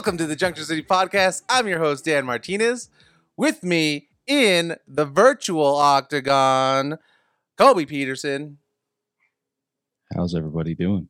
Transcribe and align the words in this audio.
Welcome 0.00 0.16
to 0.16 0.26
the 0.26 0.34
Junction 0.34 0.64
City 0.64 0.82
Podcast. 0.82 1.42
I'm 1.46 1.68
your 1.68 1.78
host, 1.78 2.06
Dan 2.06 2.24
Martinez. 2.24 2.88
With 3.36 3.62
me 3.62 4.08
in 4.26 4.76
the 4.88 5.04
virtual 5.04 5.76
octagon, 5.76 6.96
Colby 7.58 7.84
Peterson. 7.84 8.56
How's 10.16 10.34
everybody 10.34 10.74
doing? 10.74 11.08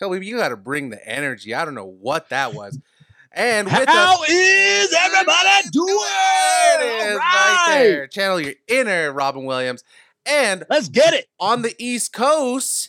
Colby, 0.00 0.24
you 0.26 0.38
got 0.38 0.48
to 0.48 0.56
bring 0.56 0.88
the 0.88 1.06
energy. 1.06 1.54
I 1.54 1.66
don't 1.66 1.74
know 1.74 1.84
what 1.84 2.30
that 2.30 2.54
was. 2.54 2.78
And 3.30 3.66
with 3.66 3.88
How 3.90 4.22
us, 4.22 4.30
is 4.30 4.94
everybody 4.98 5.68
doing? 5.70 5.88
It 5.98 6.82
is, 7.08 7.12
All 7.12 7.18
right 7.18 7.64
right. 7.66 7.78
there. 7.82 8.06
Channel 8.06 8.40
your 8.40 8.54
inner 8.68 9.12
Robin 9.12 9.44
Williams. 9.44 9.84
And 10.24 10.64
Let's 10.70 10.88
get 10.88 11.12
it. 11.12 11.26
on 11.38 11.60
the 11.60 11.74
East 11.78 12.14
Coast, 12.14 12.88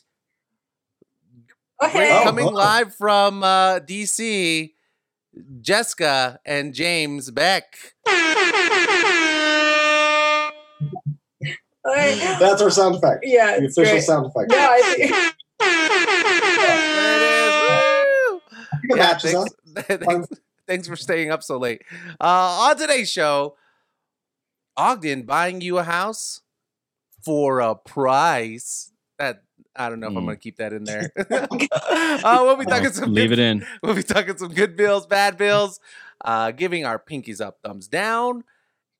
hey. 1.82 2.22
coming 2.24 2.46
Oh, 2.46 2.50
oh. 2.52 2.54
live 2.54 2.96
from 2.96 3.44
uh, 3.44 3.80
DC, 3.80 4.72
Jessica 5.62 6.40
and 6.46 6.74
James 6.74 7.32
Beck. 7.32 7.66
That's 12.40 12.62
our 12.62 12.70
sound 12.72 12.96
effect. 12.96 13.24
Yeah, 13.24 13.60
The 13.60 13.66
official 13.68 13.84
great. 13.94 14.04
sound 14.04 14.26
effect. 14.28 14.52
Yeah, 14.52 14.68
I 14.72 14.82
think. 14.82 15.12
There 15.12 15.30
it 17.18 17.32
is. 17.32 17.56
Woo! 18.32 18.42
I 18.52 18.78
think 18.80 18.92
it 18.92 18.98
Yeah, 18.98 19.18
thanks, 19.18 19.54
thanks, 20.06 20.28
thanks 20.68 20.88
for 20.88 20.96
staying 20.96 21.32
up 21.32 21.44
so 21.44 21.58
late. 21.58 21.82
Uh, 22.20 22.68
on 22.70 22.78
today's 22.78 23.10
show, 23.12 23.56
Ogden 24.78 25.24
buying 25.24 25.62
you 25.62 25.78
a 25.78 25.84
house 25.84 26.42
for 27.24 27.60
a 27.60 27.76
price 27.76 28.92
that 29.18 29.44
I 29.76 29.90
don't 29.90 30.00
know 30.00 30.08
if 30.08 30.16
I'm 30.16 30.24
Mm. 30.24 30.28
going 30.28 30.38
to 30.38 30.42
keep 30.42 30.58
that 30.58 30.74
in 30.74 30.84
there. 30.86 31.12
uh, 31.30 32.40
we'll 32.44 32.56
be 32.56 32.66
talking 32.66 32.92
some 32.92 33.14
leave 33.14 33.30
good, 33.30 33.40
it 33.40 33.44
in. 33.44 33.66
We'll 33.84 33.96
be 33.96 34.04
talking 34.04 34.38
some 34.38 34.54
good 34.54 34.76
bills, 34.78 35.06
bad 35.06 35.38
bills, 35.38 35.80
uh, 36.24 36.52
giving 36.52 36.86
our 36.86 36.98
pinkies 37.00 37.42
up, 37.42 37.60
thumbs 37.64 37.88
down, 37.88 38.44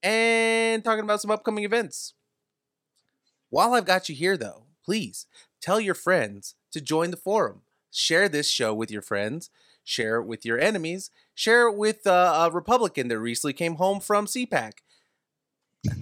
and 0.04 0.84
talking 0.84 1.04
about 1.04 1.22
some 1.22 1.32
upcoming 1.32 1.64
events. 1.64 2.14
While 3.50 3.74
I've 3.74 3.86
got 3.86 4.10
you 4.10 4.16
here, 4.16 4.38
though, 4.38 4.64
please 4.84 5.28
tell 5.62 5.80
your 5.80 5.94
friends 5.96 6.56
to 6.72 6.82
join 6.82 7.12
the 7.12 7.18
forum. 7.18 7.62
Share 7.92 8.28
this 8.28 8.50
show 8.50 8.74
with 8.74 8.92
your 8.92 9.02
friends. 9.02 9.50
Share 9.84 10.18
it 10.18 10.26
with 10.26 10.46
your 10.46 10.60
enemies. 10.60 11.12
Share 11.36 11.68
it 11.68 11.76
with 11.78 12.06
uh, 12.08 12.48
a 12.50 12.52
Republican 12.54 13.08
that 13.08 13.20
recently 13.20 13.54
came 13.54 13.76
home 13.76 14.00
from 14.00 14.26
CPAC. 14.26 14.74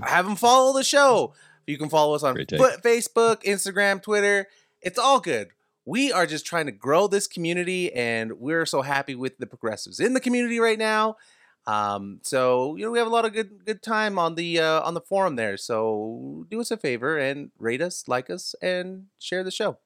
Have 0.02 0.26
them 0.26 0.36
follow 0.36 0.74
the 0.74 0.84
show. 0.84 1.34
You 1.68 1.78
can 1.78 1.90
follow 1.90 2.16
us 2.16 2.24
on 2.24 2.34
Great 2.36 2.48
take. 2.48 2.60
Fa- 2.60 2.80
Facebook, 2.84 3.44
Instagram, 3.44 4.02
Twitter. 4.02 4.48
It's 4.84 5.00
all 5.00 5.20
good. 5.20 5.50
We 5.86 6.12
are 6.12 6.26
just 6.26 6.46
trying 6.46 6.66
to 6.68 6.72
grow 6.72 7.08
this 7.08 7.28
community, 7.28 7.92
and 7.94 8.34
we're 8.34 8.66
so 8.66 8.82
happy 8.82 9.16
with 9.16 9.38
the 9.38 9.48
progressives 9.48 10.00
in 10.00 10.14
the 10.14 10.20
community 10.20 10.60
right 10.60 10.78
now. 10.78 11.18
Um, 11.66 12.20
so 12.24 12.76
you 12.76 12.84
know 12.84 12.92
we 12.92 13.00
have 13.00 13.08
a 13.08 13.12
lot 13.12 13.24
of 13.26 13.32
good 13.32 13.66
good 13.66 13.82
time 13.82 14.20
on 14.20 14.36
the 14.36 14.60
uh, 14.60 14.82
on 14.82 14.94
the 14.94 15.02
forum 15.02 15.36
there. 15.38 15.56
So 15.58 16.46
do 16.50 16.60
us 16.60 16.72
a 16.72 16.78
favor 16.78 17.18
and 17.18 17.52
rate 17.58 17.82
us, 17.82 18.04
like 18.08 18.30
us, 18.30 18.54
and 18.62 19.06
share 19.20 19.44
the 19.44 19.52
show. 19.52 19.78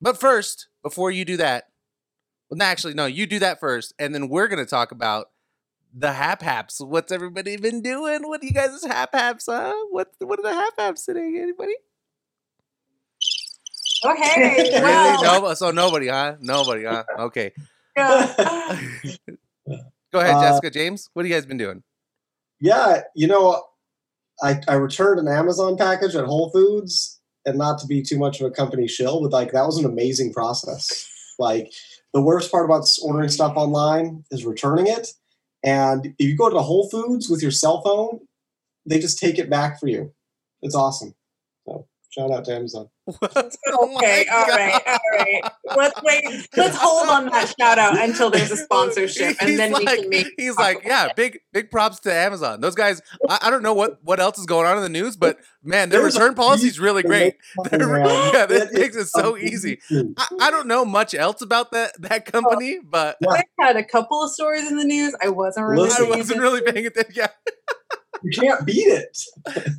But 0.00 0.18
first, 0.18 0.68
before 0.82 1.10
you 1.10 1.24
do 1.24 1.36
that, 1.36 1.68
well, 2.48 2.62
actually, 2.62 2.94
no, 2.94 3.06
you 3.06 3.26
do 3.26 3.40
that 3.40 3.60
first, 3.60 3.94
and 3.98 4.14
then 4.14 4.28
we're 4.28 4.48
gonna 4.48 4.64
talk 4.64 4.92
about 4.92 5.30
the 5.92 6.12
hap 6.12 6.42
haps. 6.42 6.80
What's 6.80 7.12
everybody 7.12 7.56
been 7.56 7.82
doing? 7.82 8.28
What 8.28 8.40
do 8.40 8.46
you 8.46 8.52
guys' 8.52 8.84
hap 8.84 9.14
haps? 9.14 9.46
Huh? 9.46 9.74
What 9.90 10.12
what 10.20 10.38
are 10.38 10.42
the 10.42 10.54
hap 10.54 10.74
haps 10.78 11.04
today? 11.04 11.38
Anybody? 11.40 11.74
Okay. 14.04 14.34
Really? 14.72 14.80
Well, 14.82 15.42
No, 15.42 15.54
so 15.54 15.70
nobody, 15.70 16.08
huh? 16.08 16.36
Nobody, 16.40 16.84
huh? 16.84 17.04
Okay. 17.18 17.52
yeah. 17.96 18.34
Go 20.12 20.20
ahead, 20.20 20.34
Uh, 20.36 20.40
Jessica 20.42 20.70
James. 20.70 21.08
What 21.12 21.24
have 21.24 21.30
you 21.30 21.36
guys 21.36 21.46
been 21.46 21.56
doing? 21.58 21.82
Yeah, 22.60 23.02
you 23.14 23.26
know, 23.26 23.64
I, 24.42 24.60
I 24.68 24.74
returned 24.74 25.20
an 25.20 25.28
Amazon 25.28 25.76
package 25.76 26.14
at 26.14 26.24
Whole 26.26 26.50
Foods, 26.50 27.20
and 27.44 27.58
not 27.58 27.78
to 27.80 27.86
be 27.86 28.02
too 28.02 28.18
much 28.18 28.40
of 28.40 28.46
a 28.46 28.50
company 28.50 28.86
shill, 28.86 29.20
but 29.22 29.32
like 29.32 29.52
that 29.52 29.66
was 29.66 29.78
an 29.78 29.84
amazing 29.84 30.32
process. 30.32 31.08
Like 31.38 31.72
the 32.12 32.20
worst 32.20 32.50
part 32.52 32.64
about 32.64 32.86
ordering 33.02 33.30
stuff 33.30 33.56
online 33.56 34.24
is 34.30 34.44
returning 34.44 34.86
it. 34.86 35.08
And 35.64 36.14
if 36.18 36.26
you 36.28 36.36
go 36.36 36.50
to 36.50 36.58
Whole 36.58 36.88
Foods 36.90 37.28
with 37.28 37.42
your 37.42 37.50
cell 37.50 37.82
phone, 37.82 38.20
they 38.86 38.98
just 38.98 39.18
take 39.18 39.38
it 39.38 39.48
back 39.50 39.80
for 39.80 39.86
you. 39.88 40.12
It's 40.60 40.74
awesome. 40.74 41.14
So 41.66 41.86
shout 42.10 42.30
out 42.30 42.44
to 42.44 42.54
Amazon. 42.54 42.88
Oh 43.66 43.96
okay. 43.96 44.26
my 44.30 44.36
All 44.36 44.46
right. 44.46 44.80
All 44.86 44.98
right. 45.18 45.42
Let's 45.76 46.02
wait. 46.02 46.24
Let's 46.56 46.76
hold 46.78 47.08
on 47.08 47.26
that 47.30 47.52
shout 47.58 47.78
out 47.78 47.98
until 48.00 48.30
there's 48.30 48.50
a 48.52 48.56
sponsorship, 48.56 49.36
and 49.40 49.48
He's 49.50 49.58
then 49.58 49.72
we 49.72 49.84
can 49.84 50.08
make. 50.08 50.28
He's 50.36 50.56
like, 50.56 50.82
yeah, 50.84 51.08
big 51.16 51.40
big 51.52 51.70
props 51.70 51.98
to 52.00 52.12
Amazon. 52.14 52.60
Those 52.60 52.74
guys, 52.76 53.02
I, 53.28 53.38
I 53.42 53.50
don't 53.50 53.62
know 53.62 53.74
what 53.74 53.98
what 54.04 54.20
else 54.20 54.38
is 54.38 54.46
going 54.46 54.66
on 54.68 54.76
in 54.76 54.82
the 54.84 54.88
news, 54.88 55.16
but 55.16 55.38
man, 55.64 55.88
their 55.88 56.00
There's 56.02 56.14
return 56.14 56.34
policy 56.34 56.68
is 56.68 56.78
really 56.78 57.02
great. 57.02 57.34
make 57.56 57.70
They're- 57.70 57.80
something 57.80 57.82
around. 57.82 58.34
yeah, 58.34 58.46
that 58.46 58.68
It- 58.72 58.78
makes 58.78 58.96
it 58.96 59.08
so 59.08 59.36
easy. 59.36 59.80
I, 59.90 60.26
I 60.40 60.50
don't 60.52 60.68
know 60.68 60.84
much 60.84 61.12
else 61.14 61.42
about 61.42 61.72
that 61.72 62.00
that 62.02 62.24
company, 62.26 62.78
but 62.84 63.16
I 63.28 63.42
had 63.60 63.76
a 63.76 63.84
couple 63.84 64.22
of 64.22 64.30
stories 64.30 64.70
in 64.70 64.76
the 64.76 64.84
news. 64.84 65.14
I 65.20 65.28
wasn't 65.28 65.66
really. 65.66 65.88
I 65.90 66.02
wasn't 66.02 66.12
attention. 66.12 66.40
really 66.40 66.60
paying 66.62 66.86
attention. 66.86 67.14
Yeah. 67.16 67.28
You 68.22 68.30
can't 68.40 68.64
beat 68.64 68.86
it. 68.86 69.18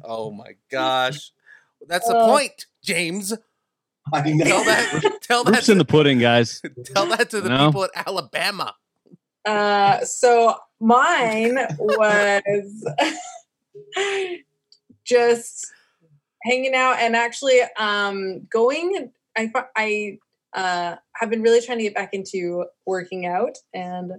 Oh 0.04 0.32
my 0.32 0.56
gosh, 0.70 1.32
that's 1.88 2.08
the 2.08 2.16
Oh. 2.18 2.28
point, 2.28 2.66
James. 2.84 3.34
I 4.14 4.32
know. 4.32 4.44
Tell 4.46 4.64
that. 4.66 5.18
Tell 5.22 5.44
that. 5.46 5.52
Proof's 5.54 5.70
in 5.70 5.78
the 5.78 5.86
pudding, 5.86 6.20
guys. 6.20 6.62
Tell 6.86 7.06
that 7.08 7.30
to 7.32 7.42
the 7.42 7.50
No. 7.50 7.68
people 7.68 7.84
at 7.86 7.92
Alabama. 8.08 8.76
Uh, 9.46 10.04
so 10.06 10.56
mine 10.80 11.56
was 11.78 12.86
just 15.06 15.68
hanging 16.44 16.74
out 16.76 16.98
and 17.00 17.16
actually 17.16 17.62
um, 17.78 18.46
going. 18.50 19.12
I 19.38 19.52
I 19.76 20.18
uh, 20.54 20.96
have 21.16 21.30
been 21.30 21.42
really 21.42 21.62
trying 21.62 21.80
to 21.80 21.84
get 21.84 21.96
back 21.96 22.14
into 22.14 22.66
working 22.86 23.26
out 23.26 23.58
and 23.74 24.14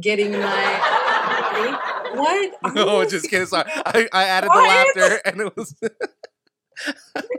getting 0.00 0.32
my. 0.32 2.10
what? 2.14 2.74
No, 2.74 3.04
just 3.04 3.28
kidding. 3.30 3.46
Sorry, 3.46 3.70
I, 3.74 4.08
I 4.12 4.24
added 4.24 4.50
the 4.50 4.58
laughter, 4.58 5.20
and 5.24 5.40
it 5.40 5.56
was. 5.56 5.74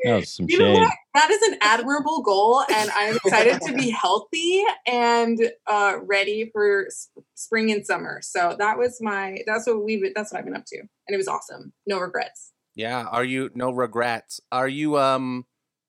That 0.04 0.16
was 0.16 0.34
some 0.34 0.46
You 0.50 0.58
know 0.60 0.66
shade. 0.74 0.80
what? 0.82 0.94
That 1.16 1.30
is 1.32 1.42
an 1.44 1.58
admirable 1.62 2.22
goal, 2.22 2.64
and 2.74 2.90
I'm 2.96 3.16
excited 3.16 3.62
to 3.62 3.74
be 3.76 3.90
healthy 4.02 4.64
and 4.88 5.40
uh, 5.68 5.98
ready 6.04 6.50
for 6.54 6.86
s- 6.88 7.10
spring 7.36 7.72
and 7.72 7.86
summer. 7.86 8.20
So 8.22 8.56
that 8.58 8.78
was 8.78 9.00
my. 9.02 9.40
That's 9.46 9.68
what 9.68 9.84
we. 9.84 10.02
have 10.02 10.14
That's 10.16 10.32
what 10.32 10.40
I've 10.40 10.46
been 10.46 10.56
up 10.56 10.66
to, 10.68 10.78
and 10.80 10.90
it 11.10 11.18
was 11.18 11.28
awesome. 11.28 11.74
No 11.86 12.00
regrets. 12.00 12.54
Yeah. 12.76 13.04
Are 13.04 13.24
you 13.24 13.50
no 13.54 13.72
regrets? 13.72 14.40
Are 14.52 14.68
you 14.68 14.98
um 14.98 15.46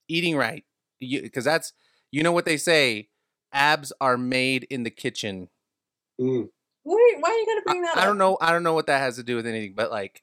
eating 0.08 0.36
right? 0.36 0.64
You 1.00 1.22
because 1.22 1.44
that's 1.44 1.72
you 2.10 2.22
know 2.22 2.32
what 2.32 2.44
they 2.44 2.56
say. 2.56 3.08
Abs 3.52 3.92
are 4.00 4.16
made 4.16 4.64
in 4.64 4.82
the 4.82 4.90
kitchen. 4.90 5.48
Mm. 6.20 6.48
Why, 6.84 7.14
why 7.20 7.28
are 7.30 7.34
you 7.34 7.46
gonna 7.46 7.60
bring 7.66 7.82
that 7.82 7.96
I, 7.98 8.02
I 8.02 8.04
don't 8.06 8.18
know. 8.18 8.36
I 8.40 8.50
don't 8.50 8.62
know 8.62 8.72
what 8.74 8.86
that 8.86 8.98
has 8.98 9.16
to 9.16 9.22
do 9.22 9.36
with 9.36 9.46
anything, 9.46 9.74
but 9.76 9.90
like, 9.90 10.22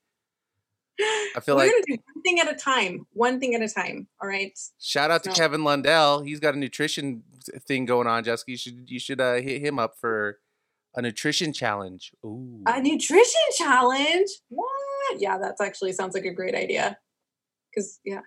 I 1.36 1.40
feel 1.42 1.56
We're 1.56 1.64
like 1.64 1.72
gonna 1.72 1.84
do 1.88 1.98
one 2.14 2.22
thing 2.24 2.40
at 2.40 2.52
a 2.52 2.56
time. 2.56 3.06
One 3.14 3.40
thing 3.40 3.56
at 3.56 3.62
a 3.62 3.70
time. 3.70 4.08
All 4.22 4.28
right. 4.28 4.58
shout 4.80 5.12
out 5.12 5.24
to 5.24 5.32
Kevin 5.32 5.64
Lundell. 5.64 6.22
He's 6.22 6.40
got 6.40 6.56
a 6.56 6.58
nutrition 6.58 7.24
thing 7.68 7.86
going 7.86 8.08
on. 8.08 8.24
Jessica, 8.24 8.52
you 8.52 8.58
should 8.58 8.90
you 8.90 9.00
should 9.00 9.22
uh, 9.22 9.36
hit 9.36 9.62
him 9.62 9.80
up 9.80 9.94
for 10.00 10.40
a 10.96 11.02
nutrition 11.02 11.54
challenge. 11.54 12.12
Ooh. 12.26 12.62
A 12.66 12.82
nutrition 12.82 13.42
challenge. 13.58 14.30
What? 14.50 15.20
Yeah, 15.20 15.38
that's 15.38 15.62
actually 15.62 15.94
sounds 15.94 16.14
like 16.16 16.26
a 16.26 16.34
great 16.34 16.56
idea. 16.56 16.98
Cause 17.76 18.00
yeah. 18.04 18.22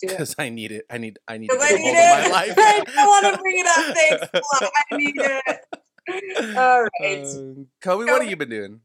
Because 0.00 0.34
I 0.38 0.48
need 0.48 0.70
it. 0.72 0.84
I 0.90 0.98
need. 0.98 1.18
I 1.26 1.38
need 1.38 1.48
Because 1.50 1.68
get 1.70 1.80
need 1.80 1.90
it. 1.90 1.94
my 1.94 2.28
life. 2.30 2.54
I 2.56 2.82
don't 2.84 3.06
want 3.08 3.34
to 3.36 3.42
bring 3.42 3.58
it 3.58 3.66
up. 3.66 3.96
Thanks. 3.96 4.50
I 4.92 4.96
need 4.96 5.14
it. 6.46 6.56
All 6.56 6.82
right. 7.00 7.24
Uh, 7.24 7.64
Kobe, 7.82 8.04
what 8.10 8.22
have 8.22 8.30
you 8.30 8.36
been 8.36 8.48
doing? 8.50 8.80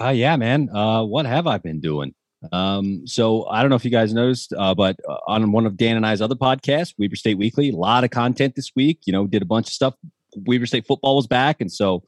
Uh, 0.00 0.08
yeah, 0.08 0.36
man. 0.36 0.68
Uh, 0.74 1.04
what 1.04 1.26
have 1.26 1.46
I 1.46 1.58
been 1.58 1.80
doing? 1.80 2.14
Um, 2.52 3.06
so 3.06 3.46
I 3.46 3.60
don't 3.60 3.70
know 3.70 3.76
if 3.76 3.84
you 3.84 3.90
guys 3.90 4.12
noticed, 4.12 4.52
uh, 4.52 4.74
but 4.74 4.96
uh, 5.08 5.16
on 5.26 5.52
one 5.52 5.66
of 5.66 5.76
Dan 5.76 5.96
and 5.96 6.06
I's 6.06 6.20
other 6.20 6.34
podcasts, 6.34 6.94
Weber 6.98 7.16
State 7.16 7.38
Weekly, 7.38 7.70
a 7.70 7.76
lot 7.76 8.04
of 8.04 8.10
content 8.10 8.54
this 8.54 8.72
week. 8.76 9.00
You 9.06 9.12
know, 9.12 9.26
did 9.26 9.42
a 9.42 9.46
bunch 9.46 9.68
of 9.68 9.72
stuff. 9.72 9.94
Weber 10.36 10.66
State 10.66 10.86
football 10.86 11.16
was 11.16 11.26
back, 11.26 11.60
and 11.60 11.70
so 11.70 12.02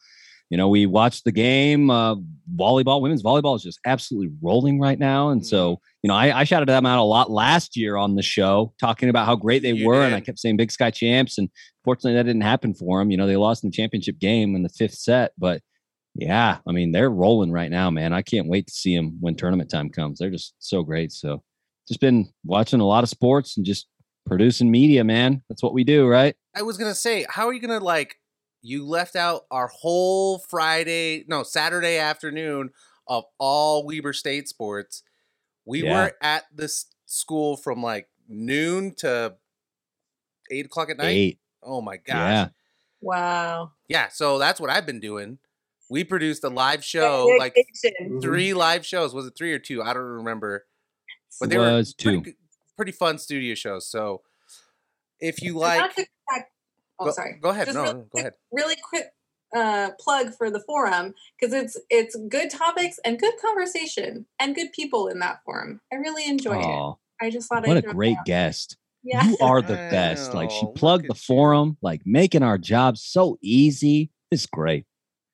you 0.50 0.56
know 0.56 0.68
we 0.68 0.86
watched 0.86 1.24
the 1.24 1.32
game. 1.32 1.90
Uh, 1.90 2.16
volleyball, 2.54 3.00
women's 3.00 3.22
volleyball 3.22 3.56
is 3.56 3.62
just 3.62 3.80
absolutely 3.86 4.30
rolling 4.42 4.80
right 4.80 4.98
now, 4.98 5.30
and 5.30 5.46
so 5.46 5.80
you 6.02 6.08
know 6.08 6.14
I, 6.14 6.40
I 6.40 6.44
shouted 6.44 6.68
them 6.68 6.86
out 6.86 6.98
a 6.98 7.02
lot 7.02 7.30
last 7.30 7.76
year 7.76 7.96
on 7.96 8.16
the 8.16 8.22
show, 8.22 8.74
talking 8.78 9.08
about 9.08 9.26
how 9.26 9.36
great 9.36 9.62
they 9.62 9.72
You 9.72 9.86
were, 9.86 10.02
and 10.02 10.14
I 10.14 10.20
kept 10.20 10.38
saying 10.38 10.56
Big 10.56 10.72
Sky 10.72 10.90
champs, 10.90 11.38
and 11.38 11.48
fortunately 11.84 12.14
that 12.14 12.24
didn't 12.24 12.42
happen 12.42 12.74
for 12.74 12.98
them. 12.98 13.10
You 13.10 13.16
know, 13.16 13.26
they 13.26 13.36
lost 13.36 13.64
in 13.64 13.70
the 13.70 13.76
championship 13.76 14.18
game 14.18 14.54
in 14.54 14.62
the 14.62 14.68
fifth 14.68 14.96
set, 14.96 15.32
but 15.38 15.62
yeah, 16.18 16.58
I 16.66 16.72
mean 16.72 16.92
they're 16.92 17.10
rolling 17.10 17.52
right 17.52 17.70
now, 17.70 17.90
man. 17.90 18.12
I 18.12 18.22
can't 18.22 18.48
wait 18.48 18.66
to 18.68 18.72
see 18.72 18.96
them 18.96 19.16
when 19.20 19.34
tournament 19.34 19.70
time 19.70 19.90
comes. 19.90 20.18
They're 20.18 20.30
just 20.30 20.54
so 20.58 20.82
great. 20.82 21.12
So 21.12 21.42
just 21.88 22.00
been 22.00 22.28
watching 22.44 22.80
a 22.80 22.86
lot 22.86 23.04
of 23.04 23.10
sports 23.10 23.56
and 23.56 23.64
just 23.66 23.86
producing 24.26 24.70
media, 24.70 25.04
man. 25.04 25.42
That's 25.48 25.62
what 25.62 25.72
we 25.74 25.84
do, 25.84 26.06
right? 26.06 26.34
I 26.54 26.62
was 26.62 26.76
gonna 26.78 26.94
say, 26.94 27.26
how 27.28 27.46
are 27.46 27.52
you 27.52 27.60
gonna 27.60 27.80
like 27.80 28.16
you 28.62 28.84
left 28.84 29.14
out 29.14 29.42
our 29.50 29.68
whole 29.68 30.38
Friday, 30.40 31.24
no, 31.28 31.42
Saturday 31.44 31.98
afternoon 31.98 32.70
of 33.06 33.24
all 33.38 33.86
Weber 33.86 34.12
State 34.12 34.48
sports. 34.48 35.02
We 35.64 35.84
Yeah. 35.84 36.04
were 36.04 36.12
at 36.20 36.44
this 36.52 36.86
school 37.06 37.56
from 37.56 37.82
like 37.82 38.08
noon 38.28 38.94
to 38.96 39.36
eight 40.50 40.66
o'clock 40.66 40.90
at 40.90 40.96
night. 40.96 41.08
Eight. 41.10 41.40
Oh 41.62 41.80
my 41.80 41.96
gosh. 41.96 42.16
Yeah. 42.16 42.48
Wow. 43.00 43.72
Yeah, 43.88 44.08
so 44.08 44.38
that's 44.38 44.60
what 44.60 44.70
I've 44.70 44.86
been 44.86 45.00
doing. 45.00 45.38
We 45.88 46.02
produced 46.04 46.42
a 46.44 46.48
live 46.48 46.84
show, 46.84 47.32
like 47.38 47.54
Dedication. 47.54 48.20
three 48.20 48.54
live 48.54 48.84
shows. 48.84 49.14
Was 49.14 49.26
it 49.26 49.34
three 49.36 49.52
or 49.52 49.58
two? 49.58 49.82
I 49.82 49.92
don't 49.94 50.02
remember. 50.02 50.66
But 51.40 51.50
they 51.50 51.58
Was 51.58 51.94
were 51.98 52.02
pretty, 52.02 52.18
two. 52.18 52.24
good- 52.24 52.34
pretty 52.76 52.92
fun 52.92 53.18
studio 53.18 53.54
shows. 53.54 53.86
So 53.88 54.22
if 55.20 55.42
you 55.42 55.54
like, 55.54 55.78
not 55.80 55.94
to 55.96 56.06
oh, 56.98 57.04
go, 57.06 57.10
sorry. 57.12 57.38
go 57.40 57.50
ahead. 57.50 57.66
Just 57.66 57.76
No, 57.76 57.82
really 57.84 57.94
go 57.94 58.04
quick- 58.10 58.20
ahead. 58.22 58.32
Really 58.52 58.76
quick 58.88 59.06
uh, 59.54 59.90
plug 60.00 60.34
for 60.36 60.50
the 60.50 60.60
forum 60.60 61.14
because 61.40 61.54
it's 61.54 61.78
it's 61.88 62.16
good 62.28 62.50
topics 62.50 62.98
and 63.04 63.18
good 63.18 63.34
conversation 63.40 64.26
and 64.40 64.54
good 64.56 64.72
people 64.72 65.06
in 65.08 65.20
that 65.20 65.38
forum. 65.44 65.80
I 65.92 65.96
really 65.96 66.26
enjoy 66.28 66.58
it. 66.58 66.96
I 67.24 67.30
just 67.30 67.48
thought 67.48 67.66
what 67.66 67.76
I'd 67.76 67.84
a 67.84 67.92
great 67.92 68.16
out. 68.18 68.26
guest. 68.26 68.76
Yeah. 69.04 69.24
You 69.24 69.38
are 69.40 69.62
the 69.62 69.74
best. 69.90 70.34
Like 70.34 70.50
she 70.50 70.66
plugged 70.74 71.04
the 71.04 71.10
at 71.12 71.16
you. 71.16 71.34
forum, 71.34 71.76
like 71.80 72.02
making 72.04 72.42
our 72.42 72.58
job 72.58 72.98
so 72.98 73.38
easy. 73.40 74.10
It's 74.32 74.46
great. 74.46 74.84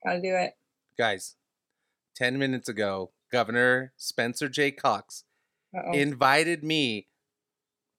Gotta 0.04 0.20
do 0.20 0.34
it. 0.34 0.54
Guys, 0.98 1.36
10 2.16 2.38
minutes 2.38 2.68
ago, 2.68 3.10
Governor 3.30 3.92
Spencer 3.96 4.48
J. 4.48 4.70
Cox 4.70 5.24
Uh-oh. 5.76 5.92
invited 5.92 6.62
me 6.62 7.06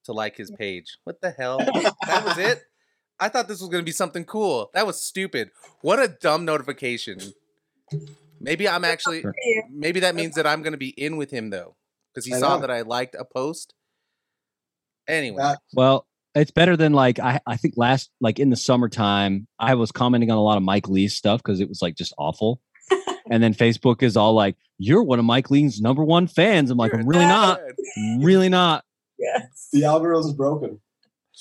to 0.06 0.14
like 0.14 0.38
his 0.38 0.52
page. 0.52 0.98
What 1.06 1.22
the 1.22 1.32
hell? 1.38 1.58
that 1.60 2.24
was 2.26 2.38
it? 2.38 2.64
I 3.20 3.30
thought 3.30 3.48
this 3.48 3.62
was 3.62 3.70
going 3.70 3.82
to 3.82 3.86
be 3.86 3.92
something 3.94 4.26
cool. 4.26 4.70
That 4.74 4.86
was 4.86 5.02
stupid. 5.02 5.52
What 5.82 6.00
a 6.00 6.08
dumb 6.10 6.46
notification. 6.46 7.20
Maybe 8.42 8.68
I'm 8.68 8.84
actually, 8.84 9.22
Good 9.22 9.30
for 9.34 9.36
you. 9.46 9.64
maybe 9.72 10.00
that 10.02 10.16
means 10.16 10.36
that 10.36 10.46
I'm 10.46 10.62
going 10.62 10.74
to 10.74 10.78
be 10.78 10.90
in 10.90 11.16
with 11.16 11.32
him 11.32 11.50
though, 11.50 11.76
because 12.14 12.26
he 12.26 12.34
I 12.34 12.40
saw 12.40 12.56
know. 12.56 12.62
that 12.62 12.72
I 12.72 12.82
liked 12.82 13.16
a 13.18 13.24
post. 13.24 13.74
Anyway, 15.08 15.38
That- 15.38 15.60
Well, 15.74 16.06
it's 16.36 16.52
better 16.52 16.76
than 16.76 16.94
like 16.94 17.20
I, 17.20 17.40
I 17.46 17.58
think 17.58 17.76
last 17.78 18.10
like 18.22 18.40
in 18.40 18.50
the 18.50 18.56
summertime 18.56 19.48
I 19.60 19.76
was 19.76 19.92
commenting 19.92 20.32
on 20.32 20.38
a 20.38 20.42
lot 20.44 20.58
of 20.58 20.64
Mike 20.64 20.88
Lee's 20.90 21.16
stuff 21.16 21.42
because 21.44 21.60
it 21.60 21.70
was 21.70 21.82
like 21.82 21.96
just 21.96 22.14
awful. 22.18 22.62
and 23.30 23.42
then 23.42 23.54
Facebook 23.54 24.04
is 24.04 24.18
all 24.18 24.34
like, 24.34 24.56
"You're 24.78 25.04
one 25.04 25.20
of 25.20 25.26
Mike 25.26 25.50
Lee's 25.52 25.80
number 25.80 26.04
one 26.04 26.28
fans." 26.28 26.70
I'm 26.70 26.78
like, 26.78 26.92
You're 26.92 27.02
"I'm 27.02 27.08
really 27.08 27.26
not. 27.26 27.60
really 28.20 28.50
not." 28.50 28.84
Yes. 29.18 29.70
the 29.72 29.86
algorithm 29.86 30.30
is 30.30 30.34
broken. 30.34 30.80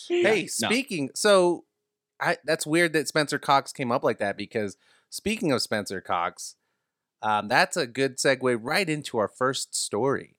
Hey, 0.09 0.43
No. 0.43 0.69
speaking, 0.69 1.11
so 1.15 1.65
I 2.21 2.37
that's 2.45 2.67
weird 2.67 2.93
that 2.93 3.09
Spencer 3.09 3.39
Cox 3.39 3.73
came 3.73 3.91
up 3.91 4.05
like 4.05 4.19
that 4.19 4.37
because 4.37 4.77
speaking 5.11 5.53
of 5.53 5.63
Spencer 5.63 6.01
Cox, 6.01 6.55
um, 7.23 7.49
that's 7.49 7.77
a 7.77 7.87
good 7.87 8.19
segue 8.19 8.59
right 8.61 8.89
into 8.89 9.19
our 9.19 9.29
first 9.29 9.75
story. 9.75 10.37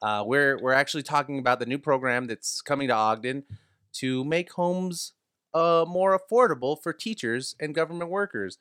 Uh, 0.00 0.22
we're 0.26 0.58
we're 0.62 0.72
actually 0.72 1.02
talking 1.02 1.38
about 1.38 1.58
the 1.58 1.66
new 1.66 1.78
program 1.78 2.26
that's 2.26 2.60
coming 2.60 2.88
to 2.88 2.94
Ogden 2.94 3.44
to 3.98 4.24
make 4.24 4.52
homes 4.52 5.12
uh, 5.54 5.84
more 5.88 6.18
affordable 6.18 6.80
for 6.80 6.92
teachers 6.92 7.56
and 7.58 7.74
government 7.74 8.10
workers. 8.10 8.58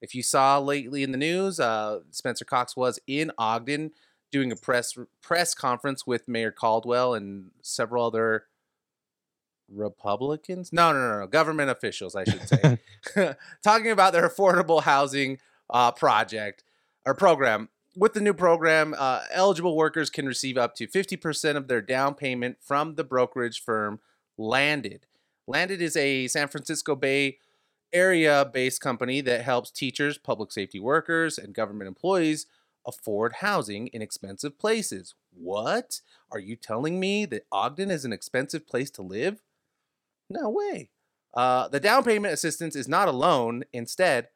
If 0.00 0.14
you 0.14 0.22
saw 0.22 0.58
lately 0.58 1.02
in 1.02 1.12
the 1.12 1.18
news, 1.18 1.60
uh, 1.60 2.00
Spencer 2.10 2.44
Cox 2.44 2.76
was 2.76 2.98
in 3.06 3.30
Ogden 3.38 3.92
doing 4.32 4.50
a 4.50 4.56
press 4.56 4.96
press 5.22 5.54
conference 5.54 6.06
with 6.06 6.26
Mayor 6.26 6.50
Caldwell 6.50 7.14
and 7.14 7.50
several 7.62 8.06
other 8.06 8.44
Republicans. 9.72 10.72
No, 10.72 10.92
no, 10.92 10.98
no, 10.98 11.20
no, 11.20 11.26
government 11.26 11.70
officials, 11.70 12.14
I 12.16 12.24
should 12.24 12.48
say, 12.48 12.78
talking 13.62 13.90
about 13.90 14.12
their 14.12 14.28
affordable 14.28 14.82
housing 14.82 15.38
uh, 15.70 15.92
project 15.92 16.64
or 17.06 17.14
program. 17.14 17.68
With 17.96 18.14
the 18.14 18.20
new 18.20 18.34
program, 18.34 18.94
uh, 18.98 19.20
eligible 19.30 19.76
workers 19.76 20.10
can 20.10 20.26
receive 20.26 20.58
up 20.58 20.74
to 20.76 20.88
50% 20.88 21.56
of 21.56 21.68
their 21.68 21.80
down 21.80 22.14
payment 22.14 22.56
from 22.60 22.96
the 22.96 23.04
brokerage 23.04 23.62
firm 23.62 24.00
Landed. 24.36 25.06
Landed 25.46 25.80
is 25.82 25.96
a 25.96 26.26
San 26.28 26.48
Francisco 26.48 26.94
Bay 26.96 27.38
area 27.92 28.48
based 28.52 28.80
company 28.80 29.20
that 29.20 29.42
helps 29.42 29.70
teachers, 29.70 30.18
public 30.18 30.52
safety 30.52 30.80
workers, 30.80 31.38
and 31.38 31.54
government 31.54 31.88
employees 31.88 32.46
afford 32.86 33.34
housing 33.34 33.86
in 33.88 34.02
expensive 34.02 34.58
places. 34.58 35.14
What? 35.32 36.00
Are 36.30 36.38
you 36.38 36.56
telling 36.56 37.00
me 37.00 37.24
that 37.26 37.46
Ogden 37.52 37.90
is 37.90 38.04
an 38.04 38.12
expensive 38.12 38.66
place 38.66 38.90
to 38.92 39.02
live? 39.02 39.42
No 40.28 40.50
way. 40.50 40.90
Uh, 41.32 41.68
the 41.68 41.80
down 41.80 42.04
payment 42.04 42.34
assistance 42.34 42.76
is 42.76 42.88
not 42.88 43.08
a 43.08 43.12
loan. 43.12 43.64
Instead, 43.72 44.28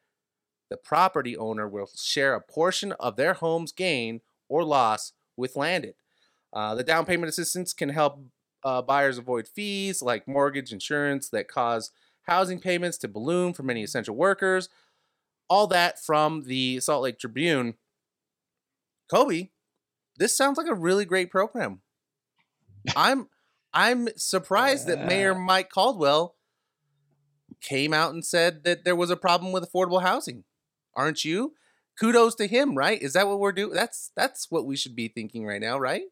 the 0.69 0.77
property 0.77 1.35
owner 1.35 1.67
will 1.67 1.89
share 1.95 2.35
a 2.35 2.41
portion 2.41 2.91
of 2.93 3.15
their 3.15 3.33
home's 3.33 3.71
gain 3.71 4.21
or 4.47 4.63
loss 4.63 5.13
with 5.35 5.55
Landed. 5.55 5.95
Uh, 6.51 6.75
the 6.75 6.83
down 6.83 7.05
payment 7.05 7.29
assistance 7.29 7.73
can 7.73 7.89
help 7.89 8.19
uh, 8.63 8.81
buyers 8.81 9.17
avoid 9.17 9.47
fees 9.47 10.01
like 10.01 10.27
mortgage 10.27 10.71
insurance 10.71 11.29
that 11.29 11.47
cause 11.47 11.91
housing 12.23 12.59
payments 12.59 12.97
to 12.99 13.07
balloon 13.07 13.53
for 13.53 13.63
many 13.63 13.83
essential 13.83 14.15
workers. 14.15 14.69
All 15.49 15.67
that 15.67 15.99
from 15.99 16.43
the 16.43 16.79
Salt 16.79 17.03
Lake 17.03 17.19
Tribune. 17.19 17.75
Kobe, 19.09 19.49
this 20.17 20.37
sounds 20.37 20.57
like 20.57 20.67
a 20.67 20.75
really 20.75 21.05
great 21.05 21.31
program. 21.31 21.81
I'm 22.95 23.27
I'm 23.73 24.09
surprised 24.15 24.87
that 24.87 25.05
Mayor 25.05 25.35
Mike 25.35 25.69
Caldwell 25.69 26.35
came 27.61 27.93
out 27.93 28.13
and 28.13 28.25
said 28.25 28.63
that 28.63 28.83
there 28.85 28.95
was 28.95 29.09
a 29.09 29.17
problem 29.17 29.51
with 29.51 29.69
affordable 29.69 30.01
housing. 30.01 30.43
Aren't 30.95 31.25
you? 31.25 31.53
Kudos 31.99 32.35
to 32.35 32.47
him, 32.47 32.75
right? 32.75 33.01
Is 33.01 33.13
that 33.13 33.27
what 33.27 33.39
we're 33.39 33.51
doing? 33.51 33.73
That's 33.73 34.11
that's 34.15 34.47
what 34.49 34.65
we 34.65 34.75
should 34.75 34.95
be 34.95 35.07
thinking 35.07 35.45
right 35.45 35.61
now, 35.61 35.77
right? 35.77 36.03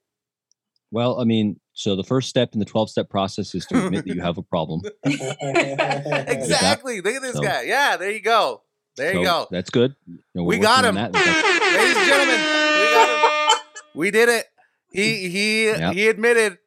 Well, 0.91 1.19
I 1.19 1.23
mean, 1.25 1.59
so 1.73 1.95
the 1.95 2.03
first 2.03 2.29
step 2.29 2.53
in 2.53 2.59
the 2.59 2.65
12 2.65 2.89
step 2.89 3.09
process 3.09 3.53
is 3.53 3.65
to 3.67 3.85
admit 3.85 4.05
that 4.05 4.15
you 4.15 4.21
have 4.21 4.37
a 4.37 4.41
problem. 4.41 4.81
exactly. 5.03 7.01
Look 7.01 7.15
at 7.15 7.21
this 7.21 7.35
So- 7.35 7.41
guy. 7.41 7.63
Yeah, 7.63 7.97
there 7.97 8.11
you 8.11 8.21
go. 8.21 8.61
There 8.95 9.13
you 9.13 9.19
So 9.19 9.23
go. 9.23 9.47
That's 9.51 9.69
good. 9.69 9.95
You 10.07 10.17
know, 10.33 10.43
We 10.43 10.57
got 10.57 10.83
him. 10.85 10.95
Ladies 10.95 11.15
and 11.15 12.07
gentlemen, 12.07 12.39
we 12.39 12.85
got 12.93 13.09
him. 13.09 13.59
We 13.95 14.11
did 14.11 14.29
it. 14.29 14.45
He 14.91 15.27
he 15.29 15.65
Yep. 15.65 15.93
he 15.95 16.07
admitted 16.07 16.59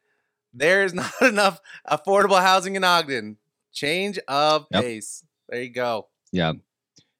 there 0.53 0.83
is 0.83 0.93
not 1.01 1.13
enough 1.21 1.61
affordable 1.89 2.39
housing 2.41 2.75
in 2.75 2.83
Ogden. 2.83 3.37
Change 3.73 4.19
of 4.27 4.65
Yep. 4.71 4.83
pace. 4.83 5.23
There 5.49 5.61
you 5.61 5.69
go. 5.69 6.07
Yeah. 6.33 6.53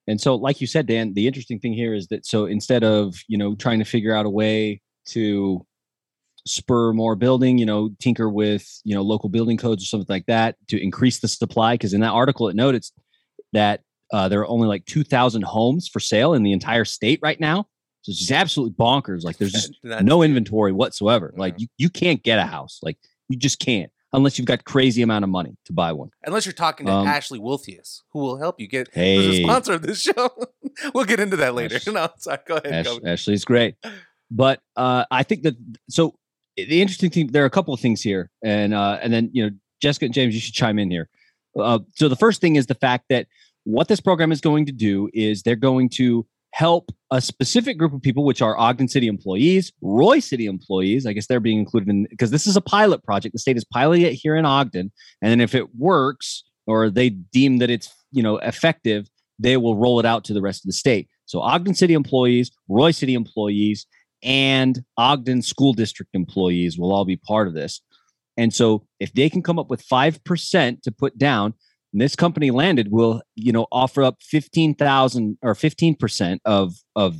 And 0.07 0.19
so, 0.19 0.35
like 0.35 0.59
you 0.59 0.67
said, 0.67 0.85
Dan, 0.87 1.13
the 1.13 1.27
interesting 1.27 1.59
thing 1.59 1.71
here 1.73 1.93
is 1.93 2.07
that 2.07 2.25
so 2.25 2.45
instead 2.45 2.83
of 2.83 3.15
you 3.27 3.37
know 3.37 3.55
trying 3.55 3.79
to 3.79 3.85
figure 3.85 4.13
out 4.13 4.25
a 4.25 4.29
way 4.29 4.81
to 5.07 5.65
spur 6.45 6.93
more 6.93 7.15
building, 7.15 7.57
you 7.57 7.65
know, 7.65 7.89
tinker 7.99 8.29
with 8.29 8.67
you 8.83 8.95
know 8.95 9.01
local 9.01 9.29
building 9.29 9.57
codes 9.57 9.83
or 9.83 9.85
something 9.85 10.07
like 10.13 10.25
that 10.27 10.55
to 10.69 10.81
increase 10.81 11.19
the 11.19 11.27
supply, 11.27 11.75
because 11.75 11.93
in 11.93 12.01
that 12.01 12.11
article 12.11 12.47
it 12.49 12.55
noted 12.55 12.83
that 13.53 13.81
uh, 14.13 14.27
there 14.27 14.39
are 14.41 14.47
only 14.47 14.67
like 14.67 14.85
two 14.85 15.03
thousand 15.03 15.43
homes 15.43 15.87
for 15.87 15.99
sale 15.99 16.33
in 16.33 16.43
the 16.43 16.51
entire 16.51 16.85
state 16.85 17.19
right 17.21 17.39
now. 17.39 17.67
So 18.03 18.09
it's 18.09 18.19
just 18.19 18.31
absolutely 18.31 18.73
bonkers. 18.75 19.23
Like 19.23 19.37
there's 19.37 19.51
just 19.53 19.73
no 19.83 20.23
inventory 20.23 20.71
whatsoever. 20.71 21.33
Like 21.37 21.59
you, 21.59 21.67
you 21.77 21.89
can't 21.89 22.21
get 22.23 22.39
a 22.39 22.45
house. 22.45 22.79
Like 22.81 22.97
you 23.29 23.37
just 23.37 23.59
can't 23.59 23.91
unless 24.13 24.37
you've 24.37 24.45
got 24.47 24.65
crazy 24.65 25.01
amount 25.01 25.23
of 25.23 25.29
money 25.29 25.55
to 25.65 25.71
buy 25.71 25.93
one. 25.93 26.09
Unless 26.25 26.45
you're 26.45 26.51
talking 26.51 26.85
to 26.87 26.91
Um, 26.91 27.07
Ashley 27.07 27.39
Wolfius, 27.39 28.01
who 28.11 28.19
will 28.19 28.37
help 28.37 28.59
you 28.59 28.67
get 28.67 28.87
who's 28.93 28.97
a 28.97 29.31
Hey, 29.31 29.43
sponsor 29.43 29.73
of 29.73 29.83
this 29.83 30.01
show. 30.01 30.29
we'll 30.93 31.05
get 31.05 31.19
into 31.21 31.37
that 31.37 31.55
later. 31.55 31.75
Ash- 31.75 31.87
No, 31.87 32.09
sorry, 32.17 32.39
go 32.45 32.55
ahead. 32.57 32.73
Ash, 32.73 32.85
go. 32.85 32.99
Ashley's 33.05 33.45
great, 33.45 33.75
but 34.29 34.59
uh, 34.75 35.05
I 35.11 35.23
think 35.23 35.43
that 35.43 35.55
so 35.89 36.15
the 36.55 36.81
interesting 36.81 37.09
thing 37.09 37.27
there 37.27 37.43
are 37.43 37.47
a 37.47 37.51
couple 37.51 37.73
of 37.73 37.79
things 37.79 38.01
here, 38.01 38.29
and 38.43 38.73
uh, 38.73 38.99
and 39.01 39.13
then 39.13 39.29
you 39.33 39.43
know 39.43 39.55
Jessica 39.81 40.05
and 40.05 40.13
James, 40.13 40.33
you 40.33 40.41
should 40.41 40.53
chime 40.53 40.79
in 40.79 40.91
here. 40.91 41.09
Uh, 41.59 41.79
so 41.95 42.07
the 42.07 42.15
first 42.15 42.41
thing 42.41 42.55
is 42.55 42.67
the 42.67 42.75
fact 42.75 43.05
that 43.09 43.27
what 43.63 43.87
this 43.87 43.99
program 43.99 44.31
is 44.31 44.41
going 44.41 44.65
to 44.65 44.71
do 44.71 45.09
is 45.13 45.43
they're 45.43 45.55
going 45.55 45.89
to 45.89 46.25
help 46.53 46.91
a 47.11 47.21
specific 47.21 47.77
group 47.77 47.93
of 47.93 48.01
people, 48.01 48.25
which 48.25 48.41
are 48.41 48.57
Ogden 48.57 48.87
City 48.87 49.07
employees, 49.07 49.71
Roy 49.81 50.19
City 50.19 50.45
employees. 50.45 51.05
I 51.05 51.13
guess 51.13 51.27
they're 51.27 51.39
being 51.39 51.59
included 51.59 51.89
in 51.89 52.07
because 52.09 52.31
this 52.31 52.47
is 52.47 52.55
a 52.55 52.61
pilot 52.61 53.03
project. 53.03 53.33
The 53.33 53.39
state 53.39 53.57
is 53.57 53.65
piloting 53.65 54.05
it 54.05 54.13
here 54.13 54.35
in 54.35 54.45
Ogden, 54.45 54.91
and 55.21 55.31
then 55.31 55.41
if 55.41 55.55
it 55.55 55.75
works 55.75 56.43
or 56.67 56.89
they 56.89 57.09
deem 57.09 57.57
that 57.57 57.69
it's 57.69 57.93
you 58.11 58.23
know 58.23 58.37
effective, 58.37 59.09
they 59.39 59.57
will 59.57 59.75
roll 59.75 59.99
it 59.99 60.05
out 60.05 60.23
to 60.25 60.33
the 60.33 60.41
rest 60.41 60.63
of 60.63 60.67
the 60.67 60.73
state. 60.73 61.07
So 61.25 61.39
Ogden 61.39 61.73
City 61.73 61.93
employees, 61.93 62.51
Roy 62.67 62.91
City 62.91 63.13
employees, 63.13 63.85
and 64.23 64.83
Ogden 64.97 65.41
School 65.41 65.73
District 65.73 66.09
employees 66.13 66.77
will 66.77 66.91
all 66.91 67.05
be 67.05 67.17
part 67.17 67.47
of 67.47 67.53
this. 67.53 67.81
And 68.37 68.53
so 68.53 68.85
if 68.99 69.13
they 69.13 69.29
can 69.29 69.43
come 69.43 69.59
up 69.59 69.69
with 69.69 69.85
5% 69.87 70.81
to 70.81 70.91
put 70.91 71.17
down, 71.17 71.53
this 71.93 72.15
company 72.15 72.51
landed 72.51 72.91
will, 72.91 73.21
you 73.35 73.51
know, 73.51 73.67
offer 73.71 74.03
up 74.03 74.17
15,000 74.21 75.37
or 75.41 75.53
15% 75.53 76.39
of 76.45 76.75
of 76.95 77.17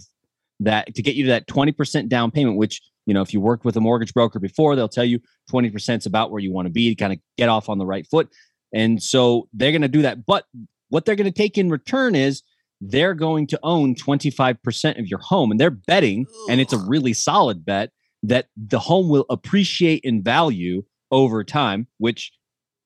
that 0.62 0.94
to 0.96 1.02
get 1.02 1.16
you 1.16 1.24
to 1.26 1.30
that 1.30 1.48
20% 1.48 2.08
down 2.08 2.32
payment 2.32 2.56
which, 2.58 2.82
you 3.06 3.14
know, 3.14 3.22
if 3.22 3.34
you 3.34 3.42
worked 3.42 3.66
with 3.66 3.76
a 3.76 3.82
mortgage 3.82 4.14
broker 4.14 4.40
before, 4.40 4.76
they'll 4.76 4.88
tell 4.88 5.04
you 5.04 5.20
20% 5.52 5.98
is 5.98 6.06
about 6.06 6.32
where 6.32 6.40
you 6.40 6.54
want 6.54 6.68
to 6.68 6.72
be 6.72 6.90
to 6.90 6.96
kind 6.96 7.12
of 7.12 7.20
get 7.38 7.50
off 7.50 7.68
on 7.68 7.80
the 7.80 7.86
right 7.86 8.08
foot. 8.08 8.30
And 8.74 9.02
so 9.02 9.50
they're 9.54 9.72
going 9.72 9.82
to 9.82 9.90
do 9.90 10.04
that, 10.04 10.26
but 10.26 10.46
what 10.90 11.06
they're 11.06 11.16
going 11.16 11.32
to 11.32 11.38
take 11.38 11.58
in 11.58 11.70
return 11.70 12.16
is 12.16 12.44
they're 12.82 13.14
going 13.14 13.46
to 13.48 13.60
own 13.64 13.94
25% 13.96 15.00
of 15.00 15.08
your 15.08 15.20
home 15.20 15.52
and 15.52 15.60
they're 15.60 15.70
betting 15.70 16.26
and 16.50 16.60
it's 16.60 16.74
a 16.74 16.78
really 16.78 17.14
solid 17.14 17.64
bet 17.64 17.92
that 18.24 18.48
the 18.58 18.80
home 18.80 19.08
will 19.08 19.26
appreciate 19.30 20.02
in 20.04 20.22
value 20.24 20.84
over 21.12 21.44
time 21.44 21.88
which 22.00 22.32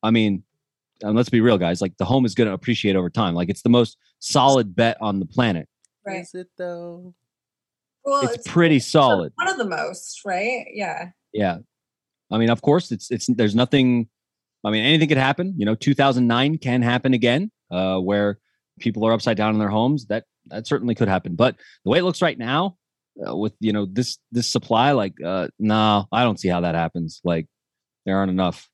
i 0.03 0.11
mean 0.11 0.43
and 1.01 1.15
let's 1.15 1.29
be 1.29 1.41
real 1.41 1.57
guys 1.57 1.81
like 1.81 1.95
the 1.97 2.05
home 2.05 2.25
is 2.25 2.35
going 2.35 2.47
to 2.47 2.53
appreciate 2.53 2.95
over 2.95 3.09
time 3.09 3.33
like 3.33 3.49
it's 3.49 3.61
the 3.61 3.69
most 3.69 3.97
solid 4.19 4.75
bet 4.75 4.97
on 5.01 5.19
the 5.19 5.25
planet 5.25 5.67
Right. 6.05 6.21
Is 6.21 6.35
it 6.35 6.49
though? 6.55 7.15
Well, 8.03 8.29
it's 8.29 8.47
pretty 8.47 8.79
solid 8.79 9.33
One 9.35 9.47
of 9.47 9.57
the 9.57 9.65
most, 9.65 10.21
right? 10.25 10.65
Yeah. 10.71 11.09
yeah 11.33 11.57
i 12.31 12.37
mean 12.37 12.49
of 12.49 12.61
course 12.61 12.91
it's 12.91 13.09
it's 13.11 13.27
there's 13.27 13.55
nothing 13.55 14.07
i 14.63 14.69
mean 14.71 14.83
anything 14.83 15.07
could 15.09 15.17
happen 15.17 15.53
you 15.57 15.65
know 15.65 15.75
2009 15.75 16.57
can 16.59 16.81
happen 16.81 17.13
again 17.13 17.51
uh 17.71 17.97
where 17.97 18.39
people 18.79 19.05
are 19.05 19.13
upside 19.13 19.37
down 19.37 19.53
in 19.53 19.59
their 19.59 19.69
homes 19.69 20.05
that 20.07 20.25
that 20.47 20.67
certainly 20.67 20.95
could 20.95 21.07
happen 21.07 21.35
but 21.35 21.55
the 21.83 21.91
way 21.91 21.99
it 21.99 22.03
looks 22.03 22.21
right 22.21 22.37
now 22.37 22.75
uh, 23.27 23.35
with 23.35 23.53
you 23.59 23.71
know 23.71 23.85
this 23.85 24.17
this 24.31 24.47
supply 24.47 24.91
like 24.91 25.13
uh 25.23 25.47
no 25.59 26.05
i 26.11 26.23
don't 26.23 26.39
see 26.39 26.49
how 26.49 26.61
that 26.61 26.75
happens 26.75 27.21
like 27.23 27.47
there 28.05 28.17
aren't 28.17 28.31
enough 28.31 28.69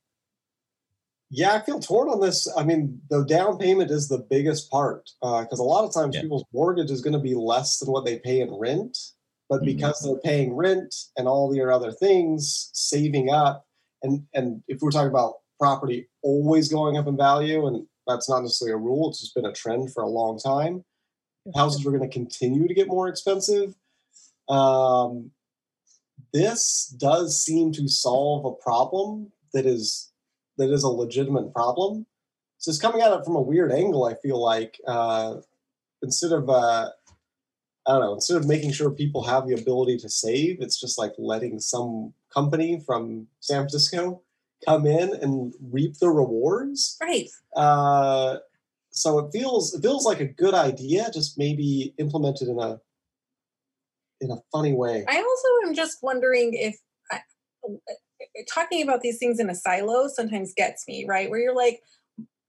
Yeah, 1.34 1.54
I 1.54 1.60
feel 1.60 1.80
torn 1.80 2.10
on 2.10 2.20
this. 2.20 2.46
I 2.58 2.62
mean, 2.62 3.00
the 3.08 3.24
down 3.24 3.56
payment 3.56 3.90
is 3.90 4.06
the 4.06 4.18
biggest 4.18 4.70
part 4.70 5.08
because 5.22 5.58
a 5.60 5.62
lot 5.62 5.84
of 5.86 5.94
times 5.94 6.14
Yeah. 6.14 6.20
people's 6.20 6.44
mortgage 6.52 6.90
is 6.90 7.00
going 7.00 7.14
to 7.14 7.18
be 7.30 7.34
less 7.34 7.78
than 7.78 7.90
what 7.90 8.04
they 8.04 8.18
pay 8.18 8.40
in 8.42 8.52
rent. 8.52 8.98
But 9.48 9.62
Mhm. 9.62 9.64
because 9.64 9.98
they're 10.00 10.18
paying 10.18 10.54
rent 10.54 10.94
and 11.16 11.26
all 11.26 11.48
the 11.50 11.62
other 11.62 11.90
things, 11.90 12.68
saving 12.74 13.30
up, 13.30 13.64
and 14.02 14.26
and 14.34 14.62
if 14.68 14.82
we're 14.82 14.90
talking 14.90 15.08
about 15.08 15.36
property 15.58 16.10
always 16.22 16.68
going 16.68 16.98
up 16.98 17.06
in 17.06 17.16
value, 17.16 17.66
and 17.66 17.86
that's 18.06 18.28
not 18.28 18.42
necessarily 18.42 18.74
a 18.74 18.76
rule, 18.76 19.10
it's 19.10 19.20
just 19.20 19.34
been 19.34 19.46
a 19.46 19.52
trend 19.52 19.92
for 19.92 20.02
a 20.02 20.08
long 20.08 20.38
time. 20.38 20.84
Houses 21.54 21.84
are 21.84 21.90
going 21.90 22.08
to 22.08 22.08
continue 22.08 22.68
to 22.68 22.74
get 22.74 22.88
more 22.88 23.08
expensive. 23.08 23.74
Um, 24.48 25.30
this 26.32 26.94
does 26.98 27.42
seem 27.42 27.72
to 27.72 27.88
solve 27.88 28.44
a 28.44 28.52
problem 28.52 29.32
that 29.52 29.66
is 29.66 30.12
that 30.58 30.70
is 30.70 30.82
a 30.82 30.88
legitimate 30.88 31.52
problem. 31.52 32.06
So 32.58 32.70
it's 32.70 32.80
coming 32.80 33.02
at 33.02 33.12
it 33.12 33.24
from 33.24 33.36
a 33.36 33.40
weird 33.40 33.72
angle. 33.72 34.04
I 34.04 34.14
feel 34.14 34.40
like 34.40 34.80
uh, 34.86 35.36
instead 36.02 36.32
of 36.32 36.48
uh, 36.48 36.90
I 37.86 37.92
don't 37.92 38.00
know, 38.00 38.14
instead 38.14 38.36
of 38.36 38.46
making 38.46 38.72
sure 38.72 38.90
people 38.90 39.24
have 39.24 39.46
the 39.46 39.54
ability 39.54 39.98
to 39.98 40.08
save, 40.08 40.60
it's 40.60 40.80
just 40.80 40.98
like 40.98 41.12
letting 41.18 41.58
some 41.58 42.14
company 42.32 42.80
from 42.86 43.26
San 43.40 43.62
Francisco 43.62 44.22
come 44.64 44.86
in 44.86 45.14
and 45.14 45.54
reap 45.70 45.98
the 45.98 46.10
rewards. 46.10 46.98
Right. 47.00 47.28
Uh, 47.54 48.38
so 48.90 49.18
it 49.18 49.32
feels 49.32 49.74
it 49.74 49.82
feels 49.82 50.04
like 50.04 50.20
a 50.20 50.26
good 50.26 50.54
idea, 50.54 51.10
just 51.12 51.38
maybe 51.38 51.94
implemented 51.98 52.48
in 52.48 52.58
a 52.58 52.80
in 54.20 54.30
a 54.30 54.36
funny 54.52 54.72
way. 54.74 55.04
I 55.08 55.16
also 55.16 55.68
am 55.68 55.74
just 55.74 56.02
wondering 56.02 56.54
if 56.54 56.76
I, 57.10 57.20
talking 58.52 58.82
about 58.82 59.00
these 59.00 59.18
things 59.18 59.40
in 59.40 59.50
a 59.50 59.54
silo 59.54 60.08
sometimes 60.08 60.52
gets 60.54 60.86
me 60.86 61.04
right, 61.06 61.28
where 61.30 61.40
you're 61.40 61.56
like, 61.56 61.82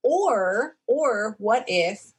or 0.03 0.75
or 0.87 1.35
what 1.39 1.65
if? 1.67 2.13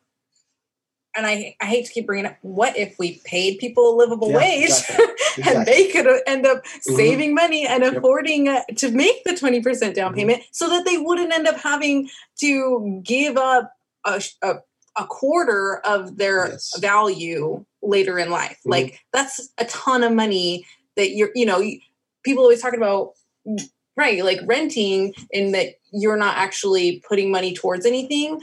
And 1.17 1.27
I, 1.27 1.55
I 1.61 1.67
hate 1.67 1.87
to 1.87 1.93
keep 1.93 2.07
bringing 2.07 2.27
up. 2.27 2.37
What 2.43 2.77
if 2.77 2.99
we 2.99 3.21
paid 3.25 3.59
people 3.59 3.95
a 3.95 3.97
livable 3.97 4.31
Yeah, 4.31 4.37
wage, 4.39 4.65
exactly, 4.65 5.05
and 5.07 5.39
exactly. 5.39 5.65
they 5.73 5.89
could 5.89 6.21
end 6.27 6.47
up 6.47 6.65
Mhm. 6.65 6.83
saving 6.97 7.35
money 7.35 7.67
and 7.67 7.83
Yep. 7.85 7.97
affording 7.97 8.49
uh, 8.49 8.63
to 8.77 8.91
make 8.91 9.23
the 9.25 9.37
twenty 9.37 9.61
percent 9.61 9.95
down 9.95 10.13
Mhm. 10.13 10.17
payment, 10.17 10.43
so 10.51 10.69
that 10.71 10.85
they 10.85 10.97
wouldn't 10.99 11.33
end 11.33 11.47
up 11.47 11.57
having 11.57 12.11
to 12.41 13.01
give 13.05 13.37
up 13.37 13.73
a, 14.05 14.21
a, 14.43 14.55
a 14.97 15.07
quarter 15.07 15.79
of 15.85 16.17
their 16.17 16.49
Yes. 16.49 16.79
value 16.81 17.65
later 17.83 18.19
in 18.19 18.31
life. 18.31 18.59
Mhm. 18.67 18.71
Like 18.71 18.99
that's 19.13 19.51
a 19.59 19.65
ton 19.67 20.03
of 20.03 20.13
money 20.13 20.67
that 20.97 21.11
you're, 21.11 21.31
you 21.35 21.47
know, 21.47 21.63
people 22.25 22.43
always 22.43 22.61
talking 22.63 22.79
about, 22.81 23.13
right? 23.97 24.25
Like 24.25 24.41
renting, 24.47 25.15
in 25.31 25.53
that 25.53 25.75
you're 25.93 26.17
not 26.17 26.37
actually 26.39 27.03
putting 27.09 27.31
money 27.31 27.55
towards 27.55 27.87
anything. 27.87 28.41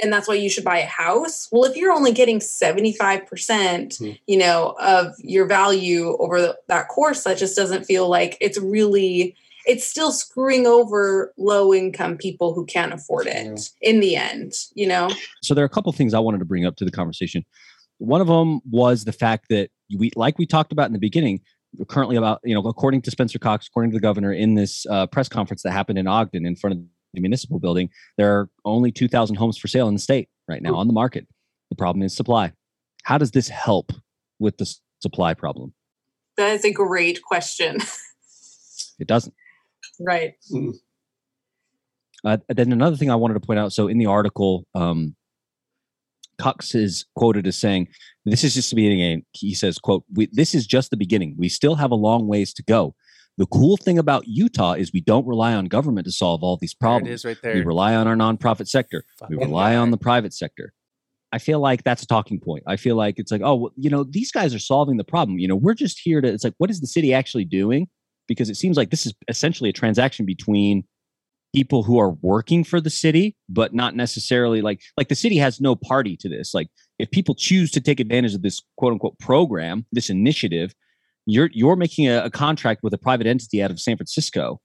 And 0.00 0.12
that's 0.12 0.28
why 0.28 0.34
you 0.34 0.50
should 0.50 0.64
buy 0.64 0.78
a 0.78 0.86
house. 0.86 1.48
Well, 1.50 1.64
if 1.64 1.76
you're 1.76 1.92
only 1.92 2.12
getting 2.12 2.38
75%, 2.40 3.26
percent 3.26 3.92
Mhm. 3.94 4.18
you 4.26 4.36
know, 4.36 4.74
of 4.80 5.14
your 5.18 5.46
value 5.46 6.16
over 6.18 6.40
the, 6.40 6.58
that 6.68 6.88
course, 6.88 7.24
that 7.24 7.38
just 7.38 7.56
doesn't 7.56 7.84
feel 7.84 8.08
like 8.08 8.36
it's 8.40 8.58
really, 8.58 9.34
it's 9.66 9.86
still 9.86 10.12
screwing 10.12 10.66
over 10.66 11.32
low 11.38 11.72
income 11.72 12.16
people 12.16 12.54
who 12.54 12.66
can't 12.66 12.92
afford 12.92 13.26
it 13.26 13.70
in 13.80 14.00
the 14.00 14.16
end, 14.16 14.52
you 14.74 14.86
know? 14.86 15.08
so 15.42 15.54
there 15.54 15.64
are 15.64 15.66
a 15.66 15.70
couple 15.70 15.92
things 15.92 16.14
I 16.14 16.18
wanted 16.18 16.38
to 16.38 16.44
bring 16.44 16.66
up 16.66 16.76
to 16.76 16.84
the 16.84 16.90
conversation. 16.90 17.44
One 17.98 18.20
of 18.20 18.26
them 18.26 18.60
was 18.70 19.04
the 19.04 19.12
fact 19.12 19.46
that 19.48 19.70
we, 19.96 20.10
like 20.14 20.38
we 20.38 20.46
talked 20.46 20.72
about 20.72 20.86
in 20.86 20.92
the 20.92 20.98
beginning, 20.98 21.40
currently 21.88 22.16
about, 22.16 22.40
you 22.44 22.54
know, 22.54 22.60
according 22.66 23.02
to 23.02 23.10
Spencer 23.10 23.38
Cox, 23.38 23.66
according 23.66 23.90
to 23.90 23.96
the 23.96 24.00
governor 24.00 24.32
in 24.32 24.54
this 24.54 24.86
uh, 24.90 25.06
press 25.06 25.28
conference 25.28 25.62
that 25.62 25.72
happened 25.72 25.98
in 25.98 26.06
Ogden 26.06 26.46
in 26.46 26.56
front 26.56 26.74
of 26.76 26.82
the 27.14 27.20
municipal 27.20 27.58
building, 27.58 27.88
there 28.16 28.32
are 28.38 28.48
only 28.64 28.92
2,000 28.92 29.36
homes 29.36 29.56
for 29.58 29.68
sale 29.68 29.88
in 29.88 29.94
the 29.94 30.00
state 30.00 30.28
right 30.48 30.62
now 30.62 30.74
on 30.74 30.86
the 30.86 30.92
market. 30.92 31.26
The 31.70 31.76
problem 31.76 32.02
is 32.02 32.14
supply. 32.16 32.52
How 33.04 33.18
does 33.18 33.30
this 33.30 33.48
help 33.48 33.92
with 34.38 34.58
the 34.58 34.64
s- 34.64 34.80
supply 35.00 35.34
problem? 35.34 35.72
That 36.36 36.52
is 36.54 36.64
a 36.64 36.72
great 36.72 37.22
question. 37.22 37.78
It 38.98 39.06
doesn't. 39.08 39.34
right. 40.00 40.32
Uh, 42.24 42.38
then 42.48 42.72
another 42.72 42.96
thing 42.96 43.10
I 43.10 43.14
wanted 43.14 43.34
to 43.34 43.40
point 43.40 43.58
out. 43.58 43.74
So 43.74 43.88
in 43.88 43.98
the 43.98 44.06
article, 44.06 44.66
um, 44.74 45.14
Cox 46.38 46.74
is 46.74 47.04
quoted 47.14 47.46
as 47.46 47.58
saying, 47.58 47.88
"This 48.24 48.42
is 48.42 48.54
just 48.54 48.70
the 48.70 48.76
beginning." 48.76 49.26
He 49.32 49.52
says, 49.54 49.78
"quote 49.78 50.04
we, 50.14 50.28
This 50.32 50.54
is 50.54 50.66
just 50.66 50.90
the 50.90 50.96
beginning. 50.96 51.34
We 51.38 51.50
still 51.50 51.74
have 51.74 51.90
a 51.90 51.94
long 51.94 52.26
ways 52.26 52.54
to 52.54 52.62
go. 52.62 52.94
The 53.38 53.46
cool 53.46 53.76
thing 53.76 53.98
about 53.98 54.26
Utah 54.26 54.72
is 54.72 54.92
we 54.92 55.02
don't 55.02 55.26
rely 55.26 55.54
on 55.54 55.66
government 55.66 56.06
to 56.06 56.12
solve 56.12 56.42
all 56.42 56.56
these 56.56 56.74
There 56.80 56.88
it 56.88 56.90
problems. 56.90 57.14
is 57.14 57.24
right 57.24 57.36
We 57.42 57.62
rely 57.62 57.94
on 57.94 58.08
our 58.08 58.16
nonprofit 58.16 58.66
sector. 58.66 59.04
We 59.28 59.36
Fucking 59.36 59.48
rely 59.48 59.76
on 59.76 59.90
the 59.90 59.98
private 59.98 60.32
sector." 60.32 60.72
I 61.32 61.38
feel 61.38 61.60
like 61.60 61.82
that's 61.82 62.02
a 62.02 62.06
talking 62.06 62.40
point. 62.40 62.62
I 62.66 62.76
feel 62.76 62.96
like 62.96 63.18
it's 63.18 63.32
like, 63.32 63.42
oh, 63.44 63.54
well, 63.56 63.72
you 63.76 63.90
know, 63.90 64.04
these 64.04 64.30
guys 64.30 64.54
are 64.54 64.58
solving 64.60 64.96
the 64.96 65.04
problem. 65.04 65.38
You 65.38 65.48
know, 65.48 65.56
we're 65.56 65.74
just 65.74 66.00
here 66.02 66.20
to. 66.20 66.28
It's 66.28 66.44
like, 66.44 66.54
what 66.58 66.70
is 66.70 66.80
the 66.80 66.86
city 66.86 67.12
actually 67.12 67.44
doing? 67.44 67.88
Because 68.26 68.48
it 68.48 68.54
seems 68.54 68.76
like 68.76 68.90
this 68.90 69.06
is 69.06 69.12
essentially 69.28 69.68
a 69.68 69.72
transaction 69.72 70.24
between 70.24 70.84
people 71.54 71.82
who 71.82 71.98
are 71.98 72.10
working 72.10 72.64
for 72.64 72.80
the 72.80 72.90
city 72.90 73.34
but 73.48 73.72
not 73.72 73.94
necessarily 73.96 74.60
like 74.60 74.80
like 74.98 75.08
the 75.08 75.14
city 75.14 75.38
has 75.38 75.58
no 75.58 75.74
party 75.74 76.14
to 76.14 76.28
this 76.28 76.52
like 76.52 76.68
if 76.98 77.10
people 77.10 77.34
choose 77.34 77.70
to 77.70 77.80
take 77.80 77.98
advantage 77.98 78.34
of 78.34 78.42
this 78.42 78.62
quote 78.76 78.92
unquote 78.92 79.18
program 79.18 79.86
this 79.92 80.10
initiative 80.10 80.74
you're 81.26 81.50
you're 81.52 81.76
making 81.76 82.08
a, 82.08 82.24
a 82.24 82.30
contract 82.30 82.82
with 82.82 82.92
a 82.94 82.98
private 82.98 83.26
entity 83.26 83.62
out 83.62 83.70
of 83.70 83.80
san 83.80 83.96
francisco 83.96 84.60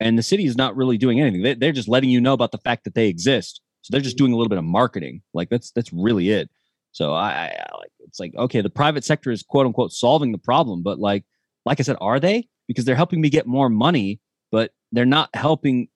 and 0.00 0.18
the 0.18 0.22
city 0.22 0.44
is 0.44 0.56
not 0.56 0.76
really 0.76 0.98
doing 0.98 1.20
anything 1.20 1.42
they, 1.42 1.54
they're 1.54 1.72
just 1.72 1.88
letting 1.88 2.10
you 2.10 2.20
know 2.20 2.32
about 2.32 2.52
the 2.52 2.58
fact 2.58 2.84
that 2.84 2.94
they 2.94 3.08
exist 3.08 3.60
so 3.82 3.90
they're 3.90 4.00
just 4.00 4.18
doing 4.18 4.32
a 4.32 4.36
little 4.36 4.48
bit 4.48 4.58
of 4.58 4.64
marketing 4.64 5.22
like 5.32 5.48
that's 5.48 5.70
that's 5.72 5.92
really 5.92 6.30
it 6.30 6.50
so 6.92 7.14
i, 7.14 7.30
I 7.30 7.76
like 7.78 7.90
it's 8.00 8.20
like 8.20 8.34
okay 8.36 8.60
the 8.60 8.70
private 8.70 9.04
sector 9.04 9.30
is 9.30 9.42
quote 9.42 9.66
unquote 9.66 9.92
solving 9.92 10.32
the 10.32 10.38
problem 10.38 10.82
but 10.82 10.98
like 10.98 11.24
like 11.64 11.80
i 11.80 11.82
said 11.82 11.96
are 12.00 12.20
they 12.20 12.48
because 12.68 12.84
they're 12.84 12.96
helping 12.96 13.20
me 13.20 13.30
get 13.30 13.46
more 13.46 13.68
money 13.68 14.20
but 14.50 14.72
they're 14.92 15.06
not 15.06 15.30
helping 15.34 15.88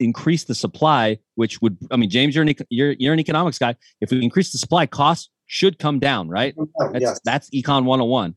increase 0.00 0.44
the 0.44 0.54
supply, 0.54 1.18
which 1.34 1.60
would 1.62 1.76
I 1.90 1.96
mean, 1.96 2.10
James, 2.10 2.34
you're 2.34 2.44
an 2.44 2.54
you're 2.70 2.92
you're 2.92 3.12
an 3.12 3.20
economics 3.20 3.58
guy. 3.58 3.76
If 4.00 4.10
we 4.10 4.22
increase 4.22 4.52
the 4.52 4.58
supply, 4.58 4.86
costs 4.86 5.30
should 5.46 5.78
come 5.78 5.98
down, 5.98 6.28
right? 6.28 6.54
That's 6.92 7.02
yes. 7.02 7.20
that's 7.24 7.50
econ 7.50 7.84
101. 7.84 8.34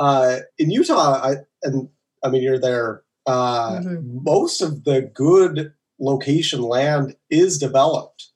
Uh, 0.00 0.38
in 0.58 0.70
Utah, 0.70 1.20
I 1.22 1.36
and 1.62 1.88
I 2.24 2.30
mean 2.30 2.42
you're 2.42 2.58
there. 2.58 3.02
Uh, 3.26 3.78
Mhm. 3.80 4.22
Most 4.24 4.62
of 4.62 4.84
the 4.84 5.02
good 5.02 5.72
location 6.00 6.62
land 6.62 7.14
is 7.28 7.58
developed, 7.58 8.28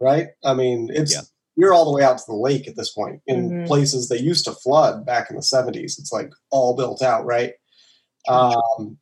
right? 0.00 0.28
I 0.44 0.54
mean, 0.54 0.90
it's 0.92 1.12
Yeah. 1.12 1.22
you're 1.56 1.74
all 1.74 1.84
the 1.84 1.92
way 1.92 2.04
out 2.04 2.18
to 2.18 2.24
the 2.28 2.36
lake 2.36 2.68
at 2.68 2.76
this 2.76 2.92
point 2.92 3.20
in 3.26 3.50
Mhm. 3.50 3.66
places 3.66 4.08
that 4.08 4.22
used 4.22 4.44
to 4.44 4.52
flood 4.52 5.04
back 5.04 5.28
in 5.28 5.36
the 5.36 5.42
'70s. 5.42 5.98
It's 5.98 6.12
like 6.12 6.30
all 6.50 6.74
built 6.76 7.02
out, 7.02 7.26
right? 7.26 7.54
Um, 8.28 8.98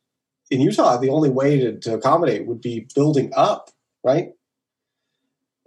in 0.49 0.61
Utah, 0.61 0.97
the 0.97 1.09
only 1.09 1.29
way 1.29 1.59
to, 1.59 1.77
to 1.79 1.93
accommodate 1.95 2.47
would 2.47 2.61
be 2.61 2.87
building 2.95 3.31
up, 3.35 3.69
right? 4.03 4.33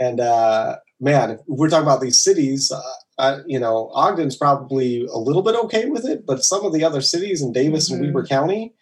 And 0.00 0.18
uh, 0.18 0.78
man, 0.98 1.30
if 1.30 1.40
we're 1.46 1.68
talking 1.68 1.86
about 1.86 2.00
these 2.00 2.18
cities, 2.18 2.72
uh, 2.72 2.80
uh, 3.20 3.42
you 3.46 3.60
know, 3.60 3.90
Ogden's 3.94 4.36
probably 4.36 5.04
a 5.06 5.18
little 5.18 5.42
bit 5.42 5.54
okay 5.64 5.86
with 5.90 6.04
it, 6.06 6.24
but 6.26 6.42
some 6.44 6.64
of 6.64 6.72
the 6.72 6.82
other 6.84 7.00
cities 7.02 7.42
in 7.42 7.52
Davis 7.52 7.88
Mhm. 7.90 7.94
and 7.96 8.00
Weber 8.06 8.26
County, 8.26 8.74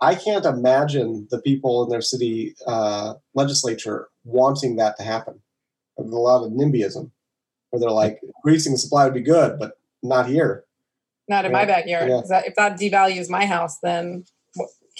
I 0.00 0.14
can't 0.14 0.44
imagine 0.46 1.28
the 1.30 1.40
people 1.40 1.84
in 1.84 1.90
their 1.90 2.00
city 2.00 2.54
uh, 2.66 3.14
legislature 3.34 4.08
wanting 4.24 4.76
that 4.76 4.96
to 4.96 5.02
happen. 5.02 5.40
There's 5.96 6.10
a 6.10 6.16
lot 6.16 6.44
of 6.44 6.52
NIMBYism, 6.52 7.10
where 7.70 7.80
they're 7.80 7.90
like, 7.90 8.20
increasing 8.22 8.72
the 8.72 8.78
supply 8.78 9.04
would 9.04 9.14
be 9.14 9.20
good, 9.20 9.58
but 9.58 9.78
not 10.02 10.26
here. 10.26 10.64
Not 11.28 11.44
in 11.44 11.52
my 11.52 11.64
backyard. 11.66 12.08
yeah. 12.10 12.20
'cause 12.20 12.28
that- 12.30 12.46
if 12.46 12.54
that 12.56 12.78
devalues 12.78 13.28
my 13.28 13.44
house, 13.46 13.78
then 13.82 14.24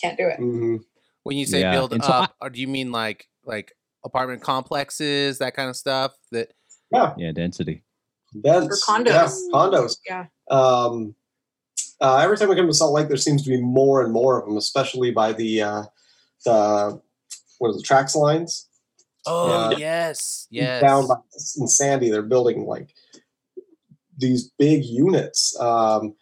can't 0.00 0.16
do 0.18 0.26
it. 0.28 0.36
hmm 0.38 0.76
When 1.24 1.36
you 1.36 1.46
say 1.46 1.60
Yeah, 1.60 1.72
build 1.72 1.92
and 1.92 2.04
so 2.04 2.12
I- 2.12 2.18
up, 2.24 2.36
or 2.42 2.50
do 2.50 2.60
you 2.60 2.68
mean 2.68 2.92
like 2.92 3.26
like 3.44 3.72
apartment 4.04 4.42
complexes, 4.42 5.38
that 5.38 5.54
kind 5.54 5.68
of 5.70 5.76
stuff. 5.76 6.12
That 6.32 6.52
yeah, 6.92 7.14
Yeah, 7.16 7.32
density. 7.32 7.82
Dense. 8.40 8.84
condos. 8.84 9.06
Yeah, 9.06 9.28
condos. 9.52 9.96
Yeah. 10.06 10.26
Um, 10.50 11.14
uh, 12.00 12.18
every 12.18 12.36
time 12.36 12.48
we 12.48 12.56
come 12.56 12.66
to 12.66 12.74
Salt 12.74 12.94
Lake, 12.94 13.08
there 13.08 13.16
seems 13.16 13.42
to 13.44 13.50
be 13.50 13.60
more 13.60 14.02
and 14.02 14.12
more 14.12 14.38
of 14.40 14.46
them, 14.46 14.56
especially 14.56 15.10
by 15.10 15.32
the 15.32 15.62
uh, 15.62 15.82
the 16.44 17.00
what 17.58 17.70
is 17.70 17.76
the 17.76 17.82
tracks 17.82 18.16
lines 18.16 18.68
oh 19.26 19.70
Yeah. 19.70 19.78
yes, 19.78 20.46
yes. 20.50 20.82
down 20.82 21.06
by, 21.06 21.16
in 21.58 21.68
Sandy. 21.68 22.10
They're 22.10 22.22
building 22.22 22.66
like 22.66 22.94
these 24.16 24.50
big 24.58 24.84
units. 24.84 25.58
Um, 25.60 26.14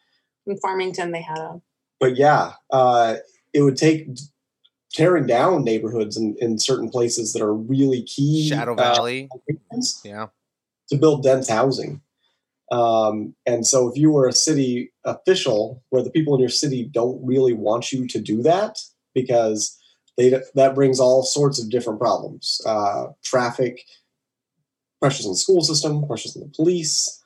In 0.46 0.58
Farmington, 0.58 1.12
they 1.12 1.22
had 1.22 1.38
a 1.38 1.60
but 1.98 2.16
yeah, 2.16 2.52
uh, 2.70 3.16
it 3.52 3.60
would 3.60 3.76
take 3.76 4.08
tearing 4.92 5.26
down 5.26 5.64
neighborhoods 5.64 6.16
in, 6.16 6.34
in 6.40 6.58
certain 6.58 6.88
places 6.88 7.34
that 7.34 7.42
are 7.42 7.54
really 7.54 8.02
key. 8.02 8.48
Shadow 8.48 8.72
uh, 8.72 8.76
Valley. 8.76 9.28
locations. 9.32 10.00
yeah. 10.02 10.26
To 10.90 10.96
build 10.96 11.22
dense 11.22 11.48
housing. 11.48 12.00
Um, 12.72 13.34
and 13.46 13.66
so, 13.66 13.88
if 13.88 13.96
you 13.96 14.10
were 14.12 14.28
a 14.28 14.32
city 14.32 14.92
official 15.04 15.82
where 15.90 16.02
the 16.02 16.10
people 16.10 16.34
in 16.34 16.40
your 16.40 16.48
city 16.48 16.84
don't 16.92 17.24
really 17.24 17.52
want 17.52 17.90
you 17.92 18.06
to 18.06 18.20
do 18.20 18.42
that 18.42 18.78
because 19.14 19.76
they 20.16 20.40
that 20.54 20.74
brings 20.74 21.00
all 21.00 21.22
sorts 21.24 21.60
of 21.60 21.70
different 21.70 21.98
problems: 21.98 22.60
uh, 22.64 23.06
traffic, 23.24 23.82
pressures 25.00 25.26
on 25.26 25.32
the 25.32 25.38
school 25.38 25.62
system, 25.62 26.06
pressures 26.06 26.36
on 26.36 26.42
the 26.42 26.48
police, 26.54 27.20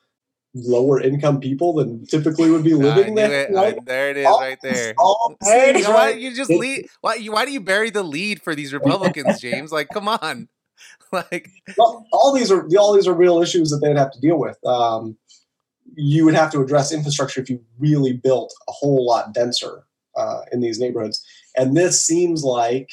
lower 0.54 1.00
income 1.00 1.40
people 1.40 1.74
than 1.74 2.06
typically 2.06 2.50
would 2.50 2.64
be 2.64 2.72
living 2.74 3.14
there. 3.14 3.50
right? 3.52 3.84
There 3.84 4.10
it 4.10 4.16
is, 4.16 4.26
All 4.26 4.40
right 4.40 4.58
there. 4.62 4.94
all 4.96 5.36
these 5.40 5.48
There 5.48 5.62
it 5.62 5.66
You 5.66 5.72
things, 5.74 5.88
know, 5.88 5.94
why 5.94 6.10
don't 6.12 6.20
you 6.20 6.34
just 6.34 6.50
lead? 6.50 6.86
Why? 7.02 7.18
Why 7.26 7.44
do 7.44 7.52
you 7.52 7.60
bury 7.60 7.90
the 7.90 8.02
lead 8.02 8.40
for 8.40 8.54
these 8.54 8.72
Republicans, 8.78 9.40
James? 9.40 9.72
Like, 9.72 9.90
come 9.90 10.08
on. 10.08 10.48
Like, 11.30 11.48
Well, 11.76 12.06
all 12.12 12.34
these 12.34 12.50
are 12.50 12.66
all 12.78 12.92
these 12.92 13.06
are 13.06 13.14
real 13.14 13.40
issues 13.40 13.70
that 13.70 13.78
they'd 13.78 13.96
have 13.96 14.12
to 14.12 14.20
deal 14.20 14.38
with. 14.38 14.58
Um, 14.66 15.16
you 15.96 16.24
would 16.24 16.34
have 16.34 16.50
to 16.52 16.60
address 16.60 16.92
infrastructure 16.92 17.40
if 17.40 17.48
you 17.48 17.60
really 17.78 18.12
built 18.12 18.52
a 18.68 18.72
whole 18.72 19.06
lot 19.06 19.32
denser 19.32 19.84
uh, 20.16 20.40
in 20.52 20.60
these 20.60 20.80
neighborhoods. 20.80 21.24
And 21.56 21.76
this 21.76 22.02
seems 22.02 22.42
like 22.42 22.90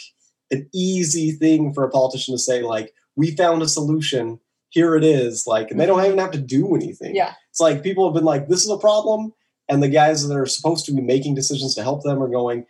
an 0.52 0.70
easy 0.74 1.32
thing 1.32 1.74
for 1.74 1.84
a 1.84 1.90
politician 1.90 2.36
to 2.36 2.40
say, 2.40 2.62
like, 2.62 2.94
"We 3.16 3.36
found 3.36 3.62
a 3.62 3.68
solution. 3.68 4.40
Here 4.70 4.96
it 4.96 5.04
is." 5.04 5.48
Like, 5.48 5.72
and 5.72 5.80
they 5.80 5.86
don't 5.86 6.04
even 6.06 6.20
have 6.20 6.32
to 6.32 6.40
do 6.40 6.76
anything. 6.76 7.16
yeah. 7.16 7.34
It's 7.50 7.60
like 7.60 7.84
people 7.84 8.08
have 8.08 8.14
been 8.14 8.26
like, 8.26 8.48
"This 8.48 8.64
is 8.64 8.70
a 8.70 8.78
problem," 8.78 9.34
and 9.68 9.82
the 9.82 9.90
guys 9.90 10.28
that 10.28 10.38
are 10.38 10.46
supposed 10.46 10.86
to 10.86 10.92
be 10.92 11.02
making 11.02 11.36
decisions 11.36 11.74
to 11.76 11.84
help 11.84 12.04
them 12.04 12.22
are 12.22 12.28
going, 12.28 12.66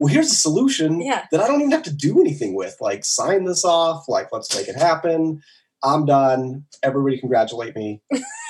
"Well, 0.00 0.12
here's 0.12 0.32
a 0.32 0.34
solution 0.34 1.00
Yeah. 1.00 1.26
that 1.30 1.40
I 1.40 1.46
don't 1.46 1.60
even 1.60 1.70
have 1.72 1.82
to 1.84 1.92
do 1.92 2.20
anything 2.20 2.54
with. 2.54 2.76
Like, 2.80 3.04
sign 3.04 3.44
this 3.44 3.64
off. 3.64 4.08
Like, 4.08 4.30
let's 4.32 4.54
make 4.56 4.66
it 4.68 4.74
happen. 4.76 5.42
I'm 5.84 6.04
done. 6.06 6.64
Everybody, 6.82 7.18
congratulate 7.18 7.76
me. 7.76 8.02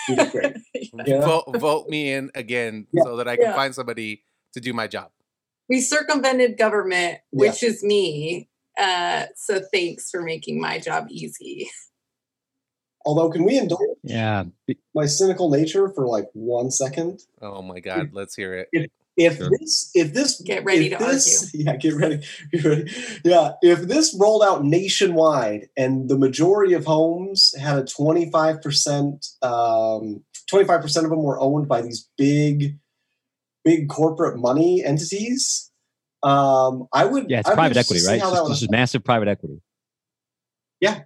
You 0.08 0.16
did 0.16 0.30
great." 0.32 0.56
Yeah. 1.06 1.20
vote 1.20 1.44
vote 1.58 1.88
me 1.88 2.12
in 2.12 2.30
again 2.34 2.86
Yeah. 2.92 3.02
so 3.04 3.16
that 3.16 3.28
I 3.28 3.36
can 3.36 3.46
Yeah. 3.46 3.54
find 3.54 3.74
somebody 3.74 4.24
to 4.54 4.60
do 4.60 4.72
my 4.72 4.86
job. 4.86 5.10
We 5.68 5.80
circumvented 5.80 6.56
government, 6.58 7.18
which 7.30 7.62
is 7.62 7.82
me. 7.84 8.48
Uh, 8.78 9.26
so 9.36 9.60
thanks 9.72 10.10
for 10.10 10.22
making 10.22 10.60
my 10.60 10.78
job 10.78 11.06
easy. 11.10 11.70
Although, 13.06 13.30
can 13.30 13.44
we 13.44 13.56
indulge 13.58 13.80
Yeah. 14.02 14.44
my 14.94 15.06
cynical 15.06 15.48
nature 15.50 15.88
for 15.90 16.06
like 16.06 16.28
one 16.34 16.70
second? 16.70 17.22
Oh 17.40 17.62
my 17.62 17.80
god, 17.80 18.10
let's 18.12 18.34
hear 18.34 18.54
it. 18.54 18.68
If 18.72 18.90
Sure. 19.36 19.50
this, 19.58 19.90
if 19.94 20.14
this, 20.14 20.40
Get 20.40 20.64
ready 20.64 20.92
if 20.92 20.98
to 20.98 21.04
this, 21.04 21.50
Yeah, 21.54 21.76
get 21.76 21.94
ready. 21.94 22.22
Get 22.52 22.64
ready. 22.64 22.92
Yeah, 23.24 23.52
if 23.62 23.80
this 23.82 24.16
rolled 24.18 24.42
out 24.42 24.64
nationwide 24.64 25.68
and 25.76 26.08
the 26.08 26.18
majority 26.18 26.74
of 26.74 26.84
homes 26.84 27.54
had 27.58 27.78
a 27.78 27.84
twenty 27.84 28.30
five 28.30 28.62
percent, 28.62 29.26
um, 29.42 30.22
twenty 30.48 30.64
five 30.64 30.80
percent 30.80 31.04
of 31.04 31.10
them 31.10 31.22
were 31.22 31.40
owned 31.40 31.68
by 31.68 31.82
these 31.82 32.08
big, 32.16 32.78
big 33.64 33.88
corporate 33.88 34.38
money 34.38 34.84
entities. 34.84 35.70
Um, 36.22 36.86
I 36.92 37.04
would. 37.04 37.30
Yeah, 37.30 37.40
it's 37.40 37.48
I'd 37.48 37.54
private 37.54 37.76
equity, 37.76 38.04
right? 38.06 38.20
how 38.20 38.28
It's 38.28 38.32
that 38.32 38.36
just, 38.36 38.42
would 38.44 38.52
this 38.52 38.62
is 38.62 38.70
massive 38.70 39.04
private 39.04 39.28
equity. 39.28 39.60
Yeah 40.80 41.00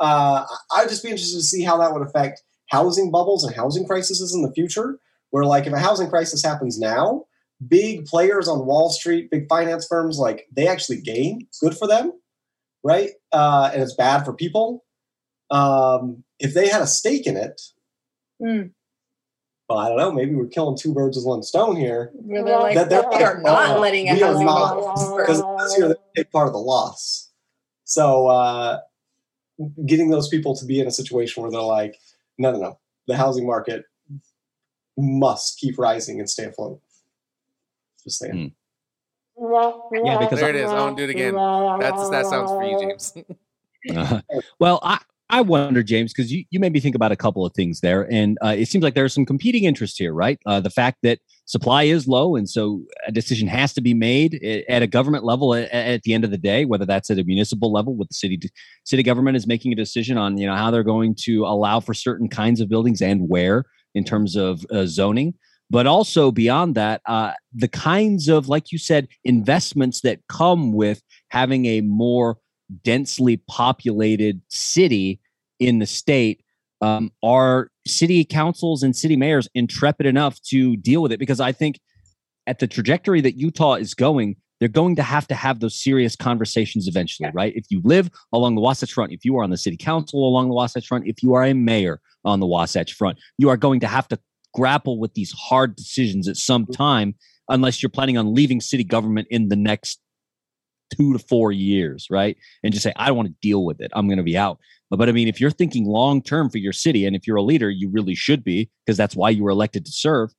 uh, 0.00 0.44
I'd 0.72 0.88
just 0.88 1.02
be 1.02 1.10
interested 1.10 1.36
to 1.36 1.44
see 1.44 1.62
how 1.62 1.76
that 1.78 1.92
would 1.92 2.02
affect 2.02 2.42
housing 2.70 3.10
bubbles 3.10 3.44
and 3.44 3.54
housing 3.54 3.86
crises 3.86 4.34
in 4.34 4.42
the 4.42 4.52
future. 4.52 4.98
Where, 5.30 5.44
like, 5.44 5.66
if 5.66 5.72
a 5.72 5.78
housing 5.78 6.10
crisis 6.10 6.42
happens 6.42 6.80
now, 6.80 7.26
big 7.68 8.06
players 8.06 8.48
on 8.48 8.66
Wall 8.66 8.90
Street, 8.90 9.30
big 9.30 9.48
finance 9.48 9.86
firms, 9.86 10.18
like, 10.18 10.46
they 10.52 10.66
actually 10.66 11.00
gain. 11.00 11.42
It's 11.42 11.60
Good 11.60 11.76
for 11.76 11.86
them, 11.86 12.12
right? 12.82 13.10
Uh, 13.32 13.70
and 13.72 13.82
it's 13.82 13.94
bad 13.94 14.24
for 14.24 14.32
people. 14.32 14.84
Um, 15.50 16.24
if 16.38 16.54
they 16.54 16.68
had 16.68 16.82
a 16.82 16.86
stake 16.86 17.26
in 17.26 17.36
it, 17.36 17.60
Mm. 18.42 18.70
well, 19.68 19.78
I 19.78 19.88
don't 19.88 19.98
know. 19.98 20.10
Maybe 20.12 20.34
we're 20.34 20.46
killing 20.46 20.76
two 20.78 20.94
birds 20.94 21.16
with 21.18 21.26
one 21.26 21.42
stone 21.42 21.76
here. 21.76 22.10
Where 22.14 22.42
they're 22.42 22.58
like, 22.58 22.74
That 22.74 22.88
they're 22.88 23.06
we 23.10 23.22
are 23.22 23.40
not 23.42 23.74
"No, 23.74 23.80
letting 23.80 24.08
a 24.08 24.14
we 24.14 24.20
housing 24.20 24.46
because 24.46 25.42
burst. 25.42 25.64
this 25.64 25.78
year 25.78 25.88
they 25.88 26.22
take 26.22 26.32
part 26.32 26.46
of 26.46 26.54
the 26.54 26.58
loss. 26.58 27.30
So 27.84 28.28
uh, 28.28 28.80
getting 29.84 30.08
those 30.08 30.28
people 30.28 30.56
to 30.56 30.64
be 30.64 30.80
in 30.80 30.86
a 30.86 30.90
situation 30.90 31.42
where 31.42 31.52
they're 31.52 31.60
like, 31.60 31.98
no, 32.38 32.50
no, 32.52 32.58
no, 32.58 32.78
the 33.06 33.16
housing 33.18 33.46
market 33.46 33.84
must 34.96 35.58
keep 35.58 35.78
rising 35.78 36.18
and 36.18 36.30
stay 36.30 36.44
afloat. 36.44 36.80
Just 38.04 38.18
saying. 38.18 38.54
Yeah, 39.92 40.18
because 40.18 40.40
There 40.40 40.50
it 40.50 40.56
is. 40.56 40.70
I 40.70 40.74
want 40.74 40.96
to 40.96 41.06
do 41.06 41.10
it 41.10 41.14
again. 41.14 41.34
That's 41.34 42.10
that 42.10 42.26
sounds 42.26 42.50
for 42.50 42.64
you, 42.64 42.78
James. 42.78 43.14
Uh, 43.96 44.20
well, 44.60 44.80
I, 44.82 44.98
I 45.30 45.40
wonder, 45.42 45.82
James, 45.82 46.12
because 46.12 46.32
you, 46.32 46.44
you 46.50 46.58
made 46.58 46.72
me 46.72 46.80
think 46.80 46.96
about 46.96 47.12
a 47.12 47.16
couple 47.16 47.46
of 47.46 47.54
things 47.54 47.80
there. 47.80 48.10
And 48.12 48.36
uh, 48.44 48.54
it 48.58 48.66
seems 48.66 48.82
like 48.82 48.94
there's 48.94 49.14
some 49.14 49.24
competing 49.24 49.64
interests 49.64 49.96
here, 49.96 50.12
right? 50.12 50.40
Uh, 50.44 50.60
the 50.60 50.70
fact 50.70 50.98
that 51.04 51.20
supply 51.44 51.84
is 51.84 52.08
low. 52.08 52.34
And 52.34 52.48
so 52.48 52.82
a 53.06 53.12
decision 53.12 53.46
has 53.46 53.72
to 53.74 53.80
be 53.80 53.94
made 53.94 54.34
at 54.68 54.82
a 54.82 54.88
government 54.88 55.24
level 55.24 55.54
at, 55.54 55.70
at 55.70 56.02
the 56.02 56.14
end 56.14 56.24
of 56.24 56.32
the 56.32 56.38
day, 56.38 56.64
whether 56.64 56.84
that's 56.84 57.10
at 57.10 57.18
a 57.18 57.24
municipal 57.24 57.72
level 57.72 57.94
with 57.94 58.08
the 58.08 58.14
city, 58.14 58.40
city 58.84 59.04
government 59.04 59.36
is 59.36 59.46
making 59.46 59.72
a 59.72 59.76
decision 59.76 60.18
on, 60.18 60.36
you 60.36 60.46
know, 60.46 60.56
how 60.56 60.70
they're 60.70 60.82
going 60.82 61.14
to 61.20 61.46
allow 61.46 61.78
for 61.78 61.94
certain 61.94 62.28
kinds 62.28 62.60
of 62.60 62.68
buildings 62.68 63.00
and 63.00 63.28
where 63.28 63.64
in 63.94 64.04
terms 64.04 64.36
of 64.36 64.66
uh, 64.72 64.84
zoning. 64.84 65.34
But 65.70 65.86
also 65.86 66.32
beyond 66.32 66.74
that, 66.74 67.00
uh, 67.06 67.32
the 67.54 67.68
kinds 67.68 68.28
of, 68.28 68.48
like 68.48 68.72
you 68.72 68.78
said, 68.78 69.06
investments 69.24 70.00
that 70.00 70.18
come 70.28 70.72
with 70.72 71.00
having 71.28 71.66
a 71.66 71.80
more 71.80 72.38
densely 72.82 73.36
populated 73.48 74.40
city 74.48 75.20
in 75.60 75.78
the 75.78 75.86
state 75.86 76.42
um, 76.80 77.12
are 77.22 77.70
city 77.86 78.24
councils 78.24 78.82
and 78.82 78.96
city 78.96 79.16
mayors 79.16 79.48
intrepid 79.54 80.06
enough 80.06 80.40
to 80.42 80.76
deal 80.76 81.02
with 81.02 81.12
it? 81.12 81.18
Because 81.18 81.40
i 81.40 81.52
think 81.52 81.78
at 82.46 82.58
the 82.58 82.66
trajectory 82.66 83.20
that 83.20 83.36
utah 83.36 83.74
is 83.74 83.94
going 83.94 84.36
they're 84.58 84.68
going 84.68 84.94
to 84.96 85.02
have 85.02 85.26
to 85.26 85.34
have 85.34 85.60
those 85.60 85.80
serious 85.82 86.16
conversations 86.16 86.86
eventually 86.86 87.30
right? 87.32 87.54
If 87.56 87.66
you 87.70 87.80
live 87.84 88.10
along 88.32 88.54
the 88.54 88.60
wasatch 88.60 88.92
front 88.92 89.12
if 89.12 89.24
you 89.24 89.36
are 89.36 89.44
on 89.44 89.50
the 89.50 89.56
city 89.56 89.76
council 89.76 90.26
along 90.26 90.48
the 90.48 90.54
wasatch 90.54 90.86
front 90.86 91.06
if 91.06 91.22
you 91.22 91.34
are 91.34 91.44
a 91.44 91.52
mayor 91.52 92.00
on 92.24 92.40
the 92.40 92.46
wasatch 92.46 92.94
front 92.94 93.18
you 93.38 93.48
are 93.48 93.56
going 93.56 93.80
to 93.80 93.86
have 93.86 94.08
to 94.08 94.18
grapple 94.54 94.98
with 94.98 95.14
these 95.14 95.32
hard 95.32 95.76
decisions 95.76 96.28
at 96.28 96.36
some 96.36 96.66
time 96.66 97.14
unless 97.48 97.82
you're 97.82 97.90
planning 97.90 98.16
on 98.16 98.34
leaving 98.34 98.60
city 98.60 98.84
government 98.84 99.28
in 99.30 99.48
the 99.48 99.56
next 99.56 100.00
two 100.94 101.12
to 101.12 101.18
four 101.18 101.52
years, 101.52 102.06
right? 102.10 102.36
And 102.62 102.72
just 102.72 102.82
say, 102.82 102.92
I 102.96 103.06
don't 103.06 103.16
want 103.16 103.28
to 103.28 103.34
deal 103.40 103.64
with 103.64 103.80
it. 103.80 103.90
I'm 103.94 104.06
going 104.06 104.18
to 104.18 104.24
be 104.24 104.36
out. 104.36 104.58
But, 104.88 104.98
but 104.98 105.08
I 105.08 105.12
mean, 105.12 105.28
if 105.28 105.40
you're 105.40 105.50
thinking 105.50 105.86
long 105.86 106.22
term 106.22 106.50
for 106.50 106.58
your 106.58 106.72
city, 106.72 107.06
and 107.06 107.14
if 107.14 107.26
you're 107.26 107.36
a 107.36 107.42
leader, 107.42 107.70
you 107.70 107.88
really 107.90 108.14
should 108.14 108.42
be, 108.42 108.70
because 108.84 108.96
that's 108.96 109.16
why 109.16 109.30
you 109.30 109.44
were 109.44 109.50
elected 109.50 109.84
to 109.86 109.92
serve. 109.92 110.32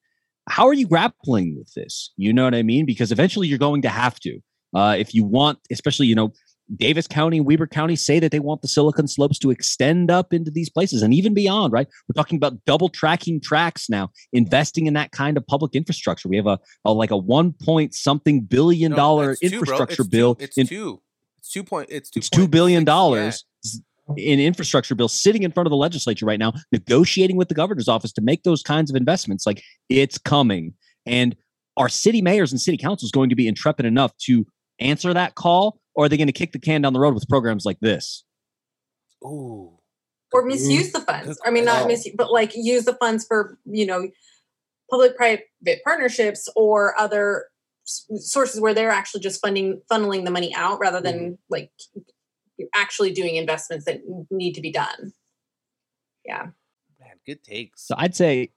How 0.49 0.67
are 0.67 0.73
you 0.73 0.87
grappling 0.87 1.57
with 1.57 1.73
this? 1.73 2.11
You 2.17 2.33
know 2.33 2.43
what 2.43 2.55
I 2.55 2.63
mean? 2.63 2.85
Because 2.85 3.11
eventually 3.11 3.47
you're 3.47 3.57
going 3.57 3.83
to 3.83 3.89
have 3.89 4.19
to. 4.21 4.39
Uh, 4.73 4.95
if 4.97 5.13
you 5.13 5.23
want, 5.23 5.59
especially, 5.71 6.07
you 6.07 6.15
know, 6.15 6.33
Davis 6.75 7.07
County, 7.07 7.41
Weber 7.41 7.67
County 7.67 7.95
say 7.95 8.19
that 8.19 8.31
they 8.31 8.39
want 8.39 8.61
the 8.61 8.67
Silicon 8.67 9.07
Slopes 9.07 9.37
to 9.39 9.51
extend 9.51 10.09
up 10.09 10.33
into 10.33 10.49
these 10.51 10.69
places 10.69 11.01
and 11.01 11.13
even 11.13 11.33
beyond, 11.33 11.73
right? 11.73 11.87
We're 12.07 12.13
talking 12.13 12.37
about 12.37 12.63
double 12.65 12.89
tracking 12.89 13.41
tracks 13.41 13.89
now, 13.89 14.09
investing 14.33 14.85
in 14.87 14.93
that 14.93 15.11
kind 15.11 15.37
of 15.37 15.45
public 15.47 15.75
infrastructure. 15.75 16.29
We 16.29 16.37
have 16.37 16.47
a, 16.47 16.59
a 16.85 16.93
like 16.93 17.11
a 17.11 17.17
one 17.17 17.53
point 17.53 17.93
something 17.93 18.41
billion 18.41 18.91
No, 18.91 18.95
dollar 18.95 19.31
it's 19.31 19.41
two, 19.41 19.49
bro. 19.49 19.59
infrastructure 19.59 20.01
It's 20.03 20.09
bill. 20.09 20.35
Two. 20.35 20.43
It's 20.43 20.57
in- 20.57 20.67
two. 20.67 21.01
It's 21.39 21.49
two 21.51 21.63
point. 21.63 21.87
It's 21.91 22.09
two. 22.09 22.19
it's 22.19 22.29
two 22.29 22.47
billion 22.47 22.83
dollars 22.85 23.43
Yeah. 24.15 24.31
in 24.33 24.39
infrastructure 24.39 24.93
bill 24.95 25.07
sitting 25.07 25.43
in 25.43 25.51
front 25.51 25.67
of 25.67 25.71
the 25.71 25.77
legislature 25.77 26.25
right 26.25 26.39
now, 26.39 26.53
negotiating 26.71 27.35
with 27.35 27.49
the 27.49 27.55
governor's 27.55 27.87
office 27.87 28.11
to 28.13 28.21
make 28.21 28.43
those 28.43 28.61
kinds 28.61 28.89
of 28.91 28.95
investments. 28.95 29.45
Like 29.45 29.63
it's 29.89 30.17
coming, 30.19 30.73
and 31.05 31.35
our 31.77 31.89
city 31.89 32.21
mayors 32.21 32.51
and 32.51 32.61
city 32.61 32.77
councils 32.77 33.11
going 33.11 33.29
to 33.29 33.35
be 33.35 33.47
intrepid 33.47 33.85
enough 33.87 34.15
to 34.19 34.45
answer 34.79 35.13
that 35.15 35.33
call, 35.35 35.80
or 35.93 36.05
are 36.05 36.09
they 36.09 36.17
going 36.17 36.27
to 36.27 36.33
kick 36.33 36.51
the 36.51 36.59
can 36.59 36.81
down 36.81 36.93
the 36.93 36.99
road 36.99 37.13
with 37.13 37.27
programs 37.27 37.65
like 37.65 37.79
this? 37.79 38.23
Ooh. 39.23 39.77
or 40.33 40.45
misuse 40.45 40.89
mm, 40.89 40.93
the 40.93 41.01
funds. 41.01 41.39
I 41.45 41.51
mean, 41.51 41.65
not 41.65 41.87
misuse, 41.87 42.15
but 42.17 42.31
like 42.31 42.53
use 42.55 42.85
the 42.85 42.93
funds 42.95 43.25
for 43.25 43.57
you 43.65 43.85
know 43.85 44.09
public-private 44.89 45.45
partnerships 45.83 46.49
or 46.55 46.99
other 46.99 47.45
sources 47.85 48.59
where 48.59 48.73
they're 48.73 48.89
actually 48.89 49.21
just 49.21 49.41
funding 49.41 49.81
funneling 49.91 50.25
the 50.25 50.31
money 50.31 50.53
out 50.53 50.79
rather 50.79 51.01
than 51.01 51.31
mm. 51.31 51.37
like 51.49 51.71
actually 52.73 53.11
doing 53.11 53.35
investments 53.35 53.85
that 53.85 54.01
need 54.29 54.53
to 54.53 54.61
be 54.61 54.71
done. 54.71 55.13
Yeah. 56.25 56.47
Man, 56.99 57.15
good 57.25 57.43
takes. 57.43 57.87
So 57.87 57.95
I'd 57.97 58.15
say, 58.15 58.51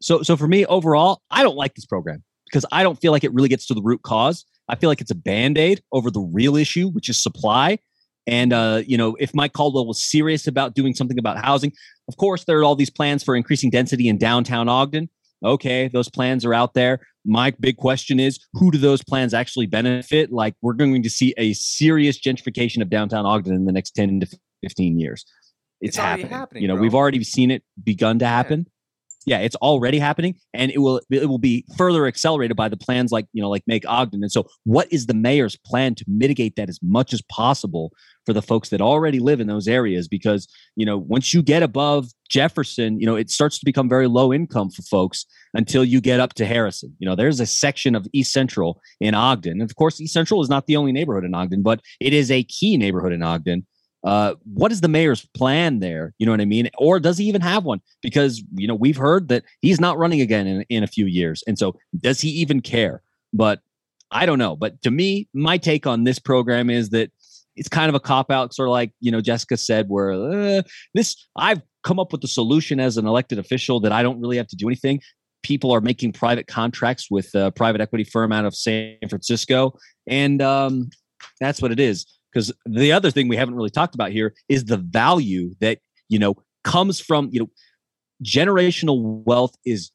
so 0.00 0.22
so 0.22 0.36
for 0.36 0.46
me 0.46 0.64
overall, 0.66 1.22
I 1.30 1.42
don't 1.42 1.56
like 1.56 1.74
this 1.74 1.86
program 1.86 2.22
because 2.46 2.64
I 2.72 2.82
don't 2.82 2.98
feel 3.00 3.12
like 3.12 3.24
it 3.24 3.32
really 3.32 3.48
gets 3.48 3.66
to 3.66 3.74
the 3.74 3.82
root 3.82 4.02
cause. 4.02 4.44
I 4.68 4.74
feel 4.76 4.90
like 4.90 5.00
it's 5.00 5.10
a 5.10 5.14
band 5.16 5.56
aid 5.58 5.82
over 5.92 6.10
the 6.10 6.20
real 6.20 6.56
issue, 6.56 6.88
which 6.88 7.08
is 7.08 7.16
supply. 7.16 7.78
And 8.26 8.52
uh, 8.52 8.82
you 8.86 8.98
know, 8.98 9.16
if 9.18 9.34
Mike 9.34 9.54
Caldwell 9.54 9.86
was 9.86 10.02
serious 10.02 10.46
about 10.46 10.74
doing 10.74 10.94
something 10.94 11.18
about 11.18 11.38
housing, 11.42 11.72
of 12.08 12.16
course 12.18 12.44
there 12.44 12.58
are 12.58 12.64
all 12.64 12.76
these 12.76 12.90
plans 12.90 13.22
for 13.24 13.34
increasing 13.34 13.70
density 13.70 14.08
in 14.08 14.18
downtown 14.18 14.68
Ogden. 14.68 15.08
Okay, 15.44 15.88
those 15.88 16.10
plans 16.10 16.44
are 16.44 16.52
out 16.52 16.74
there. 16.74 17.00
My 17.24 17.52
big 17.60 17.76
question 17.76 18.18
is, 18.18 18.38
who 18.54 18.70
do 18.70 18.78
those 18.78 19.02
plans 19.04 19.32
actually 19.32 19.66
benefit? 19.66 20.32
Like, 20.32 20.54
we're 20.62 20.72
going 20.72 21.02
to 21.02 21.10
see 21.10 21.32
a 21.36 21.52
serious 21.52 22.18
gentrification 22.20 22.82
of 22.82 22.90
downtown 22.90 23.24
Ogden 23.24 23.54
in 23.54 23.64
the 23.64 23.72
next 23.72 23.92
ten 23.92 24.20
to 24.20 24.26
fifteen 24.62 24.98
years. 24.98 25.24
It's, 25.80 25.90
It's 25.90 25.96
happening. 25.96 26.28
happening, 26.28 26.62
You 26.62 26.68
know, 26.68 26.74
bro. 26.74 26.82
we've 26.82 26.94
already 26.94 27.22
seen 27.22 27.50
it 27.52 27.62
begun 27.84 28.18
to 28.18 28.26
happen. 28.26 28.66
Yeah, 28.66 28.72
it's 29.36 29.56
already 29.56 29.98
happening, 29.98 30.34
and 30.54 30.70
it 30.70 30.78
will 30.78 31.00
it 31.10 31.28
will 31.28 31.38
be 31.38 31.64
further 31.76 32.06
accelerated 32.06 32.56
by 32.56 32.68
the 32.68 32.76
plans 32.76 33.12
like 33.12 33.26
you 33.32 33.42
know 33.42 33.50
like 33.50 33.62
Make 33.66 33.86
Ogden. 33.86 34.22
And 34.22 34.32
so, 34.32 34.48
what 34.64 34.90
is 34.90 35.06
the 35.06 35.14
mayor's 35.14 35.56
plan 35.56 35.94
to 35.96 36.04
mitigate 36.08 36.56
that 36.56 36.68
as 36.68 36.78
much 36.82 37.12
as 37.12 37.22
possible 37.30 37.92
for 38.26 38.32
the 38.32 38.42
folks 38.42 38.70
that 38.70 38.80
already 38.80 39.18
live 39.18 39.40
in 39.40 39.46
those 39.46 39.68
areas? 39.68 40.08
Because 40.08 40.48
you 40.76 40.86
know, 40.86 40.96
once 40.96 41.34
you 41.34 41.42
get 41.42 41.62
above 41.62 42.08
Jefferson, 42.28 42.98
you 42.98 43.06
know, 43.06 43.16
it 43.16 43.30
starts 43.30 43.58
to 43.58 43.64
become 43.64 43.88
very 43.88 44.08
low 44.08 44.32
income 44.32 44.70
for 44.70 44.82
folks 44.82 45.26
until 45.54 45.84
you 45.84 46.00
get 46.00 46.20
up 46.20 46.34
to 46.34 46.46
Harrison. 46.46 46.94
You 46.98 47.08
know, 47.08 47.14
there's 47.14 47.40
a 47.40 47.46
section 47.46 47.94
of 47.94 48.06
East 48.12 48.32
Central 48.32 48.80
in 49.00 49.14
Ogden. 49.14 49.60
And 49.60 49.70
of 49.70 49.76
course, 49.76 50.00
East 50.00 50.12
Central 50.12 50.42
is 50.42 50.48
not 50.48 50.66
the 50.66 50.76
only 50.76 50.92
neighborhood 50.92 51.24
in 51.24 51.34
Ogden, 51.34 51.62
but 51.62 51.80
it 52.00 52.12
is 52.12 52.30
a 52.30 52.44
key 52.44 52.76
neighborhood 52.76 53.12
in 53.12 53.22
Ogden. 53.22 53.66
Uh, 54.04 54.34
what 54.44 54.70
is 54.70 54.80
the 54.80 54.88
mayor's 54.88 55.26
plan 55.34 55.80
there? 55.80 56.14
You 56.18 56.26
know 56.26 56.32
what 56.32 56.40
I 56.40 56.44
mean? 56.44 56.70
Or 56.78 57.00
does 57.00 57.18
he 57.18 57.24
even 57.24 57.40
have 57.40 57.64
one? 57.64 57.80
Because, 58.02 58.42
you 58.54 58.68
know, 58.68 58.74
we've 58.74 58.96
heard 58.96 59.28
that 59.28 59.44
he's 59.60 59.80
not 59.80 59.98
running 59.98 60.20
again 60.20 60.46
in, 60.46 60.64
in 60.68 60.84
a 60.84 60.86
few 60.86 61.06
years. 61.06 61.42
And 61.46 61.58
so 61.58 61.74
does 62.00 62.20
he 62.20 62.28
even 62.30 62.60
care? 62.60 63.02
But 63.32 63.60
I 64.10 64.24
don't 64.24 64.38
know. 64.38 64.56
But 64.56 64.80
to 64.82 64.90
me, 64.90 65.28
my 65.34 65.58
take 65.58 65.86
on 65.86 66.04
this 66.04 66.18
program 66.18 66.70
is 66.70 66.90
that 66.90 67.10
it's 67.56 67.68
kind 67.68 67.88
of 67.88 67.94
a 67.96 68.00
cop 68.00 68.30
out, 68.30 68.54
sort 68.54 68.68
of 68.68 68.72
like, 68.72 68.92
you 69.00 69.10
know, 69.10 69.20
Jessica 69.20 69.56
said, 69.56 69.86
where 69.88 70.12
uh, 70.12 70.62
this, 70.94 71.16
I've 71.36 71.60
come 71.82 71.98
up 71.98 72.12
with 72.12 72.20
the 72.20 72.28
solution 72.28 72.78
as 72.78 72.96
an 72.96 73.06
elected 73.06 73.38
official 73.38 73.80
that 73.80 73.92
I 73.92 74.02
don't 74.02 74.20
really 74.20 74.36
have 74.36 74.46
to 74.48 74.56
do 74.56 74.68
anything. 74.68 75.00
People 75.42 75.72
are 75.72 75.80
making 75.80 76.12
private 76.12 76.46
contracts 76.46 77.10
with 77.10 77.34
a 77.34 77.50
private 77.50 77.80
equity 77.80 78.04
firm 78.04 78.32
out 78.32 78.44
of 78.44 78.54
San 78.54 78.96
Francisco. 79.08 79.76
And 80.06 80.40
um, 80.40 80.90
that's 81.40 81.60
what 81.60 81.72
it 81.72 81.80
is. 81.80 82.06
Because 82.32 82.52
the 82.66 82.92
other 82.92 83.10
thing 83.10 83.28
we 83.28 83.36
haven't 83.36 83.54
really 83.54 83.70
talked 83.70 83.94
about 83.94 84.10
here 84.10 84.34
is 84.48 84.64
the 84.66 84.76
value 84.76 85.54
that, 85.60 85.78
you 86.08 86.18
know, 86.18 86.34
comes 86.64 87.00
from, 87.00 87.28
you 87.32 87.40
know, 87.40 87.50
generational 88.22 89.24
wealth 89.24 89.54
is 89.64 89.90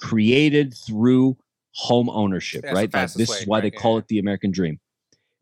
created 0.00 0.74
through 0.86 1.36
home 1.74 2.10
ownership, 2.10 2.62
That's 2.62 2.74
right? 2.74 2.92
Like, 2.92 3.12
this 3.12 3.28
way, 3.28 3.36
is 3.36 3.46
why 3.46 3.60
they 3.60 3.70
call 3.70 3.94
yeah. 3.94 3.98
it 3.98 4.08
the 4.08 4.18
American 4.18 4.50
dream. 4.50 4.80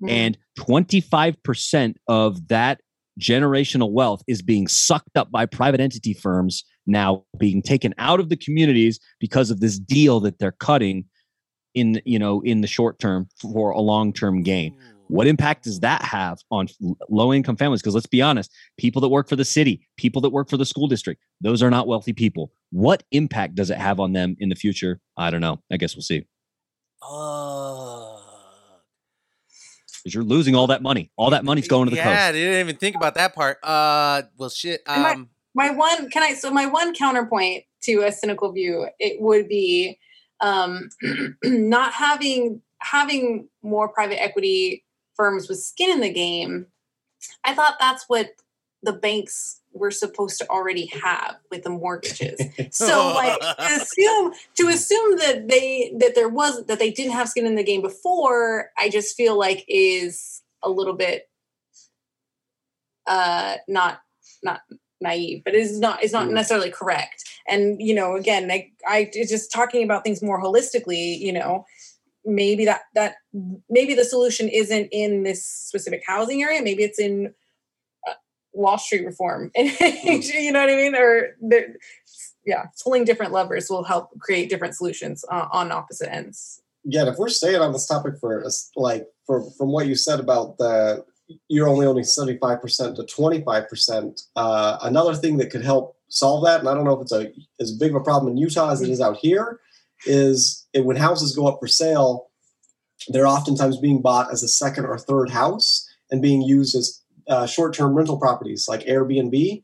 Mhm. 0.03 0.11
And 0.11 0.39
25% 0.59 1.97
of 2.09 2.49
that 2.49 2.81
generational 3.19 3.91
wealth 3.91 4.23
is 4.27 4.43
being 4.43 4.67
sucked 4.67 5.17
up 5.17 5.31
by 5.31 5.47
private 5.47 5.81
entity 5.81 6.13
firms 6.13 6.65
now 6.87 7.25
being 7.39 7.63
taken 7.63 7.95
out 7.99 8.21
of 8.21 8.29
the 8.29 8.37
communities 8.37 9.01
because 9.19 9.51
of 9.51 9.61
this 9.61 9.79
deal 9.79 10.21
that 10.21 10.39
they're 10.39 10.53
cutting 10.53 11.05
in 11.75 12.01
you 12.05 12.19
know 12.19 12.41
in 12.43 12.61
the 12.61 12.67
short 12.67 12.99
term 12.99 13.29
for 13.41 13.71
a 13.71 13.81
long-term 13.81 14.43
gain 14.43 14.77
what 15.09 15.27
impact 15.27 15.65
does 15.65 15.81
that 15.81 16.03
have 16.03 16.39
on 16.51 16.67
low 17.09 17.33
income 17.33 17.57
families 17.57 17.81
because 17.83 17.95
let's 17.95 18.07
be 18.07 18.21
honest 18.23 18.51
people 18.77 19.01
that 19.01 19.09
work 19.09 19.29
for 19.29 19.37
the 19.37 19.45
city 19.45 19.87
people 19.97 20.21
that 20.23 20.31
work 20.31 20.49
for 20.49 20.57
the 20.57 20.67
school 20.67 20.87
district 20.89 21.21
those 21.41 21.63
are 21.63 21.71
not 21.71 21.87
wealthy 21.87 22.13
people 22.13 22.51
what 22.71 23.03
impact 23.13 23.55
does 23.55 23.71
it 23.71 23.79
have 23.79 24.01
on 24.01 24.13
them 24.13 24.37
in 24.41 24.49
the 24.49 24.55
future 24.57 25.01
i 25.17 25.31
don't 25.31 25.41
know 25.41 25.61
i 25.71 25.77
guess 25.77 25.95
we'll 25.95 26.03
see 26.03 26.25
Oh. 27.03 28.21
because 30.03 30.15
you're 30.15 30.25
losing 30.25 30.55
all 30.55 30.67
that 30.69 30.83
money 30.83 31.11
all 31.17 31.31
that 31.31 31.45
money's 31.45 31.69
going 31.69 31.87
to 31.87 31.91
the 31.91 31.97
yeah, 31.97 32.05
coast 32.05 32.19
I 32.21 32.33
didn't 32.33 32.61
even 32.61 32.77
think 32.77 32.97
about 32.97 33.15
that 33.15 33.35
part. 33.35 33.59
Uh, 33.63 34.23
well, 34.39 34.49
shit. 34.49 34.81
And 34.87 35.03
my- 35.03 35.13
Um, 35.13 35.29
my 35.55 35.71
one 35.71 36.11
can 36.11 36.23
i 36.23 36.35
so 36.35 36.51
my 36.51 36.67
one 36.67 36.95
counterpoint 36.95 37.65
to 37.83 38.03
a 38.03 38.13
cynical 38.13 38.53
view 38.53 38.87
it 38.99 39.21
would 39.23 39.49
be 39.49 39.99
um 40.41 40.89
not 41.45 41.93
having 41.95 42.61
having 42.81 43.49
more 43.63 43.89
private 43.89 44.21
equity 44.23 44.85
firms 45.17 45.49
with 45.49 45.59
skin 45.59 45.91
in 45.91 46.01
the 46.01 46.13
game 46.13 46.67
i 47.45 47.55
thought 47.55 47.77
that's 47.81 48.05
what 48.09 48.31
the 48.83 48.93
banks 48.93 49.61
were 49.73 49.91
supposed 49.91 50.39
to 50.39 50.49
already 50.49 50.87
have 50.87 51.37
with 51.51 51.63
the 51.63 51.71
mortgages. 51.71 52.41
So 52.71 53.15
like 53.15 53.39
to 53.41 53.81
assume 53.81 54.33
to 54.57 54.69
assume 54.69 55.19
that 55.19 55.49
they 55.49 55.93
that 55.99 56.15
there 56.15 56.29
was 56.29 56.65
that 56.67 56.79
they 56.79 56.91
didn't 56.91 57.13
have 57.13 57.29
skin 57.29 57.47
in 57.47 57.55
the 57.55 57.63
game 57.63 57.83
before 57.83 58.71
i 58.77 58.89
just 58.89 59.17
feel 59.17 59.39
like 59.39 59.65
is 59.69 60.43
a 60.63 60.71
little 60.71 60.95
bit 60.95 61.29
uh 63.07 63.57
not 63.69 64.01
not 64.43 64.63
naive 65.01 65.43
but 65.45 65.55
it's 65.55 65.79
not 65.79 66.03
it's 66.03 66.13
not 66.13 66.31
necessarily 66.31 66.71
correct. 66.71 67.25
And 67.47 67.81
you 67.81 67.95
know 67.95 68.17
again 68.17 68.49
like 68.49 68.73
i 68.87 69.11
just 69.13 69.53
talking 69.53 69.85
about 69.85 70.03
things 70.03 70.23
more 70.23 70.43
holistically 70.43 71.19
you 71.19 71.33
know 71.33 71.65
maybe 72.27 72.65
that 72.65 72.83
that 72.95 73.15
maybe 73.71 73.95
the 73.95 74.05
solution 74.05 74.49
isn't 74.49 74.89
in 74.93 75.23
this 75.23 75.45
specific 75.45 76.03
housing 76.07 76.43
area 76.43 76.61
maybe 76.61 76.83
it's 76.83 76.99
in 76.99 77.33
uh, 78.07 78.13
wall 78.53 78.79
street 78.79 79.07
reform. 79.07 79.51
And 79.55 79.69
you 79.81 80.53
know 80.53 80.61
what 80.61 80.71
i 80.71 80.77
mean? 80.77 80.95
Or 80.95 81.37
yeah 82.45 82.67
pulling 82.83 83.05
different 83.05 83.33
levers 83.33 83.69
will 83.71 83.85
help 83.85 84.19
create 84.21 84.49
different 84.49 84.75
solutions 84.75 85.25
uh, 85.31 85.49
on 85.53 85.73
opposite 85.73 86.13
ends. 86.13 86.63
Yeah, 86.85 87.09
if 87.09 87.17
we're 87.19 87.29
staying 87.29 87.61
on 87.61 87.73
this 87.73 87.87
topic 87.87 88.15
for 88.21 88.45
us, 88.45 88.71
like 88.77 89.07
for 89.27 89.51
from 89.59 89.73
what 89.73 89.87
you 89.87 89.97
said 89.97 90.21
about 90.21 90.59
the 90.59 91.05
you're 91.49 91.69
only 91.69 91.87
owning 91.87 92.05
75% 92.05 92.61
to 92.95 93.03
25%, 93.03 94.23
uh, 94.37 94.79
another 94.83 95.13
thing 95.15 95.37
that 95.39 95.51
could 95.51 95.65
help 95.65 95.97
solve 96.09 96.45
that, 96.45 96.61
and 96.61 96.69
I 96.69 96.75
don't 96.75 96.85
know 96.85 96.95
if 96.95 97.03
it's 97.03 97.13
a 97.13 97.33
as 97.61 97.73
big 97.73 97.91
of 97.91 97.97
a 97.97 98.05
problem 98.05 98.31
in 98.33 98.39
Utah 98.39 98.71
as 98.71 98.81
it 98.81 98.89
is 98.89 99.01
out 99.01 99.17
here, 99.17 99.61
is 100.05 100.67
it, 100.73 100.85
when 100.85 100.97
houses 100.97 101.35
go 101.35 101.47
up 101.47 101.59
for 101.61 101.69
sale, 101.69 102.27
they're 103.09 103.27
oftentimes 103.27 103.79
being 103.79 104.03
bought 104.03 104.33
as 104.33 104.43
a 104.43 104.49
second 104.49 104.85
or 104.87 104.99
third 104.99 105.31
house 105.31 105.89
and 106.11 106.21
being 106.23 106.43
used 106.43 106.75
as 106.75 107.03
uh, 107.29 107.47
short-term 107.47 107.95
rental 107.95 108.19
properties 108.19 108.67
like 108.69 108.83
Airbnb. 108.83 109.63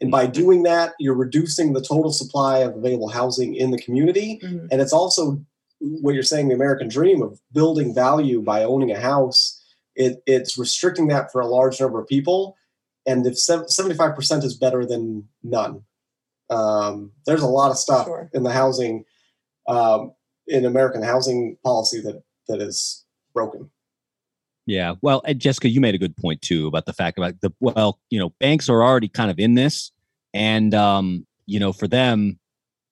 And 0.00 0.10
by 0.10 0.26
doing 0.26 0.64
that, 0.64 0.94
you're 0.98 1.14
reducing 1.14 1.72
the 1.72 1.80
total 1.80 2.12
supply 2.12 2.58
of 2.58 2.76
available 2.76 3.08
housing 3.08 3.54
in 3.54 3.70
the 3.70 3.78
community. 3.78 4.40
And 4.70 4.80
it's 4.80 4.92
also 4.92 5.44
what 5.80 6.14
you're 6.14 6.22
saying 6.22 6.48
the 6.48 6.54
american 6.54 6.88
dream 6.88 7.22
of 7.22 7.40
building 7.52 7.92
value 7.94 8.40
by 8.40 8.62
owning 8.64 8.90
a 8.92 9.00
house. 9.00 9.60
It, 9.94 10.22
it's 10.26 10.56
restricting 10.56 11.08
that 11.08 11.30
for 11.30 11.40
a 11.40 11.46
large 11.46 11.80
number 11.80 12.00
of 12.00 12.06
people. 12.08 12.56
And 13.06 13.26
if 13.26 13.34
75% 13.34 14.44
is 14.44 14.56
better 14.56 14.86
than 14.86 15.28
none. 15.42 15.82
Um, 16.50 17.12
there's 17.26 17.42
a 17.42 17.46
lot 17.46 17.70
of 17.70 17.78
stuff 17.78 18.06
Sure. 18.06 18.30
in 18.32 18.42
the 18.42 18.52
housing 18.52 19.04
um, 19.68 20.12
in 20.46 20.64
american 20.64 21.02
housing 21.02 21.56
policy 21.64 22.00
that 22.00 22.22
that 22.48 22.60
is 22.60 23.04
broken 23.34 23.70
Yeah. 24.66 24.94
Well, 25.02 25.22
Jessica, 25.36 25.68
you 25.68 25.80
made 25.80 25.94
a 25.94 25.98
good 25.98 26.16
point 26.16 26.40
too 26.40 26.66
about 26.66 26.86
the 26.86 26.92
fact 26.92 27.18
about 27.18 27.40
the 27.40 27.52
well, 27.60 27.98
you 28.10 28.18
know, 28.18 28.30
banks 28.38 28.68
are 28.68 28.82
already 28.82 29.08
kind 29.08 29.30
of 29.30 29.38
in 29.38 29.54
this, 29.54 29.90
and 30.32 30.74
um, 30.74 31.26
you 31.46 31.58
know, 31.58 31.72
for 31.72 31.88
them, 31.88 32.38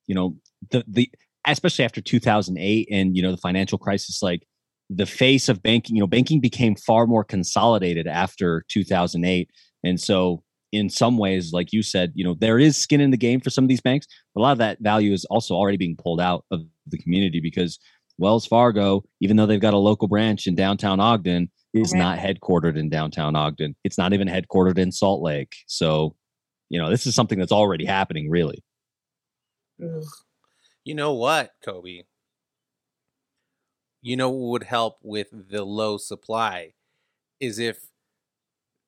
you 0.07 0.15
know, 0.15 0.37
the 0.71 0.85
the 0.89 1.11
especially 1.47 1.85
after 1.85 2.01
2008 2.01 2.89
and 2.91 3.17
you 3.17 3.23
know 3.23 3.31
the 3.31 3.37
financial 3.37 3.79
crisis, 3.79 4.23
like 4.23 4.47
the 4.89 5.07
face 5.07 5.49
of 5.49 5.63
banking, 5.63 5.95
you 5.95 6.01
know, 6.01 6.09
banking 6.09 6.41
became 6.41 6.75
far 6.75 7.07
more 7.07 7.23
consolidated 7.23 8.09
after 8.09 8.65
2008, 8.69 9.49
and 9.85 10.01
so 10.01 10.43
in 10.73 10.89
some 10.89 11.19
ways, 11.19 11.53
like 11.53 11.73
you 11.73 11.83
said, 11.83 12.13
you 12.15 12.25
know, 12.25 12.35
there 12.35 12.59
is 12.59 12.77
skin 12.77 13.01
in 13.01 13.11
the 13.11 13.17
game 13.17 13.41
for 13.41 13.51
some 13.51 13.65
of 13.65 13.69
these 13.69 13.81
banks. 13.81 14.07
But 14.35 14.41
a 14.41 14.43
lot 14.43 14.53
of 14.53 14.59
that 14.59 14.79
value 14.81 15.13
is 15.13 15.25
also 15.27 15.55
already 15.55 15.77
being 15.77 15.97
pulled 15.97 16.21
out 16.21 16.45
of 16.51 16.61
the 16.87 16.99
community 16.99 17.41
because 17.41 17.79
Wells 18.19 18.47
Fargo, 18.47 19.03
even 19.21 19.37
though 19.37 19.47
they've 19.47 19.61
got 19.61 19.75
a 19.75 19.79
local 19.79 20.07
branch 20.09 20.47
in 20.47 20.55
downtown 20.55 21.01
Ogden, 21.01 21.51
is 21.73 21.93
Right. 21.93 21.99
not 21.99 22.19
headquartered 22.19 22.77
in 22.77 22.89
downtown 22.89 23.35
Ogden. 23.37 23.77
It's 23.85 23.97
not 23.99 24.13
even 24.13 24.29
headquartered 24.29 24.79
in 24.79 24.93
Salt 24.93 25.23
Lake. 25.23 25.55
So, 25.67 26.15
you 26.69 26.81
know, 26.81 26.91
this 26.91 27.07
is 27.07 27.15
something 27.15 27.39
that's 27.39 27.53
already 27.53 27.85
happening, 27.87 28.29
really. 28.31 28.63
you 30.85 30.95
know 30.95 31.15
what, 31.15 31.53
Kobe? 31.65 32.03
You 34.03 34.17
know 34.17 34.31
what 34.31 34.51
would 34.51 34.63
help 34.65 34.99
with 35.03 35.29
the 35.51 35.65
low 35.65 35.97
supply 35.97 36.73
is 37.39 37.59
if 37.59 37.87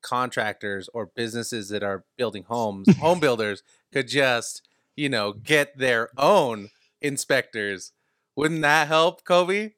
contractors 0.02 0.88
or 0.92 1.06
businesses 1.06 1.68
that 1.70 1.82
are 1.82 2.04
building 2.18 2.44
homes, 2.44 2.94
home 2.98 3.20
builders, 3.20 3.62
could 3.92 4.08
just, 4.08 4.62
you 4.96 5.08
know, 5.08 5.32
get 5.32 5.76
their 5.78 6.10
own 6.18 6.70
inspectors. 7.00 7.92
Wouldn't 8.36 8.62
that 8.62 8.88
help, 8.88 9.24
Kobe? 9.24 9.72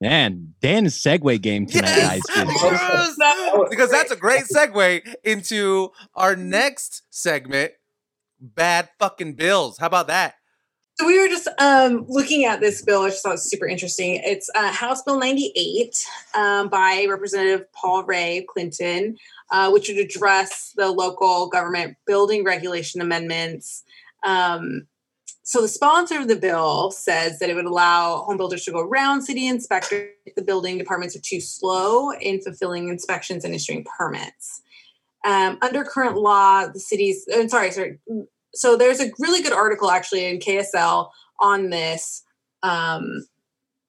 Man, 0.00 0.54
Dan's 0.60 0.96
segue 1.00 1.40
game 1.42 1.66
tonight, 1.66 1.88
Yes! 1.88 2.22
guys. 2.26 2.48
is- 2.48 3.18
because 3.70 3.90
that's 3.90 4.12
a 4.12 4.16
great 4.16 4.44
segue 4.44 5.14
into 5.24 5.90
our 6.14 6.36
next 6.36 7.02
segment 7.10 7.72
bad 8.40 8.88
fucking 9.00 9.34
bills. 9.34 9.78
How 9.78 9.86
about 9.88 10.06
that? 10.06 10.34
So 11.00 11.06
we 11.06 11.20
were 11.20 11.28
just 11.28 11.46
um, 11.60 12.06
looking 12.08 12.44
at 12.44 12.60
this 12.60 12.82
bill, 12.82 13.04
which 13.04 13.12
I 13.14 13.16
thought 13.16 13.32
was 13.32 13.48
super 13.48 13.66
interesting. 13.66 14.20
It's 14.24 14.50
uh, 14.56 14.72
House 14.72 15.02
Bill 15.02 15.18
98 15.18 16.04
um, 16.34 16.68
by 16.68 17.06
Representative 17.08 17.72
Paul 17.72 18.02
Ray 18.02 18.44
Clinton, 18.48 19.16
uh, 19.52 19.70
which 19.70 19.88
would 19.88 19.98
address 19.98 20.72
the 20.76 20.90
local 20.90 21.48
government 21.48 21.96
building 22.04 22.42
regulation 22.42 23.00
amendments. 23.00 23.84
Um, 24.24 24.86
so 25.42 25.62
the 25.62 25.68
sponsor 25.68 26.20
of 26.20 26.28
the 26.28 26.36
bill 26.36 26.90
says 26.90 27.38
that 27.38 27.48
it 27.48 27.54
would 27.54 27.64
allow 27.64 28.18
home 28.18 28.36
builders 28.36 28.64
to 28.64 28.72
go 28.72 28.80
around 28.80 29.22
city 29.22 29.46
inspectors 29.46 30.10
if 30.26 30.34
the 30.34 30.42
building 30.42 30.76
departments 30.76 31.16
are 31.16 31.22
too 31.22 31.40
slow 31.40 32.10
in 32.12 32.40
fulfilling 32.42 32.88
inspections 32.88 33.44
and 33.44 33.54
issuing 33.54 33.84
permits. 33.96 34.60
Um, 35.24 35.58
under 35.62 35.84
current 35.84 36.16
law, 36.16 36.66
the 36.66 36.78
cities, 36.78 37.26
I'm 37.32 37.46
uh, 37.46 37.48
sorry, 37.48 37.70
sorry, 37.70 37.98
so 38.54 38.76
there's 38.76 39.00
a 39.00 39.10
really 39.18 39.42
good 39.42 39.52
article 39.52 39.90
actually 39.90 40.26
in 40.26 40.38
KSL 40.38 41.10
on 41.40 41.70
this 41.70 42.24
um, 42.62 43.26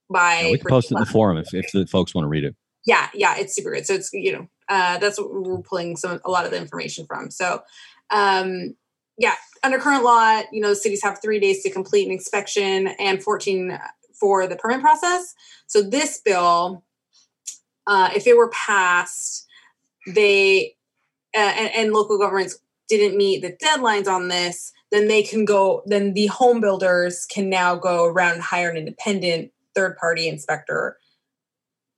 by 0.10 0.42
yeah, 0.42 0.52
we 0.52 0.58
can 0.60 0.70
post 0.70 0.92
it 0.92 0.96
in 0.96 1.00
the 1.02 1.06
forum 1.06 1.38
if, 1.38 1.54
if 1.54 1.72
the 1.72 1.86
folks 1.88 2.16
want 2.16 2.26
to 2.26 2.30
read 2.30 2.44
it. 2.44 2.56
Yeah, 2.86 3.10
yeah, 3.14 3.36
it's 3.38 3.56
super 3.56 3.72
good. 3.72 3.86
So 3.86 3.94
it's 3.94 4.10
you 4.14 4.32
know 4.32 4.48
uh, 4.70 4.98
that's 4.98 5.20
what 5.20 5.34
we're 5.34 5.62
pulling 5.62 5.98
some 5.98 6.20
a 6.26 6.32
lot 6.32 6.46
of 6.46 6.52
the 6.52 6.58
information 6.58 7.06
from. 7.06 7.30
So 7.32 7.62
um, 8.10 8.76
yeah, 9.18 9.36
under 9.64 9.80
current 9.80 10.04
law, 10.04 10.42
you 10.52 10.62
know, 10.62 10.74
cities 10.74 11.04
have 11.04 11.22
three 11.22 11.40
days 11.40 11.64
to 11.64 11.70
complete 11.70 12.06
an 12.06 12.12
inspection 12.12 12.88
and 13.00 13.22
14 13.22 13.80
for 14.20 14.48
the 14.48 14.56
permit 14.56 14.82
process. 14.82 15.34
So 15.68 15.82
this 15.82 16.20
bill, 16.20 16.84
uh, 17.88 18.10
if 18.16 18.28
it 18.28 18.38
were 18.38 18.50
passed, 18.50 19.46
they 20.08 20.76
uh, 21.36 21.40
and, 21.40 21.72
and 21.76 21.94
local 21.94 22.18
governments 22.18 22.60
didn't 22.88 23.18
meet 23.18 23.42
the 23.42 23.56
deadlines 23.64 24.08
on 24.08 24.28
this, 24.30 24.72
then 24.92 25.08
they 25.08 25.22
can 25.22 25.46
go, 25.46 25.84
then 25.86 26.14
the 26.14 26.26
home 26.28 26.60
builders 26.60 27.26
can 27.28 27.50
now 27.50 27.76
go 27.76 28.06
around 28.06 28.34
and 28.34 28.42
hire 28.42 28.70
an 28.70 28.78
independent 28.78 29.52
third 29.76 29.96
party 29.98 30.28
inspector 30.28 30.98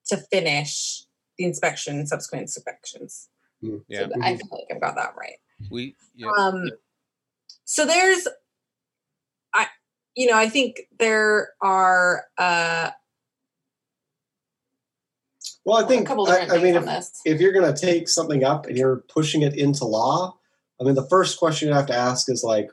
to 0.08 0.18
finish 0.18 1.04
the 1.38 1.46
inspection 1.46 1.98
and 1.98 2.10
subsequent 2.10 2.44
inspections. 2.44 3.30
Mm, 3.64 3.82
yeah. 3.88 4.00
So 4.00 4.10
I 4.22 4.36
feel 4.36 4.48
like 4.52 4.68
I've 4.70 4.82
got 4.82 4.96
that 4.96 5.16
right. 5.18 5.38
We, 5.70 5.96
yeah. 6.16 6.30
Um, 6.38 6.70
so 7.72 7.86
there's, 7.86 8.28
I, 9.54 9.68
you 10.14 10.28
know, 10.28 10.36
I 10.36 10.50
think 10.50 10.82
there 11.00 11.52
are, 11.62 12.26
uh, 12.38 12.92
well, 15.64 15.82
I 15.82 15.88
think 15.88 16.10
I, 16.10 16.48
I 16.50 16.58
mean, 16.62 16.76
if, 16.76 17.06
if, 17.24 17.40
you're 17.40 17.54
going 17.54 17.74
to 17.74 17.80
take 17.80 18.10
something 18.10 18.44
up 18.44 18.66
and 18.66 18.78
you're 18.78 18.98
pushing 19.08 19.42
it 19.42 19.56
into 19.56 19.86
law, 19.86 20.36
I 20.82 20.84
mean, 20.84 20.96
the 20.96 21.08
first 21.08 21.40
question 21.40 21.70
you 21.70 21.74
have 21.74 21.86
to 21.86 21.96
ask 21.96 22.30
is 22.30 22.44
like, 22.44 22.72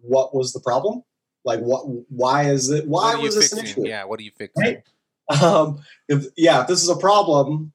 what 0.00 0.34
was 0.34 0.54
the 0.54 0.60
problem? 0.60 1.02
Like, 1.44 1.60
what? 1.60 1.82
Why 2.08 2.44
is 2.44 2.70
it? 2.70 2.88
Why 2.88 3.16
was 3.16 3.34
this 3.34 3.50
fixing? 3.50 3.58
an 3.58 3.64
issue? 3.66 3.86
Yeah, 3.86 4.04
what 4.04 4.18
are 4.18 4.22
you 4.22 4.32
fixing? 4.34 4.64
Right? 5.28 5.42
Um, 5.42 5.80
if 6.08 6.24
yeah, 6.36 6.62
if 6.62 6.68
this 6.68 6.82
is 6.82 6.88
a 6.88 6.96
problem, 6.96 7.72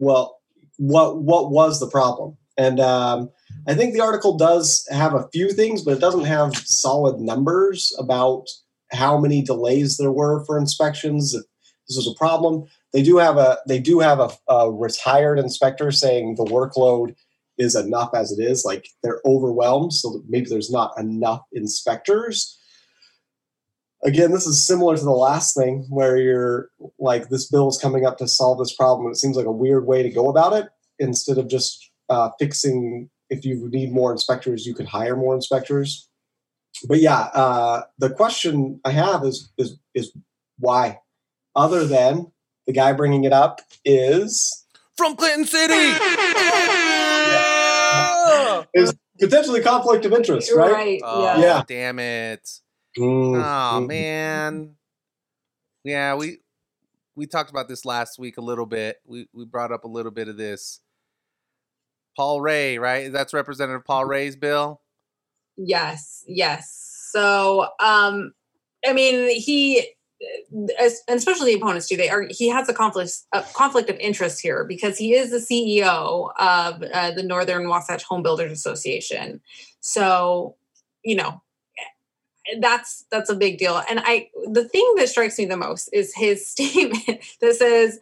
well, 0.00 0.40
what 0.78 1.18
what 1.18 1.52
was 1.52 1.78
the 1.78 1.88
problem? 1.88 2.36
And 2.56 2.80
um, 2.80 3.30
I 3.66 3.74
think 3.74 3.94
the 3.94 4.00
article 4.00 4.36
does 4.36 4.86
have 4.90 5.14
a 5.14 5.28
few 5.32 5.50
things, 5.50 5.82
but 5.82 5.94
it 5.94 6.00
doesn't 6.00 6.24
have 6.24 6.56
solid 6.56 7.20
numbers 7.20 7.94
about 7.98 8.46
how 8.92 9.18
many 9.18 9.42
delays 9.42 9.96
there 9.96 10.12
were 10.12 10.44
for 10.44 10.58
inspections. 10.58 11.34
If 11.34 11.44
this 11.88 11.96
was 11.96 12.08
a 12.08 12.18
problem, 12.18 12.64
they 12.92 13.02
do 13.02 13.18
have 13.18 13.36
a 13.36 13.58
they 13.66 13.78
do 13.78 14.00
have 14.00 14.20
a, 14.20 14.30
a 14.48 14.70
retired 14.70 15.38
inspector 15.38 15.90
saying 15.90 16.34
the 16.34 16.44
workload 16.44 17.14
is 17.58 17.74
enough 17.74 18.10
as 18.14 18.32
it 18.32 18.42
is. 18.42 18.64
Like 18.64 18.88
they're 19.02 19.20
overwhelmed, 19.24 19.92
so 19.92 20.22
maybe 20.28 20.48
there's 20.48 20.70
not 20.70 20.92
enough 20.98 21.42
inspectors. 21.52 22.58
Again, 24.04 24.32
this 24.32 24.46
is 24.46 24.62
similar 24.62 24.96
to 24.96 25.02
the 25.02 25.10
last 25.10 25.56
thing 25.56 25.86
where 25.88 26.18
you're 26.18 26.68
like, 26.98 27.30
this 27.30 27.50
bill 27.50 27.68
is 27.68 27.78
coming 27.78 28.04
up 28.04 28.18
to 28.18 28.28
solve 28.28 28.58
this 28.58 28.74
problem. 28.74 29.10
It 29.10 29.16
seems 29.16 29.36
like 29.36 29.46
a 29.46 29.52
weird 29.52 29.86
way 29.86 30.02
to 30.02 30.10
go 30.10 30.28
about 30.28 30.52
it 30.52 30.68
instead 30.98 31.38
of 31.38 31.48
just 31.48 31.90
uh, 32.10 32.30
fixing. 32.38 33.08
If 33.30 33.44
you 33.44 33.68
need 33.70 33.92
more 33.92 34.12
inspectors, 34.12 34.66
you 34.66 34.74
could 34.74 34.86
hire 34.86 35.16
more 35.16 35.34
inspectors. 35.34 36.08
But 36.86 37.00
yeah, 37.00 37.28
uh, 37.34 37.82
the 37.98 38.10
question 38.10 38.80
I 38.84 38.90
have 38.90 39.24
is 39.24 39.52
is 39.58 39.78
is 39.94 40.12
why? 40.58 41.00
Other 41.56 41.86
than 41.86 42.32
the 42.66 42.72
guy 42.72 42.92
bringing 42.92 43.24
it 43.24 43.32
up 43.32 43.60
is 43.84 44.66
from 44.96 45.16
Clinton 45.16 45.44
City. 45.44 45.74
is 48.74 48.94
potentially 49.20 49.60
conflict 49.60 50.04
of 50.04 50.12
interest, 50.12 50.52
right? 50.54 50.72
Right. 50.72 51.00
Oh, 51.04 51.40
yeah. 51.40 51.62
Damn 51.66 51.98
it. 51.98 52.48
Mm, 52.98 53.36
Oh 53.36 53.80
mm. 53.80 53.86
man. 53.86 54.76
Yeah, 55.84 56.14
we 56.14 56.38
we 57.16 57.26
talked 57.26 57.50
about 57.50 57.68
this 57.68 57.84
last 57.84 58.18
week 58.18 58.38
a 58.38 58.40
little 58.40 58.66
bit. 58.66 58.96
We 59.04 59.28
we 59.32 59.44
brought 59.44 59.72
up 59.72 59.84
a 59.84 59.88
little 59.88 60.12
bit 60.12 60.28
of 60.28 60.36
this. 60.36 60.80
Paul 62.16 62.40
Ray, 62.40 62.78
right? 62.78 63.12
That's 63.12 63.34
Representative 63.34 63.84
Paul 63.84 64.04
Ray's 64.04 64.36
bill. 64.36 64.80
Yes. 65.56 66.24
Yes. 66.26 67.08
So, 67.12 67.68
um, 67.80 68.32
I 68.86 68.92
mean, 68.92 69.30
he 69.40 69.94
as, 70.80 71.02
and 71.08 71.18
especially 71.18 71.54
the 71.54 71.60
opponents 71.60 71.88
too, 71.88 71.96
they 71.96 72.08
are 72.08 72.26
he 72.30 72.48
has 72.48 72.68
a 72.68 72.74
conflict 72.74 73.12
a 73.32 73.42
conflict 73.54 73.90
of 73.90 73.96
interest 73.96 74.40
here 74.40 74.64
because 74.64 74.96
he 74.98 75.14
is 75.14 75.30
the 75.30 75.38
CEO 75.38 76.30
of 76.38 76.82
uh, 76.82 77.10
the 77.12 77.22
Northern 77.22 77.68
Wasatch 77.68 78.02
Home 78.04 78.22
Builders 78.22 78.52
Association. 78.52 79.40
So, 79.80 80.56
you 81.04 81.16
know, 81.16 81.42
that's 82.60 83.04
that's 83.10 83.30
a 83.30 83.34
big 83.34 83.58
deal. 83.58 83.82
And 83.88 84.00
I 84.04 84.28
the 84.50 84.68
thing 84.68 84.94
that 84.96 85.08
strikes 85.08 85.38
me 85.38 85.46
the 85.46 85.56
most 85.56 85.88
is 85.92 86.14
his 86.14 86.46
statement 86.50 87.20
that 87.40 87.56
says 87.56 87.98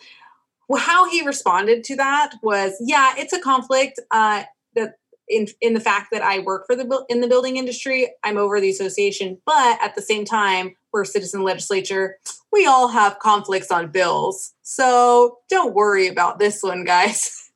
how 0.76 1.08
he 1.10 1.24
responded 1.24 1.84
to 1.84 1.96
that 1.96 2.34
was, 2.42 2.74
yeah, 2.80 3.14
it's 3.16 3.32
a 3.32 3.40
conflict. 3.40 4.00
Uh, 4.10 4.44
that 4.74 4.94
in 5.28 5.46
in 5.60 5.74
the 5.74 5.80
fact 5.80 6.08
that 6.12 6.22
I 6.22 6.40
work 6.40 6.66
for 6.66 6.76
the 6.76 7.04
in 7.08 7.20
the 7.20 7.28
building 7.28 7.56
industry, 7.56 8.12
I'm 8.22 8.36
over 8.36 8.60
the 8.60 8.70
association, 8.70 9.38
but 9.46 9.78
at 9.82 9.94
the 9.94 10.02
same 10.02 10.24
time, 10.24 10.74
we're 10.92 11.02
a 11.02 11.06
citizen 11.06 11.42
legislature. 11.42 12.18
We 12.52 12.66
all 12.66 12.88
have 12.88 13.18
conflicts 13.18 13.70
on 13.70 13.90
bills, 13.90 14.52
so 14.62 15.38
don't 15.48 15.74
worry 15.74 16.06
about 16.08 16.38
this 16.38 16.62
one, 16.62 16.84
guys. 16.84 17.38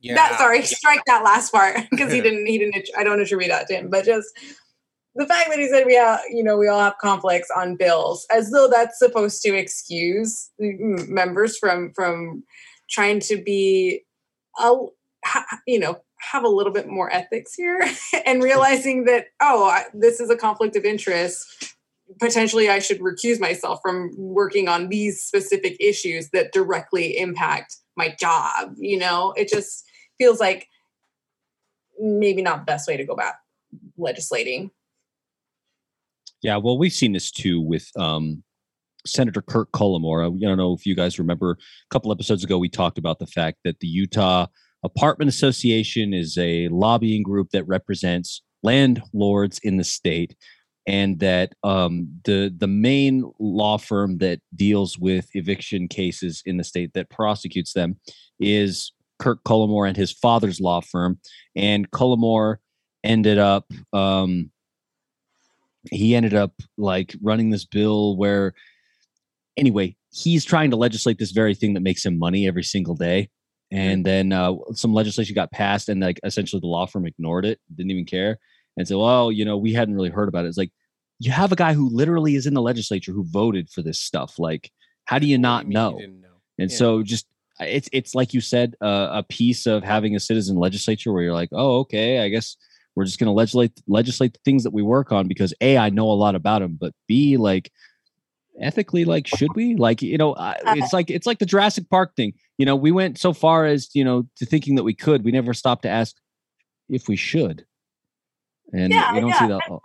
Yeah. 0.00 0.14
that 0.14 0.38
sorry, 0.38 0.62
strike 0.62 1.00
that 1.06 1.24
last 1.24 1.50
part 1.50 1.80
because 1.90 2.12
he 2.12 2.20
didn't. 2.22 2.46
He 2.46 2.58
didn't. 2.58 2.88
I 2.96 3.02
don't 3.02 3.20
attribute 3.20 3.50
that 3.50 3.66
to 3.68 3.74
him, 3.74 3.90
but 3.90 4.04
just 4.04 4.28
the 5.16 5.26
fact 5.26 5.48
that 5.48 5.58
he 5.58 5.68
said 5.68 5.86
we 5.86 5.94
have, 5.94 6.20
you 6.30 6.44
know, 6.44 6.58
we 6.58 6.68
all 6.68 6.80
have 6.80 6.98
conflicts 7.00 7.48
on 7.56 7.76
bills, 7.76 8.26
as 8.30 8.50
though 8.50 8.68
that's 8.68 8.98
supposed 8.98 9.42
to 9.42 9.54
excuse 9.54 10.50
members 10.58 11.56
from 11.58 11.92
from 11.92 12.44
trying 12.90 13.20
to 13.20 13.42
be, 13.42 14.02
a, 14.58 14.74
you 15.66 15.78
know, 15.78 16.00
have 16.18 16.44
a 16.44 16.48
little 16.48 16.72
bit 16.72 16.88
more 16.88 17.12
ethics 17.12 17.54
here 17.54 17.80
and 18.26 18.42
realizing 18.42 19.04
that 19.04 19.26
oh 19.40 19.78
this 19.94 20.20
is 20.20 20.30
a 20.30 20.36
conflict 20.36 20.76
of 20.76 20.84
interest. 20.84 21.74
Potentially 22.20 22.68
i 22.68 22.78
should 22.78 23.00
recuse 23.00 23.40
myself 23.40 23.80
from 23.82 24.12
working 24.16 24.68
on 24.68 24.88
these 24.88 25.20
specific 25.20 25.76
issues 25.80 26.30
that 26.30 26.52
directly 26.52 27.18
impact 27.18 27.78
my 27.96 28.14
job 28.20 28.74
you 28.78 28.96
know? 28.96 29.32
It 29.36 29.48
just 29.48 29.84
feels 30.16 30.38
like 30.38 30.68
maybe 31.98 32.42
not 32.42 32.60
the 32.60 32.64
best 32.64 32.86
way 32.86 32.96
to 32.96 33.04
go 33.04 33.12
about 33.12 33.34
legislating 33.98 34.70
yeah 36.46 36.56
well 36.56 36.78
we've 36.78 36.92
seen 36.92 37.12
this 37.12 37.30
too 37.30 37.60
with 37.60 37.90
um 37.96 38.42
Senator 39.04 39.42
Kirk 39.42 39.70
Cullimore. 39.70 40.24
I 40.24 40.46
don't 40.46 40.58
know 40.58 40.72
if 40.72 40.84
you 40.84 40.94
guys 40.94 41.18
remember 41.18 41.52
a 41.52 41.56
couple 41.90 42.10
episodes 42.10 42.42
ago, 42.42 42.58
we 42.58 42.68
talked 42.68 42.98
about 42.98 43.20
the 43.20 43.26
fact 43.26 43.58
that 43.64 43.78
the 43.78 43.86
Utah 43.86 44.46
Apartment 44.82 45.28
Association 45.28 46.12
is 46.12 46.36
a 46.38 46.68
lobbying 46.68 47.22
group 47.22 47.50
that 47.50 47.66
represents 47.66 48.42
landlords 48.62 49.58
in 49.62 49.76
the 49.76 49.84
state, 49.84 50.34
and 50.86 51.18
that 51.20 51.52
um, 51.62 52.08
the 52.24 52.52
the 52.56 52.66
main 52.66 53.30
law 53.38 53.78
firm 53.78 54.18
that 54.18 54.40
deals 54.54 54.98
with 54.98 55.28
eviction 55.34 55.88
cases 55.88 56.42
in 56.44 56.56
the 56.56 56.64
state 56.64 56.92
that 56.94 57.10
prosecutes 57.10 57.72
them 57.72 57.98
is 58.38 58.92
Kirk 59.18 59.42
Cullimore 59.44 59.88
and 59.88 59.96
his 59.96 60.12
father's 60.12 60.60
law 60.60 60.80
firm. 60.80 61.18
And 61.54 61.90
Cullimore 61.90 62.56
ended 63.02 63.38
up 63.38 63.72
um, 63.92 64.50
he 65.90 66.14
ended 66.14 66.34
up 66.34 66.52
like 66.76 67.14
running 67.22 67.50
this 67.50 67.64
bill 67.64 68.16
where 68.16 68.54
anyway 69.56 69.96
he's 70.10 70.44
trying 70.44 70.70
to 70.70 70.76
legislate 70.76 71.18
this 71.18 71.32
very 71.32 71.54
thing 71.54 71.74
that 71.74 71.80
makes 71.80 72.04
him 72.04 72.18
money 72.18 72.46
every 72.46 72.64
single 72.64 72.94
day 72.94 73.28
and 73.72 74.06
then 74.06 74.32
uh, 74.32 74.54
some 74.74 74.94
legislation 74.94 75.34
got 75.34 75.50
passed 75.50 75.88
and 75.88 76.00
like 76.00 76.20
essentially 76.22 76.60
the 76.60 76.66
law 76.66 76.86
firm 76.86 77.06
ignored 77.06 77.44
it 77.44 77.60
didn't 77.74 77.90
even 77.90 78.04
care 78.04 78.38
and 78.76 78.86
said 78.86 78.96
well 78.96 79.32
you 79.32 79.44
know 79.44 79.56
we 79.56 79.72
hadn't 79.72 79.94
really 79.94 80.10
heard 80.10 80.28
about 80.28 80.44
it 80.44 80.48
it's 80.48 80.58
like 80.58 80.72
you 81.18 81.30
have 81.30 81.52
a 81.52 81.56
guy 81.56 81.72
who 81.72 81.88
literally 81.88 82.36
is 82.36 82.46
in 82.46 82.54
the 82.54 82.62
legislature 82.62 83.12
who 83.12 83.24
voted 83.24 83.68
for 83.70 83.82
this 83.82 84.00
stuff 84.00 84.38
like 84.38 84.70
how 85.06 85.18
do 85.18 85.26
you 85.26 85.38
not 85.38 85.66
you 85.66 85.72
know? 85.72 85.90
know? 85.92 86.28
and 86.58 86.70
Yeah. 86.70 86.76
so 86.76 87.02
just 87.02 87.26
it's 87.60 87.88
it's 87.92 88.14
like 88.14 88.34
you 88.34 88.40
said, 88.40 88.74
uh, 88.80 89.08
a 89.12 89.22
piece 89.22 89.66
of 89.66 89.82
having 89.82 90.14
a 90.14 90.20
citizen 90.20 90.56
legislature 90.56 91.12
where 91.12 91.22
you're 91.22 91.32
like, 91.32 91.48
oh, 91.52 91.78
okay, 91.80 92.20
I 92.20 92.28
guess 92.28 92.56
we're 92.96 93.04
just 93.04 93.20
going 93.20 93.26
to 93.26 93.32
legislate 93.32 93.80
legislate 93.86 94.32
the 94.32 94.40
things 94.44 94.64
that 94.64 94.72
we 94.72 94.82
work 94.82 95.12
on 95.12 95.28
because 95.28 95.54
a 95.60 95.76
I 95.78 95.90
know 95.90 96.10
a 96.10 96.14
lot 96.14 96.34
about 96.34 96.60
them, 96.60 96.76
but 96.80 96.94
b 97.06 97.36
like 97.36 97.70
ethically 98.60 99.04
like 99.04 99.26
should 99.26 99.54
we 99.54 99.76
like 99.76 100.00
you 100.00 100.16
know 100.16 100.34
I, 100.34 100.52
uh, 100.66 100.74
it's 100.76 100.92
like 100.92 101.10
it's 101.10 101.26
like 101.26 101.38
the 101.38 101.46
Jurassic 101.46 101.88
Park 101.90 102.16
thing. 102.16 102.32
You 102.58 102.64
know, 102.64 102.74
we 102.74 102.90
went 102.90 103.18
so 103.18 103.32
far 103.32 103.66
as 103.66 103.90
you 103.94 104.02
know 104.02 104.26
to 104.36 104.46
thinking 104.46 104.74
that 104.76 104.82
we 104.82 104.94
could. 104.94 105.24
We 105.24 105.30
never 105.30 105.54
stopped 105.54 105.82
to 105.82 105.88
ask 105.88 106.16
if 106.88 107.06
we 107.06 107.16
should. 107.16 107.66
And 108.72 108.92
Yeah, 108.92 109.14
you 109.14 109.20
don't 109.20 109.30
yeah, 109.30 109.38
see 109.38 109.46
that. 109.46 109.60
like, 109.70 109.80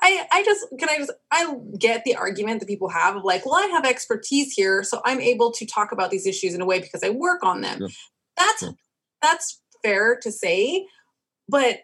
I, 0.00 0.26
I 0.32 0.44
just 0.44 0.66
can 0.78 0.88
I 0.88 0.98
just 0.98 1.12
I 1.32 1.54
get 1.78 2.04
the 2.04 2.14
argument 2.16 2.60
that 2.60 2.66
people 2.66 2.88
have 2.88 3.16
of 3.16 3.24
like, 3.24 3.44
well, 3.44 3.56
I 3.56 3.66
have 3.66 3.84
expertise 3.84 4.52
here, 4.52 4.82
so 4.82 5.00
I'm 5.04 5.20
able 5.20 5.50
to 5.52 5.66
talk 5.66 5.92
about 5.92 6.10
these 6.10 6.26
issues 6.26 6.54
in 6.54 6.60
a 6.60 6.66
way 6.66 6.80
because 6.80 7.02
I 7.02 7.10
work 7.10 7.42
on 7.42 7.62
them. 7.62 7.78
Sure. 7.78 7.88
That's 8.36 8.60
Sure. 8.60 8.74
that's 9.22 9.60
fair 9.82 10.16
to 10.22 10.30
say, 10.30 10.86
but 11.48 11.78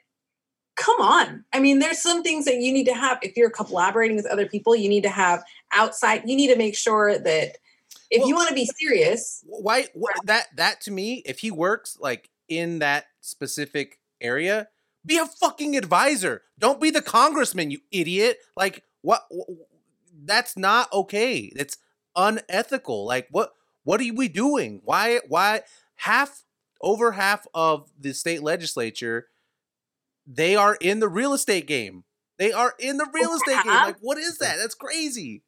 come 0.81 1.01
on. 1.01 1.45
I 1.53 1.61
mean, 1.61 1.79
there's 1.79 2.03
some 2.03 2.23
things 2.23 2.47
that 2.47 2.57
you 2.57 2.73
need 2.73 2.87
to 2.87 2.95
have 2.95 3.19
if 3.23 3.37
you're 3.37 3.51
collaborating 3.51 4.17
with 4.17 4.27
other 4.27 4.47
people, 4.47 4.75
you 4.75 4.89
need 4.89 5.03
to 5.03 5.11
have 5.11 5.45
outside, 5.73 6.23
you 6.25 6.35
need 6.35 6.49
to 6.49 6.57
make 6.57 6.75
sure 6.75 7.19
that 7.19 7.59
if 8.11 8.27
you 8.27 8.35
want 8.35 8.49
to 8.49 8.55
be 8.55 8.69
serious, 8.79 9.45
why 9.47 9.83
wh- 9.95 10.25
that 10.25 10.47
that 10.57 10.81
to 10.83 10.91
me 10.91 11.23
if 11.27 11.41
he 11.41 11.51
works 11.51 11.97
like 12.01 12.31
in 12.49 12.81
that 12.81 13.05
specific 13.21 13.99
area 14.21 14.69
be 15.07 15.17
a 15.17 15.27
fucking 15.27 15.77
advisor. 15.77 16.43
Don't 16.59 16.81
be 16.81 16.91
the 16.91 17.03
congressman 17.03 17.71
you 17.71 17.79
idiot. 17.93 18.39
Like 18.57 18.83
what 19.03 19.23
wh- 19.31 19.53
that's 20.25 20.57
not 20.57 20.93
okay. 20.93 21.53
It's 21.55 21.79
unethical. 22.17 23.05
Like 23.07 23.29
what 23.31 23.53
what 23.85 24.01
are 24.01 24.15
we 24.15 24.29
doing? 24.29 24.81
Why 24.85 25.21
why 25.29 25.63
half 25.97 26.45
over 26.81 27.13
half 27.13 27.47
of 27.55 27.91
the 27.99 28.13
state 28.15 28.43
legislature 28.43 29.27
they 30.33 30.55
are 30.57 30.77
in 30.81 31.01
the 31.01 31.09
real 31.09 31.33
estate 31.33 31.67
game. 31.67 32.05
They 32.39 32.53
are 32.53 32.75
in 32.79 32.97
the 32.97 33.07
real 33.13 33.33
estate 33.35 33.63
game. 33.65 33.73
Like 33.73 33.97
what 34.01 34.17
is 34.19 34.39
that? 34.39 34.57
That's 34.59 34.75
crazy. 34.75 35.43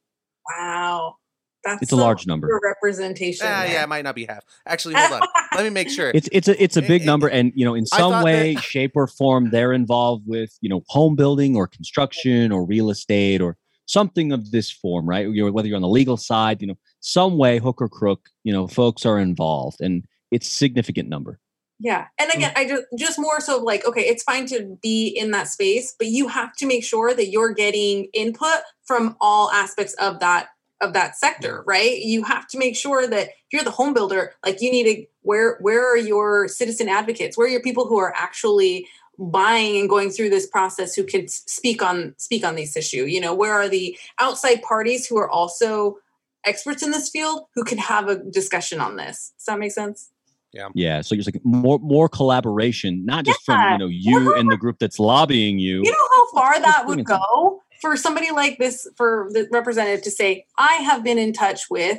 Wow. 0.57 1.17
That's 1.65 1.83
It's 1.83 1.93
a 1.93 1.97
large 1.97 2.27
number. 2.27 2.49
representation. 2.63 3.47
ah, 3.49 3.63
yeah 3.63 3.85
it 3.85 3.89
might 3.89 4.03
not 4.03 4.17
be 4.17 4.25
half. 4.27 4.43
Actually 4.67 4.95
hold 4.97 5.23
on. 5.23 5.29
Let 5.55 5.63
me 5.65 5.71
make 5.71 5.89
sure. 5.89 6.11
It's 6.13 6.29
it's 6.33 6.49
a 6.49 6.61
it's 6.63 6.77
a 6.77 6.83
big 6.83 7.03
it- 7.03 7.07
number 7.07 7.29
and 7.29 7.53
you 7.55 7.65
know 7.65 7.75
in 7.75 7.87
some 7.87 8.23
way 8.25 8.55
that- 8.55 8.63
shape 8.65 8.93
or 8.97 9.07
form 9.07 9.51
they're 9.51 9.73
involved 9.73 10.25
with 10.27 10.57
you 10.61 10.69
know 10.69 10.83
home 10.89 11.15
building 11.15 11.55
or 11.57 11.67
construction 11.69 12.51
or 12.51 12.65
real 12.67 12.91
estate 12.91 13.41
or 13.41 13.57
something 13.87 14.33
of 14.33 14.51
this 14.51 14.71
form 14.71 15.09
right? 15.09 15.29
You 15.29 15.45
know, 15.47 15.53
whether 15.53 15.69
you're 15.69 15.77
on 15.77 15.83
the 15.83 15.89
legal 15.89 16.17
side 16.17 16.61
you 16.61 16.67
know 16.67 16.79
some 17.01 17.39
way 17.39 17.59
hook 17.59 17.81
or 17.81 17.89
crook 17.89 18.29
you 18.43 18.53
know 18.53 18.67
folks 18.67 19.07
are 19.07 19.19
involved 19.21 19.81
and 19.81 20.05
it's 20.33 20.49
significant 20.51 21.09
number 21.09 21.39
Yeah. 21.83 22.07
And 22.19 22.31
mm. 22.31 22.37
again, 22.37 22.53
I 22.55 22.67
just 22.67 22.85
just 22.97 23.19
more 23.19 23.41
so 23.41 23.59
like, 23.59 23.85
okay, 23.85 24.03
it's 24.03 24.23
fine 24.23 24.47
to 24.47 24.79
be 24.81 25.09
in 25.09 25.33
that 25.33 25.49
space, 25.49 25.95
but 25.99 26.07
you 26.07 26.29
have 26.29 26.55
to 26.57 26.67
make 26.67 26.85
sure 26.85 27.13
that 27.13 27.29
you're 27.29 27.53
getting 27.53 28.05
input 28.13 28.63
from 28.85 29.17
all 29.21 29.51
aspects 29.51 29.93
of 29.95 30.21
that 30.21 30.51
of 30.81 30.93
that 30.95 31.17
sector, 31.17 31.63
right? 31.67 31.99
You 31.99 32.25
have 32.25 32.47
to 32.49 32.59
make 32.59 32.77
sure 32.77 33.07
that 33.07 33.29
if 33.29 33.53
you're 33.53 33.65
the 33.65 33.71
home 33.71 33.95
builder, 33.95 34.35
like 34.45 34.61
you 34.61 34.71
need 34.71 34.85
to 34.85 35.07
where 35.23 35.59
where 35.61 35.85
are 35.93 35.97
your 35.97 36.47
citizen 36.47 36.89
advocates? 36.89 37.37
Where 37.37 37.49
are 37.49 37.51
your 37.51 37.63
people 37.63 37.87
who 37.87 37.99
are 37.99 38.15
actually 38.17 38.87
buying 39.19 39.79
and 39.79 39.89
going 39.89 40.11
through 40.11 40.31
this 40.31 40.47
process 40.47 40.95
who 40.95 41.05
can 41.05 41.29
speak 41.29 41.83
on 41.83 42.15
speak 42.17 42.45
on 42.45 42.55
this 42.55 42.77
issue? 42.77 43.05
You 43.07 43.21
know, 43.21 43.35
where 43.35 43.55
are 43.55 43.69
the 43.69 43.99
outside 44.21 44.63
parties 44.63 45.07
who 45.07 45.19
are 45.19 45.29
also 45.29 45.99
experts 46.45 46.83
in 46.83 46.93
this 46.93 47.11
field 47.11 47.47
who 47.57 47.65
can 47.65 47.79
have 47.79 48.09
a 48.09 48.23
discussion 48.23 48.81
on 48.81 48.95
this? 48.97 49.33
Does 49.37 49.47
that 49.47 49.59
make 49.59 49.73
sense? 49.73 50.11
Yeah. 50.53 50.69
Yeah. 50.75 51.01
so 51.01 51.15
you're 51.15 51.25
like 51.25 51.41
more 51.45 51.79
more 51.79 52.09
collaboration 52.09 53.05
not 53.05 53.25
just 53.25 53.43
from 53.45 53.73
you 53.73 53.79
know 53.79 53.87
you 53.89 54.35
and 54.35 54.51
the 54.51 54.57
group 54.57 54.79
that's 54.79 54.99
lobbying 54.99 55.59
you. 55.59 55.83
You 55.85 55.91
know 55.91 56.09
how 56.13 56.31
far 56.33 56.61
that 56.61 56.87
would 56.87 57.05
go 57.05 57.63
for 57.83 57.97
somebody 57.97 58.31
like 58.31 58.59
this, 58.59 58.89
for 58.97 59.29
the 59.33 59.49
representative 59.51 60.03
to 60.05 60.11
say, 60.11 60.47
I 60.57 60.75
have 60.75 61.03
been 61.03 61.19
in 61.19 61.33
touch 61.33 61.69
with 61.69 61.99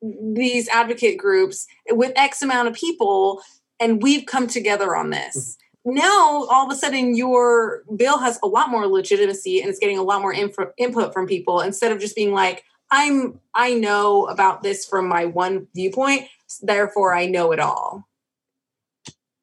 these 0.00 0.68
advocate 0.68 1.18
groups 1.18 1.66
with 1.90 2.12
X 2.14 2.40
amount 2.42 2.68
of 2.68 2.74
people, 2.74 3.42
and 3.80 4.00
we've 4.00 4.24
come 4.24 4.46
together 4.46 4.94
on 4.94 5.10
this. 5.10 5.58
Mm-hmm. 5.86 5.96
Now, 5.96 6.46
all 6.50 6.64
of 6.64 6.72
a 6.72 6.76
sudden, 6.76 7.16
your 7.16 7.82
bill 7.94 8.18
has 8.18 8.38
a 8.42 8.46
lot 8.46 8.70
more 8.70 8.86
legitimacy 8.86 9.60
and 9.60 9.68
it's 9.68 9.78
getting 9.78 9.98
a 9.98 10.02
lot 10.02 10.22
more 10.22 10.32
info, 10.32 10.72
input 10.78 11.12
from 11.12 11.26
people 11.26 11.60
instead 11.60 11.92
of 11.92 11.98
just 11.98 12.16
being 12.16 12.32
like, 12.32 12.64
I'm 12.90 13.40
I 13.54 13.74
know 13.74 14.26
about 14.26 14.62
this 14.62 14.86
from 14.86 15.08
my 15.08 15.24
one 15.26 15.66
viewpoint, 15.74 16.28
therefore 16.62 17.14
I 17.14 17.26
know 17.26 17.52
it 17.52 17.60
all. 17.60 18.08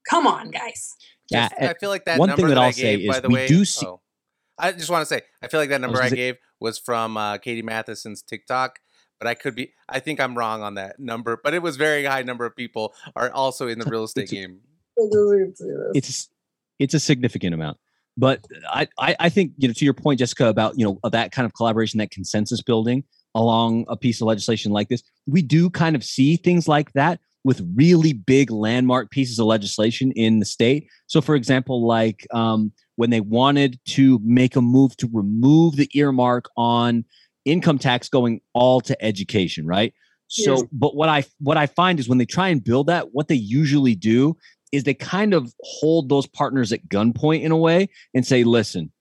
Come 0.10 0.28
on, 0.28 0.52
guys. 0.52 0.96
Yeah, 1.30 1.50
Just- 1.50 1.62
I 1.62 1.74
feel 1.80 1.90
like 1.90 2.06
that 2.06 2.20
one 2.20 2.30
number 2.30 2.42
thing 2.42 2.50
that 2.50 2.58
I 2.58 2.66
I'll 2.66 2.72
say 2.74 2.98
gave, 2.98 3.08
by 3.10 3.16
is 3.18 3.22
the 3.22 3.28
we 3.30 3.36
way, 3.36 3.48
do 3.48 3.64
see- 3.66 3.86
oh, 3.86 4.02
I 4.58 4.72
just 4.74 4.90
want 4.90 5.02
to 5.02 5.06
say, 5.06 5.22
I 5.42 5.48
feel 5.48 5.60
like 5.60 5.70
that 5.70 5.82
number 5.82 5.98
I, 5.98 6.02
gonna 6.02 6.10
say- 6.12 6.16
gave 6.16 6.36
was 6.60 6.78
from 6.78 7.18
uh, 7.18 7.38
Katie 7.38 7.62
Matheson's 7.62 8.22
TikTok, 8.22 8.80
but 9.20 9.28
I 9.28 9.34
could 9.34 9.56
be, 9.56 9.74
I 9.88 10.00
think 10.00 10.20
I'm 10.20 10.38
wrong 10.38 10.62
on 10.62 10.76
that 10.76 11.00
number, 11.00 11.40
but 11.44 11.54
it 11.54 11.62
was 11.62 11.78
very 11.78 12.04
high 12.06 12.22
number 12.24 12.46
of 12.46 12.56
people 12.56 12.94
are 13.16 13.32
also 13.32 13.68
in 13.68 13.80
the 13.80 13.86
real 13.86 14.04
estate 14.04 14.24
It's 14.24 14.32
a- 14.34 14.36
game. 14.36 14.60
it's 15.96 16.30
it's 16.80 16.94
a 16.94 17.00
significant 17.00 17.54
amount 17.54 17.78
but 18.18 18.46
I, 18.70 18.88
I 19.00 19.16
i 19.22 19.30
think 19.30 19.54
you 19.58 19.68
know 19.70 19.74
to 19.74 19.86
your 19.86 19.94
point 19.94 20.20
jessica 20.20 20.48
about 20.48 20.78
you 20.78 20.86
know 20.86 21.00
that 21.10 21.32
kind 21.32 21.46
of 21.46 21.54
collaboration 21.54 21.98
that 22.00 22.12
consensus 22.12 22.62
building 22.62 23.04
along 23.36 23.86
a 23.88 23.96
piece 23.96 24.22
of 24.22 24.28
legislation 24.28 24.72
like 24.72 24.90
this 24.90 25.04
we 25.28 25.42
do 25.42 25.70
kind 25.70 25.96
of 25.96 26.04
see 26.04 26.36
things 26.38 26.68
like 26.68 26.92
that 26.94 27.20
with 27.44 27.66
really 27.76 28.14
big 28.14 28.52
landmark 28.52 29.10
pieces 29.10 29.40
of 29.40 29.46
legislation 29.46 30.12
in 30.14 30.40
the 30.40 30.46
state 30.46 30.88
so 31.08 31.22
for 31.22 31.36
example 31.36 31.86
like 31.88 32.28
um, 32.34 32.72
when 32.96 33.10
they 33.10 33.22
wanted 33.22 33.80
to 33.86 34.20
make 34.24 34.56
a 34.56 34.62
move 34.62 34.96
to 34.98 35.10
remove 35.12 35.76
the 35.76 35.90
earmark 35.94 36.50
on 36.58 37.04
income 37.46 37.80
tax 37.80 38.10
going 38.10 38.40
all 38.54 38.82
to 38.82 39.02
education 39.04 39.66
right 39.66 39.94
so 40.28 40.52
Yes. 40.58 40.64
but 40.72 40.96
what 40.96 41.10
i 41.10 41.24
what 41.40 41.58
i 41.58 41.66
find 41.66 42.00
is 42.00 42.08
when 42.08 42.18
they 42.18 42.26
try 42.26 42.50
and 42.50 42.64
build 42.64 42.88
that 42.88 43.14
what 43.14 43.28
they 43.28 43.36
usually 43.36 43.96
do 43.96 44.38
is 44.72 44.84
they 44.84 44.94
kind 44.94 45.34
of 45.34 45.54
hold 45.64 46.10
those 46.10 46.28
partners 46.28 46.72
at 46.72 46.88
gunpoint 46.88 47.42
in 47.42 47.52
a 47.52 47.58
way 47.58 47.90
and 48.14 48.26
say, 48.26 48.44
listen, 48.44 48.92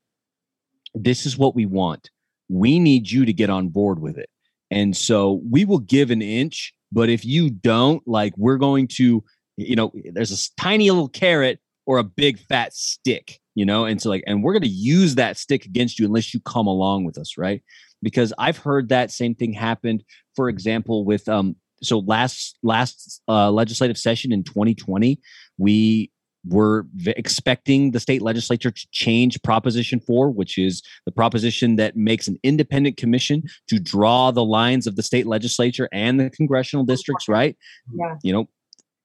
this 0.94 1.26
is 1.26 1.38
what 1.38 1.54
we 1.54 1.66
want. 1.66 2.10
We 2.50 2.78
need 2.78 3.10
you 3.10 3.24
to 3.24 3.32
get 3.32 3.50
on 3.50 3.68
board 3.68 4.00
with 4.00 4.18
it. 4.18 4.28
And 4.70 4.96
so 4.96 5.40
we 5.48 5.64
will 5.64 5.78
give 5.78 6.10
an 6.10 6.22
inch, 6.22 6.74
but 6.92 7.08
if 7.08 7.24
you 7.24 7.50
don't, 7.50 8.02
like, 8.06 8.34
we're 8.36 8.56
going 8.56 8.88
to, 8.88 9.24
you 9.56 9.76
know, 9.76 9.92
there's 10.12 10.32
a 10.32 10.60
tiny 10.60 10.90
little 10.90 11.08
carrot 11.08 11.60
or 11.86 11.98
a 11.98 12.04
big 12.04 12.38
fat 12.38 12.72
stick, 12.72 13.40
you 13.54 13.64
know, 13.64 13.84
and 13.84 14.00
so 14.00 14.08
like, 14.08 14.22
and 14.26 14.44
we're 14.44 14.52
going 14.52 14.62
to 14.62 14.68
use 14.68 15.16
that 15.16 15.36
stick 15.36 15.64
against 15.64 15.98
you 15.98 16.06
unless 16.06 16.32
you 16.32 16.40
come 16.40 16.66
along 16.66 17.04
with 17.04 17.18
us, 17.18 17.36
right? 17.36 17.62
Because 18.02 18.32
I've 18.38 18.58
heard 18.58 18.88
that 18.88 19.10
same 19.10 19.34
thing 19.34 19.52
happened, 19.52 20.04
for 20.36 20.48
example, 20.48 21.04
with, 21.04 21.28
um, 21.28 21.56
so 21.82 22.00
last 22.00 22.58
last 22.62 23.22
uh, 23.28 23.50
legislative 23.50 23.98
session 23.98 24.32
in 24.32 24.44
2020 24.44 25.18
we 25.58 26.10
were 26.46 26.86
v- 26.94 27.12
expecting 27.16 27.90
the 27.90 28.00
state 28.00 28.22
legislature 28.22 28.70
to 28.70 28.86
change 28.92 29.40
Proposition 29.42 30.00
4, 30.00 30.30
which 30.30 30.58
is 30.58 30.82
the 31.04 31.12
proposition 31.12 31.76
that 31.76 31.96
makes 31.96 32.28
an 32.28 32.38
independent 32.42 32.96
commission 32.96 33.42
to 33.68 33.78
draw 33.78 34.30
the 34.30 34.44
lines 34.44 34.86
of 34.86 34.96
the 34.96 35.02
state 35.02 35.26
legislature 35.26 35.88
and 35.92 36.18
the 36.18 36.30
congressional 36.30 36.84
districts, 36.84 37.28
right? 37.28 37.56
Yeah. 37.92 38.16
You 38.22 38.32
know, 38.32 38.48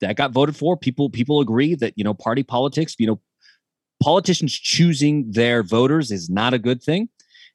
that 0.01 0.15
got 0.15 0.31
voted 0.31 0.55
for. 0.55 0.77
People 0.77 1.09
people 1.09 1.39
agree 1.39 1.75
that, 1.75 1.93
you 1.95 2.03
know, 2.03 2.13
party 2.13 2.43
politics, 2.43 2.95
you 2.99 3.07
know, 3.07 3.19
politicians 4.01 4.53
choosing 4.53 5.31
their 5.31 5.63
voters 5.63 6.11
is 6.11 6.29
not 6.29 6.53
a 6.53 6.59
good 6.59 6.81
thing. 6.81 7.09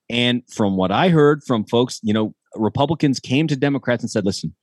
And 0.09 0.43
from 0.51 0.77
what 0.77 0.91
I 0.91 1.09
heard 1.09 1.45
from 1.45 1.65
folks, 1.65 2.01
you 2.03 2.13
know, 2.13 2.35
Republicans 2.57 3.21
came 3.21 3.47
to 3.47 3.57
Democrats 3.57 4.03
and 4.03 4.11
said, 4.11 4.25
listen, 4.25 4.55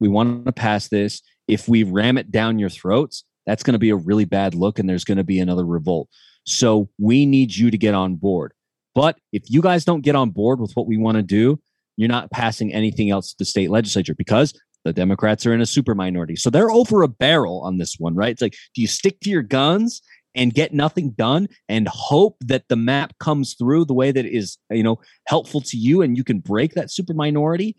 we 0.00 0.08
want 0.08 0.46
to 0.46 0.52
pass 0.52 0.88
this. 0.88 1.22
If 1.46 1.68
we 1.68 1.84
ram 1.84 2.18
it 2.18 2.32
down 2.32 2.58
your 2.58 2.70
throats, 2.70 3.24
that's 3.46 3.62
going 3.62 3.74
to 3.74 3.78
be 3.78 3.90
a 3.90 3.96
really 3.96 4.24
bad 4.24 4.54
look 4.54 4.78
and 4.78 4.88
there's 4.88 5.04
going 5.04 5.18
to 5.18 5.24
be 5.24 5.38
another 5.38 5.64
revolt. 5.64 6.08
So 6.44 6.88
we 6.98 7.26
need 7.26 7.54
you 7.54 7.70
to 7.70 7.78
get 7.78 7.94
on 7.94 8.16
board. 8.16 8.52
But 8.94 9.18
if 9.32 9.42
you 9.48 9.60
guys 9.60 9.84
don't 9.84 10.00
get 10.00 10.16
on 10.16 10.30
board 10.30 10.60
with 10.60 10.72
what 10.74 10.86
we 10.86 10.96
want 10.96 11.16
to 11.16 11.22
do, 11.22 11.60
you're 11.96 12.08
not 12.08 12.30
passing 12.30 12.72
anything 12.72 13.10
else 13.10 13.30
to 13.30 13.36
the 13.38 13.44
state 13.44 13.70
legislature 13.70 14.14
because 14.14 14.58
the 14.84 14.92
Democrats 14.92 15.44
are 15.44 15.52
in 15.52 15.60
a 15.60 15.66
super 15.66 15.94
minority. 15.94 16.36
So 16.36 16.48
they're 16.48 16.70
over 16.70 17.02
a 17.02 17.08
barrel 17.08 17.60
on 17.62 17.78
this 17.78 17.96
one, 17.98 18.14
right? 18.14 18.30
It's 18.30 18.42
like, 18.42 18.54
do 18.74 18.80
you 18.80 18.86
stick 18.86 19.20
to 19.20 19.30
your 19.30 19.42
guns 19.42 20.00
and 20.34 20.54
get 20.54 20.72
nothing 20.72 21.10
done 21.10 21.48
and 21.68 21.88
hope 21.88 22.36
that 22.40 22.64
the 22.68 22.76
map 22.76 23.18
comes 23.18 23.54
through 23.54 23.86
the 23.86 23.94
way 23.94 24.12
that 24.12 24.24
is, 24.24 24.58
you 24.70 24.82
know, 24.82 25.00
helpful 25.26 25.60
to 25.62 25.76
you 25.76 26.02
and 26.02 26.16
you 26.16 26.22
can 26.22 26.38
break 26.38 26.74
that 26.74 26.90
super 26.90 27.14
minority? 27.14 27.76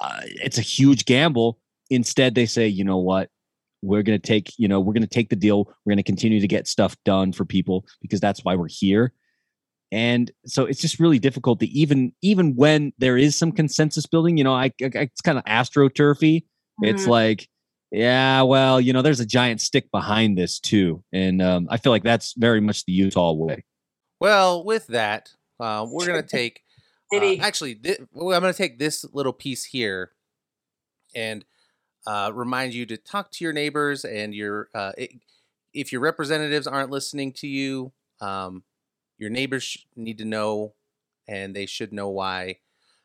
Uh, 0.00 0.20
it's 0.24 0.58
a 0.58 0.62
huge 0.62 1.04
gamble. 1.04 1.58
Instead, 1.90 2.34
they 2.34 2.46
say, 2.46 2.66
you 2.66 2.84
know 2.84 2.98
what? 2.98 3.30
We're 3.82 4.02
going 4.02 4.20
to 4.20 4.26
take, 4.26 4.52
you 4.58 4.68
know, 4.68 4.80
we're 4.80 4.92
going 4.92 5.02
to 5.02 5.06
take 5.08 5.28
the 5.30 5.36
deal. 5.36 5.66
We're 5.84 5.90
going 5.92 5.98
to 5.98 6.02
continue 6.02 6.40
to 6.40 6.48
get 6.48 6.66
stuff 6.66 6.96
done 7.04 7.32
for 7.32 7.44
people 7.44 7.84
because 8.02 8.20
that's 8.20 8.44
why 8.44 8.54
we're 8.56 8.68
here. 8.68 9.12
And 9.90 10.30
so 10.44 10.64
it's 10.66 10.80
just 10.80 10.98
really 11.00 11.18
difficult 11.18 11.60
to 11.60 11.66
even, 11.66 12.12
even 12.20 12.54
when 12.56 12.92
there 12.98 13.16
is 13.16 13.36
some 13.36 13.52
consensus 13.52 14.04
building, 14.06 14.36
you 14.36 14.44
know, 14.44 14.52
I, 14.54 14.66
I 14.66 14.70
it's 14.80 15.20
kind 15.22 15.38
of 15.38 15.44
astroturfy. 15.44 16.44
It's 16.82 17.04
Mhm. 17.04 17.08
like, 17.08 17.48
Yeah, 17.90 18.42
well, 18.42 18.78
you 18.82 18.92
know, 18.92 19.00
there's 19.00 19.20
a 19.20 19.24
giant 19.24 19.62
stick 19.62 19.90
behind 19.90 20.36
this 20.36 20.60
too, 20.60 21.02
and 21.10 21.40
um, 21.40 21.68
I 21.70 21.78
feel 21.78 21.90
like 21.90 22.02
that's 22.02 22.34
very 22.36 22.60
much 22.60 22.84
the 22.84 22.92
Utah 22.92 23.32
way. 23.32 23.64
Well, 24.20 24.62
with 24.62 24.88
that, 24.88 25.32
uh, 25.58 25.86
we're 25.88 26.06
gonna 26.06 26.22
take. 26.40 26.60
Uh, 27.10 27.36
actually, 27.40 27.72
thi- 27.74 27.96
well, 28.12 28.36
I'm 28.36 28.42
gonna 28.42 28.52
take 28.52 28.78
this 28.78 29.06
little 29.14 29.32
piece 29.32 29.64
here, 29.64 30.12
and 31.14 31.46
uh, 32.08 32.32
remind 32.32 32.72
you 32.72 32.86
to 32.86 32.96
talk 32.96 33.30
to 33.30 33.44
your 33.44 33.52
neighbors 33.52 34.04
and 34.04 34.34
your. 34.34 34.68
Uh, 34.74 34.92
i 34.98 35.08
if 35.74 35.92
your 35.92 36.00
representatives 36.00 36.66
aren't 36.66 36.90
listening 36.90 37.30
to 37.30 37.46
you, 37.46 37.92
um, 38.22 38.64
your 39.18 39.28
neighbors 39.28 39.62
sh- 39.62 39.84
need 39.94 40.16
to 40.16 40.24
know, 40.24 40.72
and 41.28 41.54
they 41.54 41.66
should 41.66 41.92
know 41.92 42.08
why, 42.08 42.60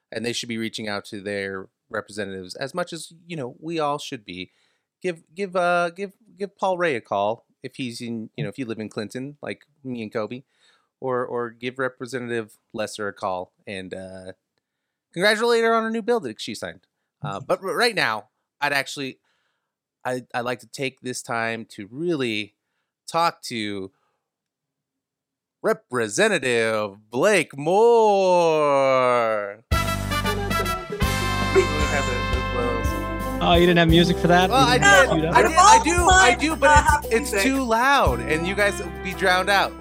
and 0.09 0.25
they 0.25 0.31
should 0.31 0.47
be 0.47 0.57
reaching 0.57 0.87
out 0.87 1.03
to 1.05 1.19
their 1.19 1.67
representatives 1.89 2.55
as 2.55 2.73
much 2.73 2.93
as 2.93 3.11
you 3.27 3.35
know 3.35 3.55
we 3.59 3.77
all 3.79 3.97
should 3.97 4.23
be. 4.23 4.51
Give 5.01 5.21
give 5.35 5.57
uh 5.57 5.89
give 5.89 6.13
give 6.39 6.57
Paul 6.57 6.77
Ray 6.77 6.95
a 6.95 7.01
call 7.01 7.45
if 7.61 7.75
he's 7.75 7.99
in 7.99 8.29
you 8.37 8.43
know 8.43 8.49
if 8.49 8.57
you 8.57 8.65
live 8.65 8.79
in 8.79 8.87
Clinton 8.87 9.37
like 9.41 9.65
me 9.83 10.01
and 10.01 10.13
Kobe 10.13 10.43
or 11.01 11.25
or 11.25 11.49
give 11.49 11.77
Representative 11.77 12.57
Lesser 12.71 13.09
a 13.09 13.13
call 13.13 13.51
and 13.67 13.93
uh, 13.93 14.31
congratulate 15.13 15.65
her 15.65 15.73
on 15.73 15.83
her 15.83 15.91
new 15.91 16.01
bill 16.01 16.21
that 16.21 16.39
she 16.39 16.55
signed. 16.55 16.87
Uh, 17.21 17.39
but 17.45 17.61
right 17.61 17.93
now, 17.93 18.29
I'd 18.63 18.73
actually, 18.73 19.19
I 20.05 20.23
I'd 20.33 20.41
like 20.45 20.59
to 20.61 20.67
take 20.67 21.01
this 21.01 21.21
time 21.21 21.65
to 21.71 21.87
really 21.91 22.55
talk 23.07 23.41
to 23.43 23.91
Representative 25.61 26.97
Blake 27.11 27.55
Moore. 27.57 29.63
Oh, 33.45 33.55
you 33.55 33.65
didn't 33.65 33.79
have 33.79 33.89
music 33.89 34.15
for 34.17 34.27
that? 34.27 34.49
Well, 34.49 34.65
I 34.65 34.75
You 34.75 34.79
did, 34.79 34.85
didn't 34.85 35.09
queue 35.09 35.19
it 35.19 35.25
up? 35.25 35.35
I 35.35 35.41
did, 35.41 35.51
oh 35.51 35.59
I 35.59 35.81
do, 35.83 36.07
I 36.07 36.35
do, 36.35 36.55
but 36.55 37.05
it's 37.11 37.33
it's 37.33 37.43
too 37.43 37.61
loud, 37.61 38.21
and 38.21 38.47
you 38.47 38.55
guys 38.55 38.79
will 38.81 38.89
be 39.03 39.13
drowned 39.13 39.49
out. 39.49 39.73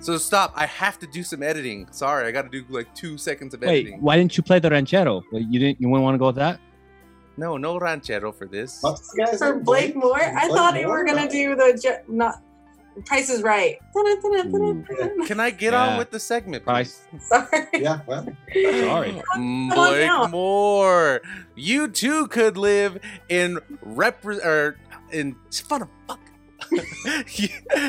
So 0.00 0.18
stop. 0.18 0.52
I 0.56 0.66
have 0.66 0.98
to 0.98 1.06
do 1.06 1.22
some 1.22 1.44
editing. 1.44 1.86
Sorry, 1.92 2.26
I 2.26 2.32
got 2.32 2.42
to 2.42 2.48
do 2.48 2.64
like 2.68 2.92
two 2.96 3.16
seconds 3.16 3.54
of 3.54 3.60
Wait, 3.60 3.68
editing. 3.86 4.00
why 4.00 4.16
didn't 4.16 4.36
you 4.36 4.42
play 4.42 4.58
the 4.58 4.70
ranchero? 4.70 5.22
You 5.30 5.60
didn't. 5.60 5.80
You 5.80 5.88
wouldn't 5.88 6.02
want 6.02 6.14
to 6.14 6.18
go 6.18 6.26
with 6.26 6.34
that? 6.36 6.58
No, 7.38 7.56
no 7.56 7.78
ranchero 7.78 8.32
for 8.32 8.46
this. 8.46 8.78
What's 8.82 9.12
the 9.12 9.24
guy's 9.24 9.38
For? 9.38 9.58
Blake 9.60 9.94
Moore, 9.94 10.20
I 10.20 10.48
Blake 10.48 10.58
thought 10.58 10.78
you 10.80 10.88
were 10.88 11.04
gonna 11.04 11.28
do 11.30 11.54
the 11.54 11.78
ju- 11.80 12.12
not. 12.14 12.42
Price 13.06 13.30
is 13.30 13.42
right. 13.42 13.78
Can 15.28 15.38
I 15.38 15.50
get 15.50 15.72
Yeah. 15.72 15.86
on 15.86 15.98
with 15.98 16.10
the 16.10 16.18
segment, 16.18 16.64
Price. 16.64 17.06
Sorry. 17.20 17.68
Yeah, 17.74 18.00
well, 18.08 18.26
Sorry. 18.52 19.22
Come 19.34 19.70
on 19.70 19.76
Blake. 19.76 20.30
Moore, 20.32 21.20
you 21.54 21.86
too 21.86 22.26
could 22.26 22.56
live 22.56 22.98
in 23.28 23.60
repre- 23.86 24.44
or 24.44 24.78
in 25.12 25.36
fun 25.68 25.82
of 25.82 25.88
fuck. 26.08 26.18
you, 27.36 27.48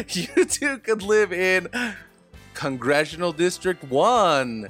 you 0.09 0.45
too 0.45 0.77
could 0.77 1.01
live 1.01 1.33
in 1.33 1.67
Congressional 2.53 3.31
District 3.33 3.83
One. 3.85 4.69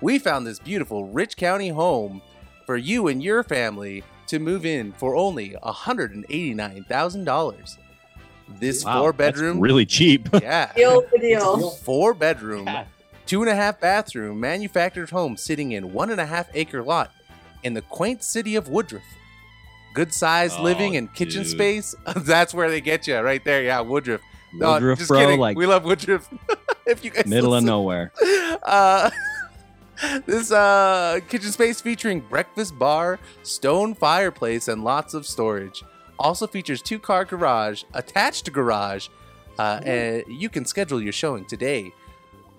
We 0.00 0.18
found 0.18 0.48
this 0.48 0.58
beautiful 0.58 1.04
Rich 1.12 1.36
County 1.36 1.68
home 1.68 2.22
for 2.70 2.76
you 2.76 3.08
and 3.08 3.20
your 3.20 3.42
family 3.42 4.04
to 4.28 4.38
move 4.38 4.64
in 4.64 4.92
for 4.92 5.16
only 5.16 5.56
$189,000. 5.60 7.76
This 8.60 8.84
Wow, 8.84 9.00
four 9.00 9.12
that's 9.12 9.34
bedroom, 9.36 9.58
really 9.58 9.84
cheap. 9.84 10.28
yeah, 10.40 10.70
Deal 10.76 11.00
the 11.00 11.06
It's 11.06 11.14
a 11.14 11.18
deal. 11.18 11.56
deal. 11.56 11.70
four 11.70 12.14
bedroom, 12.14 12.66
Yeah. 12.68 12.84
two 13.26 13.40
and 13.42 13.50
a 13.50 13.56
half 13.56 13.80
bathroom 13.80 14.38
manufactured 14.38 15.10
home 15.10 15.36
sitting 15.36 15.72
in 15.72 15.92
one 15.92 16.10
and 16.10 16.20
a 16.20 16.26
half 16.26 16.46
acre 16.54 16.84
lot 16.84 17.10
in 17.64 17.74
the 17.74 17.82
quaint 17.82 18.22
city 18.22 18.54
of 18.54 18.68
Woodruff. 18.68 19.02
Good 19.92 20.14
sized 20.14 20.54
Oh, 20.60 20.62
living 20.62 20.96
and 20.96 21.12
kitchen 21.12 21.42
dude. 21.42 21.50
space. 21.50 21.96
That's 22.18 22.54
where 22.54 22.70
they 22.70 22.80
get 22.80 23.08
you 23.08 23.18
right 23.18 23.44
there. 23.44 23.64
Yeah, 23.64 23.80
Woodruff. 23.80 24.20
No, 24.54 24.74
Woodruff, 24.74 24.98
just 24.98 25.08
bro, 25.08 25.18
kidding. 25.18 25.40
like 25.40 25.56
we 25.56 25.66
love 25.66 25.82
Woodruff. 25.84 26.32
if 26.86 27.04
you 27.04 27.10
guys 27.10 27.26
middle 27.26 27.52
of 27.52 27.64
nowhere. 27.64 28.12
Uh, 28.62 29.10
this 30.26 30.50
uh, 30.52 31.20
kitchen 31.28 31.50
space 31.52 31.80
featuring 31.80 32.20
breakfast 32.20 32.78
bar, 32.78 33.18
stone 33.42 33.94
fireplace, 33.94 34.68
and 34.68 34.84
lots 34.84 35.14
of 35.14 35.26
storage. 35.26 35.82
Also 36.18 36.46
features 36.46 36.82
two 36.82 36.98
car 36.98 37.24
garage, 37.24 37.84
attached 37.94 38.52
garage, 38.52 39.08
uh, 39.58 39.80
and 39.84 40.24
you 40.28 40.48
can 40.48 40.64
schedule 40.64 41.00
your 41.02 41.12
showing 41.12 41.44
today. 41.44 41.92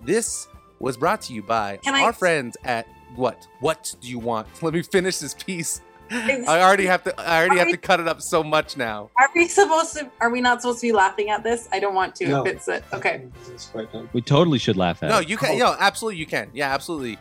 This 0.02 0.48
was 0.80 0.96
brought 0.96 1.22
to 1.22 1.32
you 1.32 1.42
by 1.42 1.76
Can 1.78 1.94
I- 1.94 2.02
our 2.02 2.12
friends 2.12 2.56
at 2.64 2.86
what? 3.14 3.46
What 3.60 3.94
do 4.00 4.08
you 4.08 4.18
want? 4.18 4.48
Let 4.62 4.74
me 4.74 4.82
finish 4.82 5.18
this 5.18 5.34
piece. 5.34 5.80
I 6.10 6.60
already 6.60 6.84
have 6.86 7.04
to. 7.04 7.18
I 7.18 7.38
already 7.38 7.56
have 7.56 7.68
Sorry. 7.68 7.72
to 7.72 7.78
cut 7.78 8.00
it 8.00 8.06
up 8.06 8.20
so 8.20 8.42
much 8.44 8.76
now. 8.76 9.08
Are 9.16 9.30
we 9.34 9.48
supposed 9.48 9.94
to? 9.96 10.10
Are 10.20 10.28
we 10.28 10.42
not 10.42 10.60
supposed 10.60 10.80
to 10.80 10.88
be 10.88 10.92
laughing 10.92 11.30
at 11.30 11.42
this? 11.42 11.68
I 11.72 11.80
don't 11.80 11.94
want 11.94 12.14
to. 12.16 12.28
No. 12.28 12.44
If 12.44 12.56
it's 12.56 12.68
a, 12.68 12.82
okay. 12.92 13.26
It's 13.48 13.66
quite 13.68 13.90
done. 13.92 14.10
We 14.12 14.20
totally 14.20 14.58
should 14.58 14.76
laugh 14.76 15.02
at. 15.02 15.08
No, 15.08 15.20
it. 15.20 15.28
you 15.30 15.38
can. 15.38 15.58
No, 15.58 15.74
absolutely, 15.78 16.18
you 16.18 16.26
can. 16.26 16.50
Yeah, 16.52 16.74
absolutely. 16.74 17.18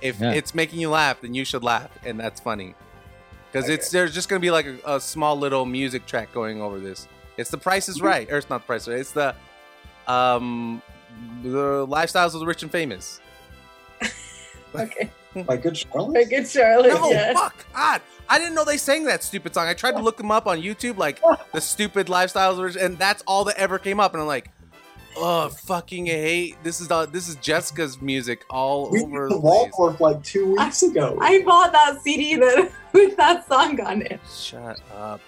If 0.00 0.20
Yeah. 0.20 0.32
it's 0.32 0.54
making 0.54 0.80
you 0.80 0.90
laugh, 0.90 1.20
then 1.20 1.34
you 1.34 1.44
should 1.44 1.62
laugh, 1.64 1.90
and 2.04 2.18
that's 2.18 2.40
funny. 2.40 2.74
Because 3.52 3.68
it's 3.68 3.90
there's 3.90 4.14
just 4.14 4.28
gonna 4.28 4.40
be 4.40 4.50
like 4.50 4.66
a, 4.66 4.76
a 4.96 5.00
small 5.00 5.36
little 5.36 5.66
music 5.66 6.06
track 6.06 6.32
going 6.32 6.60
over 6.62 6.78
this. 6.78 7.08
It's 7.36 7.50
the 7.50 7.58
Price 7.58 7.88
is 7.88 8.00
Right, 8.00 8.30
or 8.30 8.36
it's 8.38 8.48
not 8.48 8.62
the 8.62 8.66
Price 8.66 8.82
is 8.82 8.88
Right. 8.88 8.98
It's 9.00 9.12
the 9.12 9.34
um 10.06 10.82
the 11.42 11.86
lifestyles 11.86 12.34
of 12.34 12.40
the 12.40 12.46
rich 12.46 12.62
and 12.62 12.70
famous. 12.72 13.20
Okay. 14.74 15.10
My 15.48 15.56
good 15.56 15.76
Charlotte. 15.76 16.12
Very 16.12 16.24
good, 16.26 16.48
Charlotte. 16.48 16.92
No, 16.94 17.10
yeah. 17.10 17.32
fuck, 17.34 17.66
God, 17.74 18.00
I 18.28 18.38
didn't 18.38 18.54
know 18.54 18.64
they 18.64 18.76
sang 18.76 19.04
that 19.06 19.22
stupid 19.24 19.52
song. 19.54 19.66
I 19.66 19.74
tried 19.74 19.92
to 19.92 20.02
look 20.02 20.16
them 20.16 20.30
up 20.30 20.46
on 20.46 20.60
YouTube, 20.62 20.96
like 20.96 21.20
the 21.52 21.60
stupid 21.60 22.06
lifestyles, 22.06 22.52
of 22.52 22.58
rich, 22.58 22.76
and 22.76 22.98
that's 22.98 23.22
all 23.26 23.44
that 23.44 23.56
ever 23.56 23.78
came 23.78 23.98
up. 24.00 24.12
And 24.12 24.20
I'm 24.20 24.28
like, 24.28 24.50
oh, 25.16 25.48
fucking 25.48 26.06
hate. 26.06 26.56
This 26.62 26.80
is 26.80 26.88
the 26.88 27.06
this 27.06 27.28
is 27.28 27.36
Jessica's 27.36 28.00
music 28.00 28.44
all 28.50 28.90
We 28.90 29.02
over 29.02 29.28
did 29.28 29.34
the 29.36 29.36
the 29.36 29.40
place. 29.40 29.72
Waldorf 29.78 30.00
like 30.00 30.22
two 30.22 30.52
weeks 30.54 30.82
ago. 30.82 31.18
I 31.20 31.42
bought 31.42 31.72
that 31.72 32.00
CD 32.02 32.36
that 32.36 32.70
with 32.92 33.16
that 33.16 33.46
song 33.48 33.80
on 33.80 34.02
it. 34.02 34.20
Shut 34.32 34.80
up. 34.94 35.20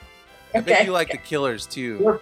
I 0.55 0.61
bet 0.61 0.85
you 0.85 0.93
like 0.93 1.11
the 1.11 1.18
Killers 1.18 1.66
too. 1.66 1.99
We're- 2.01 2.18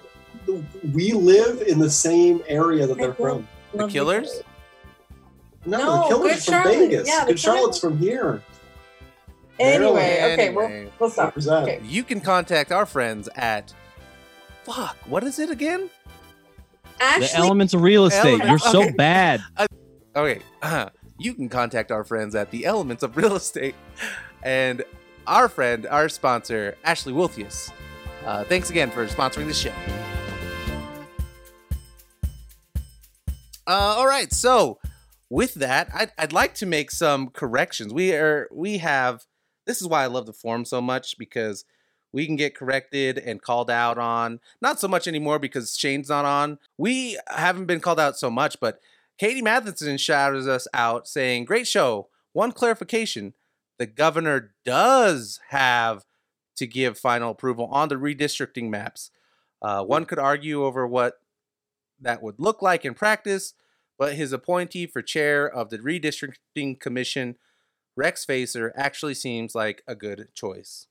we 0.94 1.12
live 1.12 1.62
in 1.62 1.78
the 1.78 1.90
same 1.90 2.42
area 2.48 2.86
that 2.86 2.96
they're 2.96 3.14
from. 3.14 3.46
The 3.74 3.86
Killers? 3.88 4.42
No, 5.66 5.78
No, 5.78 6.02
the 6.02 6.08
Killers 6.08 6.22
Good 6.22 6.54
are 6.54 6.62
from 6.62 6.70
Charlotte. 6.72 6.88
Vegas. 6.88 7.08
Yeah, 7.08 7.26
good 7.26 7.38
Charlotte's 7.38 7.78
from 7.78 7.98
here. 7.98 8.42
Anyway, 9.58 10.32
okay, 10.32 10.48
we'll, 10.50 10.90
we'll 10.98 11.11
stop. 11.11 11.26
Represent. 11.26 11.68
Okay. 11.68 11.80
You 11.84 12.02
can 12.02 12.20
contact 12.20 12.72
our 12.72 12.86
friends 12.86 13.28
at 13.36 13.74
fuck. 14.64 14.96
What 15.04 15.22
is 15.24 15.38
it 15.38 15.50
again? 15.50 15.90
The 17.01 17.30
elements 17.34 17.74
of 17.74 17.82
real 17.82 18.07
estate. 18.07 18.40
Elements- 18.40 18.48
You're 18.48 18.72
so 18.72 18.82
okay. 18.82 18.92
bad. 18.92 19.40
Okay, 20.16 20.40
you 21.20 21.34
can 21.34 21.48
contact 21.48 21.92
our 21.92 22.03
friends 22.03 22.34
at 22.34 22.51
the 22.51 22.64
Elements 22.66 23.05
of 23.05 23.16
Real 23.16 23.36
Estate, 23.36 23.76
and 24.42 24.82
our 25.24 25.48
friend, 25.48 25.86
our 25.86 26.09
sponsor, 26.09 26.76
Ashley 26.82 27.12
Wolfius. 27.12 27.70
Uh, 28.26 28.42
thanks 28.42 28.70
again 28.70 28.90
for 28.90 29.07
sponsoring 29.07 29.46
the 29.46 29.55
show. 29.55 29.72
Uh, 33.68 33.94
all 33.96 34.07
right, 34.09 34.32
so 34.32 34.80
with 35.28 35.55
that, 35.55 35.88
I'd, 35.94 36.11
I'd 36.18 36.32
like 36.32 36.55
to 36.55 36.66
make 36.66 36.90
some 36.90 37.28
corrections. 37.28 37.94
We 37.94 38.12
are 38.12 38.48
we 38.53 38.78
have 38.78 39.26
this 39.66 39.80
is 39.80 39.86
why 39.86 40.03
I 40.03 40.07
love 40.07 40.26
the 40.26 40.32
forum 40.32 40.64
so 40.64 40.80
much 40.80 41.16
because 41.18 41.64
we 42.12 42.26
can 42.26 42.36
get 42.36 42.56
corrected 42.56 43.18
and 43.18 43.42
called 43.42 43.70
out 43.70 43.98
on. 43.98 44.40
Not 44.61 44.80
so 44.80 44.88
much 44.88 45.06
anymore 45.06 45.38
because 45.38 45.76
Shane's 45.76 46.08
not 46.08 46.24
on. 46.24 46.58
We 46.76 47.18
haven't 47.28 47.66
been 47.66 47.80
called 47.80 48.00
out 48.00 48.18
so 48.18 48.30
much, 48.30 48.58
but 48.61 48.80
Katie 49.18 49.42
Matheson 49.42 49.98
shouts 49.98 50.46
us 50.46 50.66
out 50.72 51.06
saying, 51.06 51.44
Great 51.44 51.66
show. 51.66 52.08
One 52.32 52.52
clarification 52.52 53.34
the 53.78 53.86
governor 53.86 54.52
does 54.64 55.40
have 55.48 56.04
to 56.56 56.66
give 56.66 56.98
final 56.98 57.30
approval 57.30 57.66
on 57.72 57.88
the 57.88 57.94
redistricting 57.94 58.68
maps. 58.68 59.11
Uh, 59.62 59.82
one 59.82 60.04
could 60.04 60.18
argue 60.18 60.64
over 60.64 60.86
what 60.86 61.14
that 61.98 62.22
would 62.22 62.38
look 62.38 62.61
like 62.61 62.84
in 62.84 62.92
practice, 62.92 63.54
but 63.98 64.14
his 64.14 64.32
appointee 64.32 64.86
for 64.86 65.00
chair 65.00 65.48
of 65.48 65.70
the 65.70 65.78
redistricting 65.78 66.78
commission, 66.78 67.36
Rex 67.96 68.26
Facer, 68.26 68.72
actually 68.76 69.14
seems 69.14 69.54
like 69.54 69.82
a 69.86 69.94
good 69.94 70.28
choice. 70.34 70.86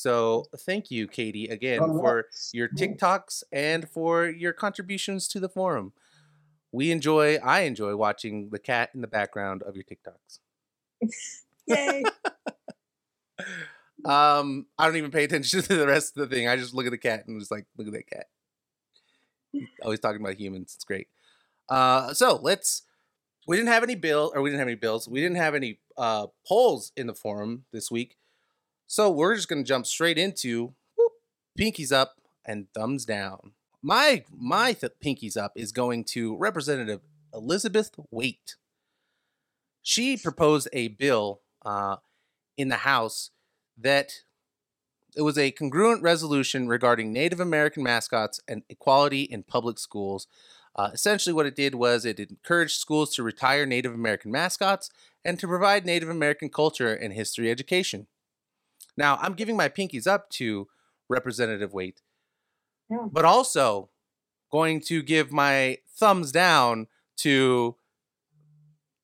So 0.00 0.46
thank 0.60 0.90
you, 0.90 1.06
Katie, 1.06 1.48
again 1.48 1.80
On 1.80 1.90
for 1.90 2.24
your 2.54 2.68
TikToks 2.68 3.42
and 3.52 3.86
for 3.86 4.26
your 4.26 4.54
contributions 4.54 5.28
to 5.28 5.38
the 5.38 5.48
forum. 5.48 5.92
We 6.72 6.90
enjoy, 6.90 7.36
I 7.36 7.60
enjoy 7.60 7.94
watching 7.96 8.48
the 8.48 8.58
cat 8.58 8.88
in 8.94 9.02
the 9.02 9.06
background 9.06 9.62
of 9.62 9.76
your 9.76 9.84
TikToks. 9.84 10.38
Yay. 11.66 12.02
Um, 14.02 14.64
I 14.78 14.86
don't 14.86 14.96
even 14.96 15.10
pay 15.10 15.24
attention 15.24 15.60
to 15.64 15.76
the 15.76 15.86
rest 15.86 16.16
of 16.16 16.26
the 16.26 16.34
thing. 16.34 16.48
I 16.48 16.56
just 16.56 16.72
look 16.72 16.86
at 16.86 16.90
the 16.90 16.96
cat 16.96 17.26
and 17.26 17.34
I'm 17.34 17.38
just 17.38 17.50
like, 17.50 17.66
look 17.76 17.86
at 17.86 17.92
that 17.92 18.08
cat. 18.08 18.28
Always 19.82 20.00
talking 20.00 20.22
about 20.22 20.40
humans. 20.40 20.72
It's 20.74 20.84
great. 20.84 21.08
Uh, 21.68 22.14
so 22.14 22.40
let's. 22.40 22.84
We 23.46 23.58
didn't 23.58 23.68
have 23.68 23.82
any 23.82 23.96
bill, 23.96 24.32
or 24.34 24.40
we 24.40 24.48
didn't 24.48 24.60
have 24.60 24.68
any 24.68 24.76
bills. 24.76 25.06
We 25.06 25.20
didn't 25.20 25.36
have 25.36 25.54
any 25.54 25.80
uh, 25.98 26.28
polls 26.46 26.92
in 26.96 27.08
the 27.08 27.14
forum 27.14 27.66
this 27.72 27.90
week. 27.90 28.16
So 28.90 29.08
we're 29.08 29.36
just 29.36 29.46
gonna 29.46 29.62
jump 29.62 29.86
straight 29.86 30.18
into 30.18 30.74
whoop, 30.96 31.12
pinkies 31.56 31.92
up 31.92 32.16
and 32.44 32.66
thumbs 32.74 33.04
down. 33.04 33.52
My 33.80 34.24
my 34.36 34.72
th- 34.72 34.94
pinkies 35.00 35.36
up 35.36 35.52
is 35.54 35.70
going 35.70 36.02
to 36.06 36.36
Representative 36.36 37.00
Elizabeth 37.32 37.92
Weight. 38.10 38.56
She 39.80 40.16
proposed 40.16 40.68
a 40.72 40.88
bill 40.88 41.40
uh, 41.64 41.98
in 42.56 42.66
the 42.66 42.78
House 42.78 43.30
that 43.78 44.10
it 45.14 45.22
was 45.22 45.38
a 45.38 45.52
concurrent 45.52 46.02
resolution 46.02 46.66
regarding 46.66 47.12
Native 47.12 47.38
American 47.38 47.84
mascots 47.84 48.40
and 48.48 48.64
equality 48.68 49.22
in 49.22 49.44
public 49.44 49.78
schools. 49.78 50.26
Uh, 50.74 50.90
essentially, 50.92 51.32
what 51.32 51.46
it 51.46 51.54
did 51.54 51.76
was 51.76 52.04
it 52.04 52.18
encouraged 52.18 52.80
schools 52.80 53.14
to 53.14 53.22
retire 53.22 53.66
Native 53.66 53.94
American 53.94 54.32
mascots 54.32 54.90
and 55.24 55.38
to 55.38 55.46
provide 55.46 55.86
Native 55.86 56.08
American 56.08 56.48
culture 56.48 56.92
and 56.92 57.12
history 57.12 57.48
education. 57.48 58.08
Now, 59.00 59.16
I'm 59.22 59.32
giving 59.32 59.56
my 59.56 59.70
pinkies 59.70 60.06
up 60.06 60.28
to 60.32 60.68
Representative 61.08 61.72
Weight, 61.72 62.02
Yeah. 62.90 63.06
but 63.10 63.24
also 63.24 63.88
going 64.52 64.82
to 64.82 65.00
give 65.02 65.32
my 65.32 65.78
thumbs 65.96 66.30
down 66.32 66.86
to 67.18 67.76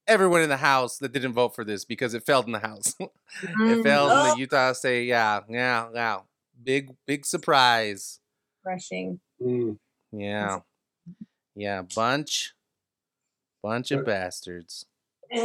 everyone 0.06 0.42
in 0.42 0.50
the 0.50 0.58
House 0.58 0.98
that 0.98 1.12
didn't 1.12 1.32
vote 1.32 1.54
for 1.54 1.64
this 1.64 1.86
because 1.86 2.12
it 2.12 2.26
failed 2.26 2.44
in 2.44 2.52
the 2.52 2.58
House. 2.58 2.94
it 3.00 3.10
Mm. 3.42 3.82
failed 3.82 4.10
in 4.12 4.18
Oh, 4.18 4.34
the 4.34 4.38
Utah 4.38 4.72
State. 4.74 5.06
Yeah, 5.06 5.40
yeah, 5.48 5.88
yeah. 5.94 6.20
Big, 6.62 6.94
big 7.06 7.24
surprise. 7.24 8.20
Crushing. 8.62 9.18
Mm. 9.42 9.78
Yeah. 10.12 10.60
Yeah, 11.54 11.82
bunch 11.94 12.52
bunch 13.62 13.90
of 13.92 14.04
bastards. 14.04 14.84
I 15.34 15.38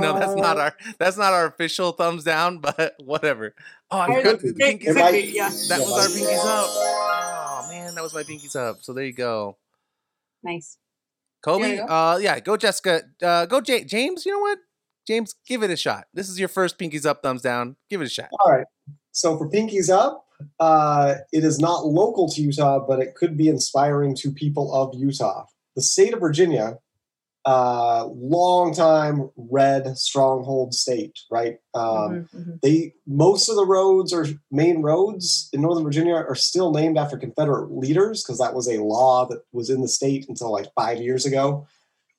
know 0.00 0.18
that's 0.18 0.36
not 0.36 0.58
our 0.58 0.74
that's 0.98 1.16
not 1.16 1.32
our 1.32 1.46
official 1.46 1.92
thumbs 1.92 2.24
down, 2.24 2.58
but 2.58 2.94
whatever. 2.98 3.54
Oh, 3.90 3.98
I 4.00 4.16
forgot 4.16 4.40
the 4.40 4.52
pinkies 4.52 4.88
up. 4.90 4.96
yeah. 5.14 5.48
That 5.68 5.80
was 5.80 5.92
our 5.92 6.08
Yeah. 6.08 6.26
pinkies 6.26 6.44
up. 6.44 6.68
Oh 6.70 7.66
man, 7.70 7.94
that 7.94 8.02
was 8.02 8.14
my 8.14 8.22
pinkies 8.22 8.56
up. 8.56 8.78
So 8.82 8.92
there 8.92 9.04
you 9.04 9.12
go. 9.12 9.56
Nice. 10.42 10.78
Kobe, 11.42 11.72
you 11.76 11.78
go. 11.78 11.84
uh 11.84 12.18
yeah, 12.20 12.40
go 12.40 12.56
Jessica. 12.56 13.02
Uh 13.22 13.46
go 13.46 13.60
J- 13.60 13.84
James, 13.84 14.26
you 14.26 14.32
know 14.32 14.40
what? 14.40 14.58
James, 15.06 15.34
give 15.46 15.62
it 15.62 15.70
a 15.70 15.76
shot. 15.76 16.06
This 16.12 16.28
is 16.28 16.38
your 16.38 16.48
first 16.48 16.78
pinkies 16.78 17.06
up, 17.06 17.22
thumbs 17.22 17.42
down. 17.42 17.76
Give 17.88 18.02
it 18.02 18.06
a 18.06 18.10
shot. 18.10 18.28
All 18.44 18.52
right. 18.52 18.66
So 19.12 19.38
for 19.38 19.48
Pinkies 19.48 19.88
Up, 19.90 20.26
uh, 20.60 21.14
it 21.32 21.44
is 21.44 21.58
not 21.58 21.86
local 21.86 22.28
to 22.28 22.42
Utah, 22.42 22.78
but 22.86 23.00
it 23.00 23.14
could 23.14 23.36
be 23.36 23.48
inspiring 23.48 24.14
to 24.16 24.30
people 24.30 24.72
of 24.72 24.94
Utah. 24.94 25.46
The 25.74 25.82
state 25.82 26.12
of 26.12 26.20
Virginia, 26.20 26.78
uh, 27.48 28.06
long 28.08 28.74
time 28.74 29.30
red 29.38 29.96
stronghold 29.96 30.74
state, 30.74 31.18
right? 31.30 31.58
Um, 31.72 31.82
Mhm, 31.82 32.28
mhm. 32.34 32.60
they 32.60 32.92
most 33.06 33.48
of 33.48 33.56
the 33.56 33.64
roads 33.64 34.12
or 34.12 34.26
main 34.50 34.82
roads 34.82 35.48
in 35.54 35.62
northern 35.62 35.84
virginia 35.84 36.14
are 36.14 36.34
still 36.34 36.72
named 36.72 36.98
after 36.98 37.16
confederate 37.16 37.72
leaders 37.72 38.22
because 38.22 38.38
that 38.38 38.54
was 38.54 38.68
a 38.68 38.82
law 38.82 39.24
that 39.26 39.44
was 39.52 39.70
in 39.70 39.80
the 39.80 39.88
state 39.88 40.28
until 40.28 40.52
like 40.52 40.66
five 40.74 41.00
years 41.00 41.24
ago 41.24 41.66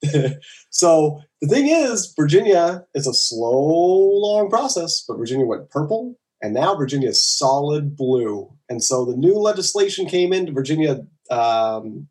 so 0.71 1.21
the 1.41 1.47
thing 1.47 1.67
is 1.67 2.11
virginia 2.17 2.85
is 2.95 3.05
a 3.05 3.13
slow 3.13 3.99
long 4.25 4.49
process 4.49 5.03
but 5.07 5.17
virginia 5.17 5.45
went 5.45 5.69
purple 5.69 6.15
and 6.41 6.53
now 6.55 6.73
virginia 6.73 7.09
is 7.09 7.23
solid 7.23 7.95
blue 7.95 8.51
and 8.69 8.83
so 8.83 9.05
the 9.05 9.17
new 9.17 9.35
legislation 9.35 10.07
came 10.07 10.33
into 10.33 10.51
virginia 10.51 11.05
um, 11.29 12.07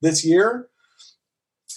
this 0.00 0.24
year 0.24 0.68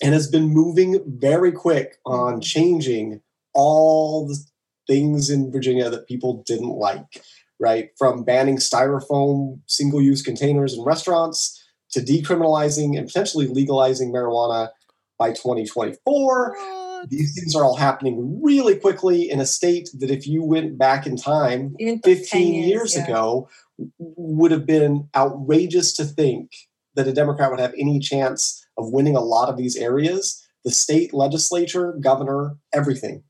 and 0.04 0.14
has 0.14 0.28
been 0.28 0.50
moving 0.50 1.02
very 1.08 1.52
quick 1.52 1.98
on 2.06 2.34
mm-hmm. 2.34 2.42
changing 2.42 3.22
all 3.54 4.28
the 4.28 4.38
things 4.86 5.30
in 5.30 5.52
Virginia 5.52 5.90
that 5.90 6.08
people 6.08 6.44
didn't 6.46 6.76
like, 6.76 7.24
right? 7.60 7.90
From 7.98 8.24
banning 8.24 8.58
styrofoam 8.58 9.60
single 9.66 10.02
use 10.02 10.22
containers 10.22 10.74
in 10.74 10.84
restaurants 10.84 11.64
to 11.92 12.02
decriminalizing 12.02 12.98
and 12.98 13.08
potentially 13.08 13.48
legalizing 13.48 14.12
marijuana 14.12 14.70
by 15.18 15.30
2024. 15.30 16.56
What? 16.58 17.10
These 17.10 17.36
things 17.36 17.56
are 17.56 17.64
all 17.64 17.76
happening 17.76 18.42
really 18.42 18.76
quickly 18.78 19.30
in 19.30 19.40
a 19.40 19.46
state 19.46 19.90
that, 20.00 20.10
if 20.10 20.26
you 20.26 20.44
went 20.44 20.78
back 20.78 21.06
in 21.06 21.16
time 21.18 21.76
Even 21.80 22.00
for 22.00 22.10
10 22.10 22.16
15 22.16 22.54
years 22.64 22.96
yeah. 22.96 23.04
ago, 23.04 23.50
would 23.98 24.52
have 24.52 24.66
been 24.66 25.10
outrageous 25.16 25.94
to 25.94 26.06
think 26.06 26.52
that 26.96 27.08
a 27.08 27.14
Democrat 27.14 27.50
would 27.50 27.60
have 27.60 27.74
any 27.78 28.00
chance 28.00 28.66
of 28.78 28.92
winning 28.92 29.16
a 29.16 29.22
lot 29.22 29.50
of 29.50 29.58
these 29.58 29.76
areas. 29.76 30.46
The 30.64 30.72
state 30.72 31.14
legislature, 31.14 31.94
governor, 32.00 32.58
everything 32.74 33.24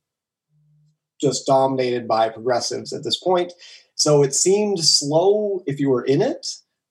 just 1.24 1.46
dominated 1.46 2.08
by 2.08 2.30
progressives 2.30 2.92
at 2.92 3.04
this 3.04 3.18
point. 3.18 3.54
So 3.96 4.24
it 4.24 4.36
seemed 4.36 4.80
slow 4.84 5.64
if 5.66 5.80
you 5.80 5.90
were 5.90 6.04
in 6.04 6.22
it, 6.22 6.48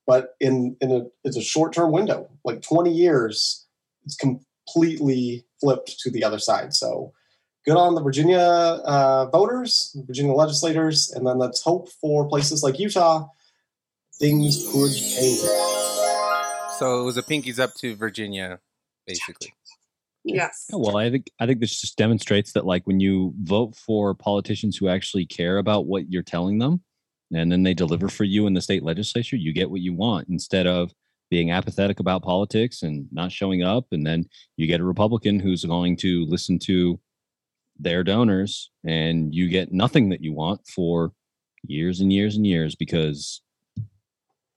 but 0.07 0.35
in 0.39 0.75
in 0.81 0.91
a 0.91 1.05
it's 1.23 1.37
a 1.37 1.41
short 1.41 1.73
term 1.73 1.91
window, 1.91 2.29
like 2.43 2.61
20 2.61 2.91
years, 2.91 3.65
it's 4.05 4.15
completely 4.15 5.45
flipped 5.61 5.99
to 5.99 6.09
the 6.09 6.23
other 6.23 6.39
side. 6.39 6.73
So 6.73 7.13
good 7.65 7.77
on 7.77 7.95
the 7.95 8.01
Virginia 8.01 8.39
uh, 8.39 9.27
voters, 9.27 9.95
Virginia 10.07 10.33
legislators, 10.33 11.11
and 11.11 11.27
then 11.27 11.37
let's 11.37 11.61
hope 11.61 11.89
for 11.89 12.27
places 12.27 12.63
like 12.63 12.79
Utah, 12.79 13.27
things 14.19 14.67
could 14.71 14.93
change. 14.93 16.02
So 16.79 17.01
it 17.01 17.03
was 17.03 17.17
a 17.17 17.23
pinkies 17.23 17.59
up 17.59 17.75
to 17.75 17.95
Virginia, 17.95 18.59
basically. 19.05 19.53
Yes. 20.23 20.65
Yeah, 20.69 20.77
well, 20.77 20.97
I 20.97 21.11
think 21.11 21.27
I 21.39 21.45
think 21.45 21.59
this 21.59 21.79
just 21.79 21.97
demonstrates 21.97 22.53
that 22.53 22.65
like 22.65 22.87
when 22.87 22.99
you 22.99 23.33
vote 23.43 23.75
for 23.75 24.15
politicians 24.15 24.77
who 24.77 24.87
actually 24.87 25.25
care 25.25 25.57
about 25.57 25.85
what 25.85 26.11
you're 26.11 26.23
telling 26.23 26.59
them, 26.59 26.81
and 27.33 27.51
then 27.51 27.63
they 27.63 27.73
deliver 27.73 28.09
for 28.09 28.23
you 28.23 28.47
in 28.47 28.53
the 28.53 28.61
state 28.61 28.83
legislature, 28.83 29.35
you 29.35 29.53
get 29.53 29.69
what 29.69 29.81
you 29.81 29.93
want 29.93 30.29
instead 30.29 30.65
of 30.65 30.93
being 31.29 31.51
apathetic 31.51 31.99
about 31.99 32.23
politics 32.23 32.83
and 32.83 33.07
not 33.11 33.31
showing 33.31 33.63
up, 33.63 33.85
and 33.91 34.05
then 34.05 34.25
you 34.57 34.65
get 34.65 34.79
a 34.79 34.85
Republican 34.85 35.39
who's 35.39 35.65
going 35.65 35.97
to 35.97 36.25
listen 36.25 36.57
to 36.59 36.99
their 37.77 38.03
donors, 38.03 38.71
and 38.85 39.33
you 39.33 39.49
get 39.49 39.71
nothing 39.71 40.09
that 40.09 40.23
you 40.23 40.33
want 40.33 40.65
for 40.67 41.11
years 41.63 41.99
and 41.99 42.11
years 42.11 42.35
and 42.35 42.47
years 42.47 42.75
because 42.75 43.41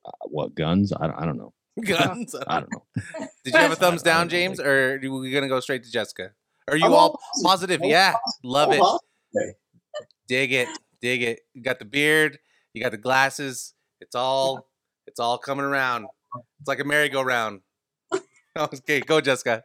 uh, 0.05 0.11
what 0.27 0.55
guns? 0.55 0.93
I, 0.93 1.13
I 1.17 1.25
don't 1.25 1.39
know. 1.39 1.53
Guns. 1.85 2.35
I 2.47 2.61
don't 2.61 2.73
know. 2.73 2.83
Did 3.45 3.55
you 3.55 3.61
have 3.61 3.73
a 3.73 3.77
thumbs 3.77 4.03
down, 4.03 4.29
James, 4.29 4.59
like- 4.59 4.67
or 4.67 4.95
are 4.95 5.11
we 5.11 5.31
gonna 5.31 5.49
go 5.49 5.61
straight 5.61 5.85
to 5.85 5.91
Jessica? 5.91 6.31
Are 6.69 6.77
you 6.77 6.87
I'm 6.87 6.93
all 6.93 6.99
all 7.11 7.21
positive? 7.43 7.81
I'm 7.83 7.89
Yeah, 7.89 8.15
love 8.43 8.73
it. 8.73 8.81
Oh, 8.83 8.99
Dig 10.29 10.53
it, 10.53 10.69
dig 11.01 11.23
it. 11.23 11.41
You 11.55 11.63
got 11.63 11.79
the 11.79 11.85
beard, 11.85 12.39
you 12.75 12.83
got 12.83 12.91
the 12.91 12.99
glasses. 12.99 13.75
It's 14.01 14.15
all, 14.15 14.69
it's 15.07 15.21
all 15.21 15.39
coming 15.39 15.65
around. 15.65 16.07
It's 16.61 16.69
like 16.69 16.81
a 16.81 16.85
merry-go-round. 16.85 17.61
okay, 18.57 19.01
go, 19.01 19.21
Jessica. 19.21 19.63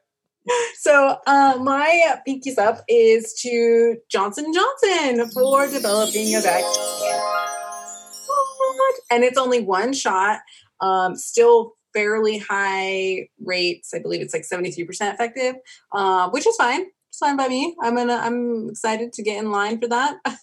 So 0.79 1.17
uh, 1.27 1.57
my 1.61 2.15
pinkies 2.27 2.57
up 2.57 2.83
is 2.87 3.33
to 3.41 3.97
Johnson 4.09 4.51
Johnson 4.53 5.29
for 5.31 5.67
developing 5.67 6.35
a 6.35 6.41
vaccine, 6.41 7.19
and 9.11 9.23
it's 9.23 9.37
only 9.37 9.61
one 9.61 9.93
shot. 9.93 10.39
Um, 10.79 11.15
still 11.15 11.73
fairly 11.93 12.39
high 12.39 13.27
rates. 13.43 13.93
I 13.93 13.99
believe 13.99 14.21
it's 14.21 14.33
like 14.33 14.45
seventy 14.45 14.71
three 14.71 14.85
percent 14.85 15.13
effective, 15.13 15.55
uh, 15.93 16.29
which 16.29 16.47
is 16.47 16.55
fine. 16.55 16.85
It's 17.09 17.19
fine 17.19 17.37
by 17.37 17.47
me. 17.47 17.75
I'm 17.81 17.95
gonna. 17.95 18.15
I'm 18.15 18.69
excited 18.69 19.13
to 19.13 19.23
get 19.23 19.37
in 19.37 19.51
line 19.51 19.79
for 19.79 19.87
that. 19.87 20.17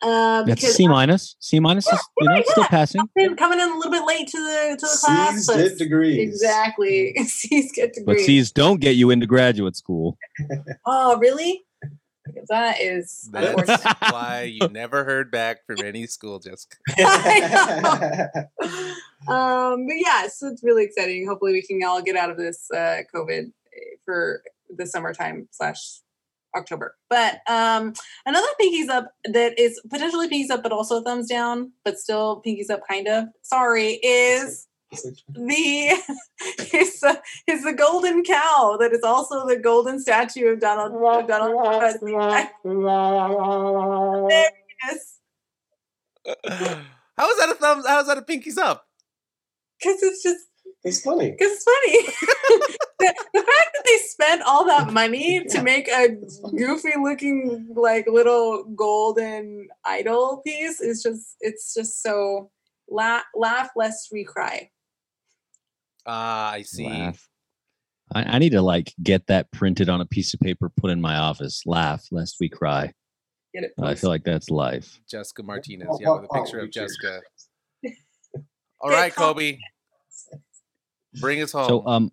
Uh, 0.00 0.44
That's 0.44 0.76
C 0.76 0.86
minus. 0.86 1.34
C 1.40 1.58
minus 1.58 1.92
is 1.92 2.00
you 2.20 2.28
know 2.28 2.36
yeah, 2.36 2.42
still 2.46 2.62
yeah. 2.62 2.68
passing. 2.68 3.00
I've 3.00 3.14
been 3.16 3.34
coming 3.34 3.58
in 3.58 3.68
a 3.68 3.74
little 3.76 3.90
bit 3.90 4.06
late 4.06 4.28
to 4.28 4.38
the 4.38 4.76
to 4.78 4.86
the 4.86 4.98
class, 5.04 5.34
C's 5.46 5.56
get 5.56 5.78
degrees. 5.78 6.18
exactly. 6.18 7.14
C's 7.24 7.72
get 7.72 7.94
degrees. 7.94 8.18
But. 8.18 8.24
C's 8.24 8.52
don't 8.52 8.80
get 8.80 8.94
you 8.94 9.10
into 9.10 9.26
graduate 9.26 9.76
school. 9.76 10.16
Oh, 10.86 11.18
really? 11.18 11.64
That 12.48 12.80
is 12.80 13.28
That's 13.32 13.84
why 14.12 14.42
you 14.42 14.68
never 14.68 15.04
heard 15.04 15.30
back 15.30 15.66
from 15.66 15.78
any 15.84 16.06
school, 16.06 16.38
Jessica. 16.38 16.76
Um, 19.26 19.86
but 19.86 19.96
yeah, 19.96 20.28
so 20.28 20.48
it's 20.48 20.62
really 20.62 20.84
exciting. 20.84 21.26
Hopefully, 21.26 21.52
we 21.52 21.62
can 21.62 21.82
all 21.82 22.00
get 22.02 22.16
out 22.16 22.30
of 22.30 22.36
this 22.36 22.70
uh, 22.70 23.02
COVID 23.14 23.52
for 24.04 24.42
the 24.76 24.86
summertime 24.86 25.48
slash 25.50 26.00
October. 26.56 26.96
But 27.10 27.40
um, 27.48 27.94
another 28.26 28.48
pinkies 28.60 28.88
up 28.88 29.12
that 29.24 29.58
is 29.58 29.80
potentially 29.90 30.28
pinkies 30.28 30.50
up, 30.50 30.62
but 30.62 30.72
also 30.72 31.02
thumbs 31.02 31.28
down, 31.28 31.72
but 31.84 31.98
still 31.98 32.42
pinkies 32.46 32.70
up, 32.70 32.80
kind 32.88 33.08
of. 33.08 33.26
Sorry, 33.42 33.94
is 34.02 34.66
the 35.28 35.98
is 36.72 37.00
the, 37.00 37.20
is 37.46 37.64
the 37.64 37.72
golden 37.72 38.24
cow 38.24 38.76
that 38.80 38.92
is 38.92 39.02
also 39.02 39.46
the 39.46 39.56
golden 39.56 40.00
statue 40.00 40.46
of 40.46 40.60
Donald 40.60 40.92
of 40.92 41.28
Donald 41.28 41.62
Trump. 41.64 42.00
There 44.28 44.50
it 44.50 44.94
is. 44.94 45.14
How 47.18 47.30
is 47.30 47.38
that 47.38 47.48
a 47.50 47.54
thumbs? 47.54 47.86
How 47.86 48.00
is 48.00 48.06
that 48.06 48.18
a 48.18 48.22
pinkies 48.22 48.58
up? 48.58 48.87
Because 49.78 50.02
it's 50.02 50.22
just 50.22 50.44
it's 50.84 51.00
funny. 51.00 51.32
because 51.32 51.52
it's 51.52 51.64
funny. 51.64 52.06
the, 53.00 53.14
the 53.34 53.40
fact 53.40 53.70
that 53.74 53.82
they 53.84 53.96
spent 53.96 54.42
all 54.42 54.64
that 54.66 54.92
money 54.92 55.44
to 55.50 55.62
make 55.62 55.88
a 55.88 56.16
goofy 56.56 56.92
looking 57.00 57.68
like 57.74 58.06
little 58.06 58.64
golden 58.76 59.68
idol 59.84 60.40
piece 60.46 60.80
is 60.80 61.02
just 61.02 61.36
it's 61.40 61.74
just 61.74 62.02
so 62.02 62.50
laugh 62.88 63.24
laugh 63.34 63.70
lest 63.76 64.08
we 64.12 64.24
cry. 64.24 64.70
Ah, 66.06 66.52
I 66.52 66.62
see. 66.62 66.88
Laugh. 66.88 67.28
I, 68.14 68.36
I 68.36 68.38
need 68.38 68.52
to 68.52 68.62
like 68.62 68.94
get 69.02 69.26
that 69.26 69.50
printed 69.50 69.88
on 69.88 70.00
a 70.00 70.06
piece 70.06 70.32
of 70.32 70.40
paper, 70.40 70.70
put 70.70 70.90
in 70.90 71.00
my 71.00 71.16
office. 71.16 71.62
Laugh 71.66 72.06
lest 72.10 72.36
we 72.40 72.48
cry. 72.48 72.92
Get 73.52 73.64
it? 73.64 73.72
I 73.82 73.94
feel 73.94 74.10
like 74.10 74.24
that's 74.24 74.50
life. 74.50 75.00
Jessica 75.10 75.42
Martinez. 75.42 75.98
Yeah, 76.00 76.12
with 76.12 76.24
a 76.30 76.34
picture 76.34 76.60
oh, 76.60 76.64
of 76.64 76.70
Jessica. 76.70 77.20
Get 78.82 78.90
All 78.90 78.90
right, 78.90 79.14
caught. 79.14 79.34
Kobe. 79.34 79.58
Bring 81.20 81.42
us 81.42 81.52
home. 81.52 81.68
So, 81.68 81.86
um, 81.86 82.12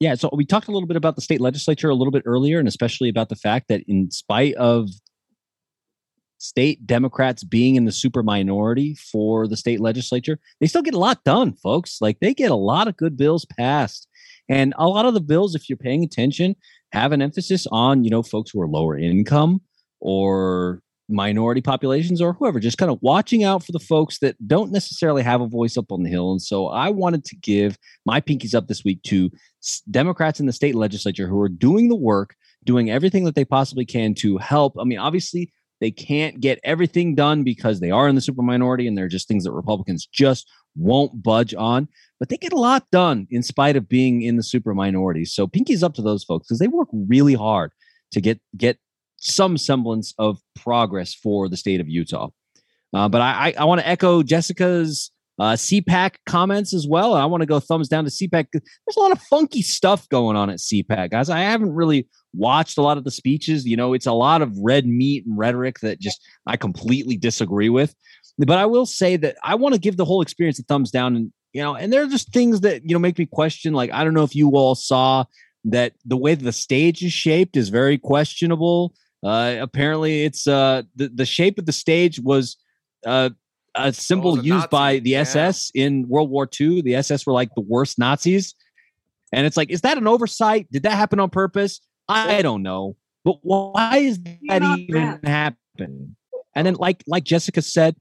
yeah, 0.00 0.14
so 0.14 0.30
we 0.32 0.44
talked 0.44 0.68
a 0.68 0.72
little 0.72 0.88
bit 0.88 0.96
about 0.96 1.16
the 1.16 1.22
state 1.22 1.40
legislature 1.40 1.88
a 1.88 1.94
little 1.94 2.10
bit 2.10 2.22
earlier, 2.26 2.58
and 2.58 2.66
especially 2.66 3.08
about 3.08 3.28
the 3.28 3.36
fact 3.36 3.68
that, 3.68 3.82
in 3.86 4.10
spite 4.10 4.54
of 4.54 4.88
state 6.38 6.84
Democrats 6.86 7.44
being 7.44 7.76
in 7.76 7.84
the 7.84 7.92
super 7.92 8.22
minority 8.22 8.96
for 8.96 9.46
the 9.46 9.56
state 9.56 9.80
legislature, 9.80 10.40
they 10.60 10.66
still 10.66 10.82
get 10.82 10.94
a 10.94 10.98
lot 10.98 11.22
done, 11.24 11.52
folks. 11.52 11.98
Like 12.00 12.18
they 12.18 12.34
get 12.34 12.50
a 12.50 12.56
lot 12.56 12.88
of 12.88 12.96
good 12.96 13.16
bills 13.16 13.46
passed, 13.56 14.08
and 14.48 14.74
a 14.76 14.88
lot 14.88 15.06
of 15.06 15.14
the 15.14 15.20
bills, 15.20 15.54
if 15.54 15.68
you're 15.68 15.76
paying 15.76 16.02
attention, 16.02 16.56
have 16.92 17.12
an 17.12 17.22
emphasis 17.22 17.66
on 17.70 18.02
you 18.02 18.10
know 18.10 18.22
folks 18.22 18.50
who 18.50 18.60
are 18.60 18.68
lower 18.68 18.98
income 18.98 19.60
or 20.00 20.82
minority 21.12 21.60
populations 21.60 22.20
or 22.20 22.32
whoever, 22.32 22.58
just 22.58 22.78
kind 22.78 22.90
of 22.90 22.98
watching 23.02 23.44
out 23.44 23.64
for 23.64 23.72
the 23.72 23.78
folks 23.78 24.18
that 24.18 24.36
don't 24.48 24.72
necessarily 24.72 25.22
have 25.22 25.40
a 25.40 25.46
voice 25.46 25.76
up 25.76 25.92
on 25.92 26.02
the 26.02 26.10
hill. 26.10 26.32
And 26.32 26.42
so 26.42 26.68
I 26.68 26.88
wanted 26.88 27.24
to 27.26 27.36
give 27.36 27.78
my 28.04 28.20
pinkies 28.20 28.54
up 28.54 28.68
this 28.68 28.84
week 28.84 29.02
to 29.04 29.30
Democrats 29.90 30.40
in 30.40 30.46
the 30.46 30.52
state 30.52 30.74
legislature 30.74 31.28
who 31.28 31.40
are 31.40 31.48
doing 31.48 31.88
the 31.88 31.96
work, 31.96 32.34
doing 32.64 32.90
everything 32.90 33.24
that 33.24 33.34
they 33.34 33.44
possibly 33.44 33.84
can 33.84 34.14
to 34.14 34.38
help. 34.38 34.74
I 34.78 34.84
mean, 34.84 34.98
obviously, 34.98 35.52
they 35.80 35.90
can't 35.90 36.40
get 36.40 36.60
everything 36.62 37.16
done 37.16 37.42
because 37.42 37.80
they 37.80 37.90
are 37.90 38.08
in 38.08 38.14
the 38.14 38.20
super 38.20 38.42
minority 38.42 38.86
and 38.86 38.96
they're 38.96 39.08
just 39.08 39.26
things 39.26 39.44
that 39.44 39.52
Republicans 39.52 40.06
just 40.06 40.48
won't 40.76 41.22
budge 41.22 41.54
on, 41.54 41.88
but 42.20 42.28
they 42.28 42.36
get 42.36 42.52
a 42.52 42.58
lot 42.58 42.88
done 42.92 43.26
in 43.30 43.42
spite 43.42 43.76
of 43.76 43.88
being 43.88 44.22
in 44.22 44.36
the 44.36 44.42
super 44.42 44.74
minority. 44.74 45.24
So 45.24 45.46
pinkies 45.46 45.82
up 45.82 45.94
to 45.94 46.02
those 46.02 46.24
folks 46.24 46.46
because 46.46 46.60
they 46.60 46.68
work 46.68 46.88
really 46.92 47.34
hard 47.34 47.72
to 48.12 48.20
get 48.20 48.40
get 48.56 48.78
some 49.22 49.56
semblance 49.56 50.14
of 50.18 50.40
progress 50.54 51.14
for 51.14 51.48
the 51.48 51.56
state 51.56 51.80
of 51.80 51.88
Utah. 51.88 52.28
Uh, 52.92 53.08
but 53.08 53.20
I, 53.20 53.48
I, 53.48 53.54
I 53.60 53.64
want 53.64 53.80
to 53.80 53.88
echo 53.88 54.22
Jessica's 54.22 55.10
uh, 55.38 55.52
CPAC 55.52 56.16
comments 56.26 56.74
as 56.74 56.86
well. 56.86 57.14
I 57.14 57.24
want 57.24 57.40
to 57.40 57.46
go 57.46 57.58
thumbs 57.58 57.88
down 57.88 58.04
to 58.04 58.10
CPAC. 58.10 58.46
There's 58.52 58.96
a 58.96 59.00
lot 59.00 59.12
of 59.12 59.22
funky 59.22 59.62
stuff 59.62 60.08
going 60.08 60.36
on 60.36 60.50
at 60.50 60.58
CPAC, 60.58 61.10
guys. 61.10 61.30
I 61.30 61.40
haven't 61.40 61.72
really 61.72 62.08
watched 62.34 62.78
a 62.78 62.82
lot 62.82 62.98
of 62.98 63.04
the 63.04 63.10
speeches. 63.10 63.64
You 63.64 63.76
know, 63.76 63.94
it's 63.94 64.06
a 64.06 64.12
lot 64.12 64.42
of 64.42 64.56
red 64.58 64.86
meat 64.86 65.24
and 65.24 65.38
rhetoric 65.38 65.80
that 65.80 66.00
just 66.00 66.20
I 66.46 66.56
completely 66.56 67.16
disagree 67.16 67.70
with. 67.70 67.94
But 68.38 68.58
I 68.58 68.66
will 68.66 68.86
say 68.86 69.16
that 69.16 69.36
I 69.42 69.54
want 69.54 69.74
to 69.74 69.80
give 69.80 69.96
the 69.96 70.04
whole 70.04 70.22
experience 70.22 70.58
a 70.58 70.64
thumbs 70.64 70.90
down. 70.90 71.16
And, 71.16 71.32
you 71.52 71.62
know, 71.62 71.76
and 71.76 71.92
there 71.92 72.02
are 72.02 72.08
just 72.08 72.32
things 72.32 72.60
that, 72.62 72.82
you 72.82 72.94
know, 72.94 72.98
make 72.98 73.18
me 73.18 73.26
question. 73.26 73.72
Like, 73.72 73.92
I 73.92 74.04
don't 74.04 74.14
know 74.14 74.24
if 74.24 74.34
you 74.34 74.50
all 74.50 74.74
saw 74.74 75.24
that 75.64 75.92
the 76.04 76.16
way 76.16 76.34
the 76.34 76.52
stage 76.52 77.04
is 77.04 77.12
shaped 77.12 77.56
is 77.56 77.68
very 77.68 77.98
questionable. 77.98 78.94
Uh, 79.22 79.56
apparently, 79.60 80.24
it's 80.24 80.46
uh, 80.46 80.82
the, 80.96 81.08
the 81.08 81.26
shape 81.26 81.58
of 81.58 81.66
the 81.66 81.72
stage 81.72 82.18
was 82.20 82.56
uh, 83.06 83.30
a 83.74 83.92
symbol 83.92 84.38
a 84.38 84.42
used 84.42 84.70
by 84.70 84.94
Nazi, 84.94 85.00
the 85.00 85.10
yeah. 85.10 85.20
SS 85.20 85.70
in 85.74 86.08
World 86.08 86.30
War 86.30 86.48
II. 86.60 86.82
The 86.82 86.96
SS 86.96 87.26
were 87.26 87.32
like 87.32 87.50
the 87.54 87.62
worst 87.62 87.98
Nazis. 87.98 88.54
And 89.32 89.46
it's 89.46 89.56
like, 89.56 89.70
is 89.70 89.80
that 89.82 89.96
an 89.96 90.06
oversight? 90.06 90.70
Did 90.70 90.82
that 90.82 90.92
happen 90.92 91.20
on 91.20 91.30
purpose? 91.30 91.80
I 92.08 92.42
don't 92.42 92.62
know. 92.62 92.96
But 93.24 93.36
why 93.42 93.98
is 93.98 94.20
that 94.22 94.62
Not 94.62 94.78
even 94.78 95.20
happen? 95.24 96.16
And 96.54 96.66
then, 96.66 96.74
like 96.74 97.02
like 97.06 97.24
Jessica 97.24 97.62
said, 97.62 97.96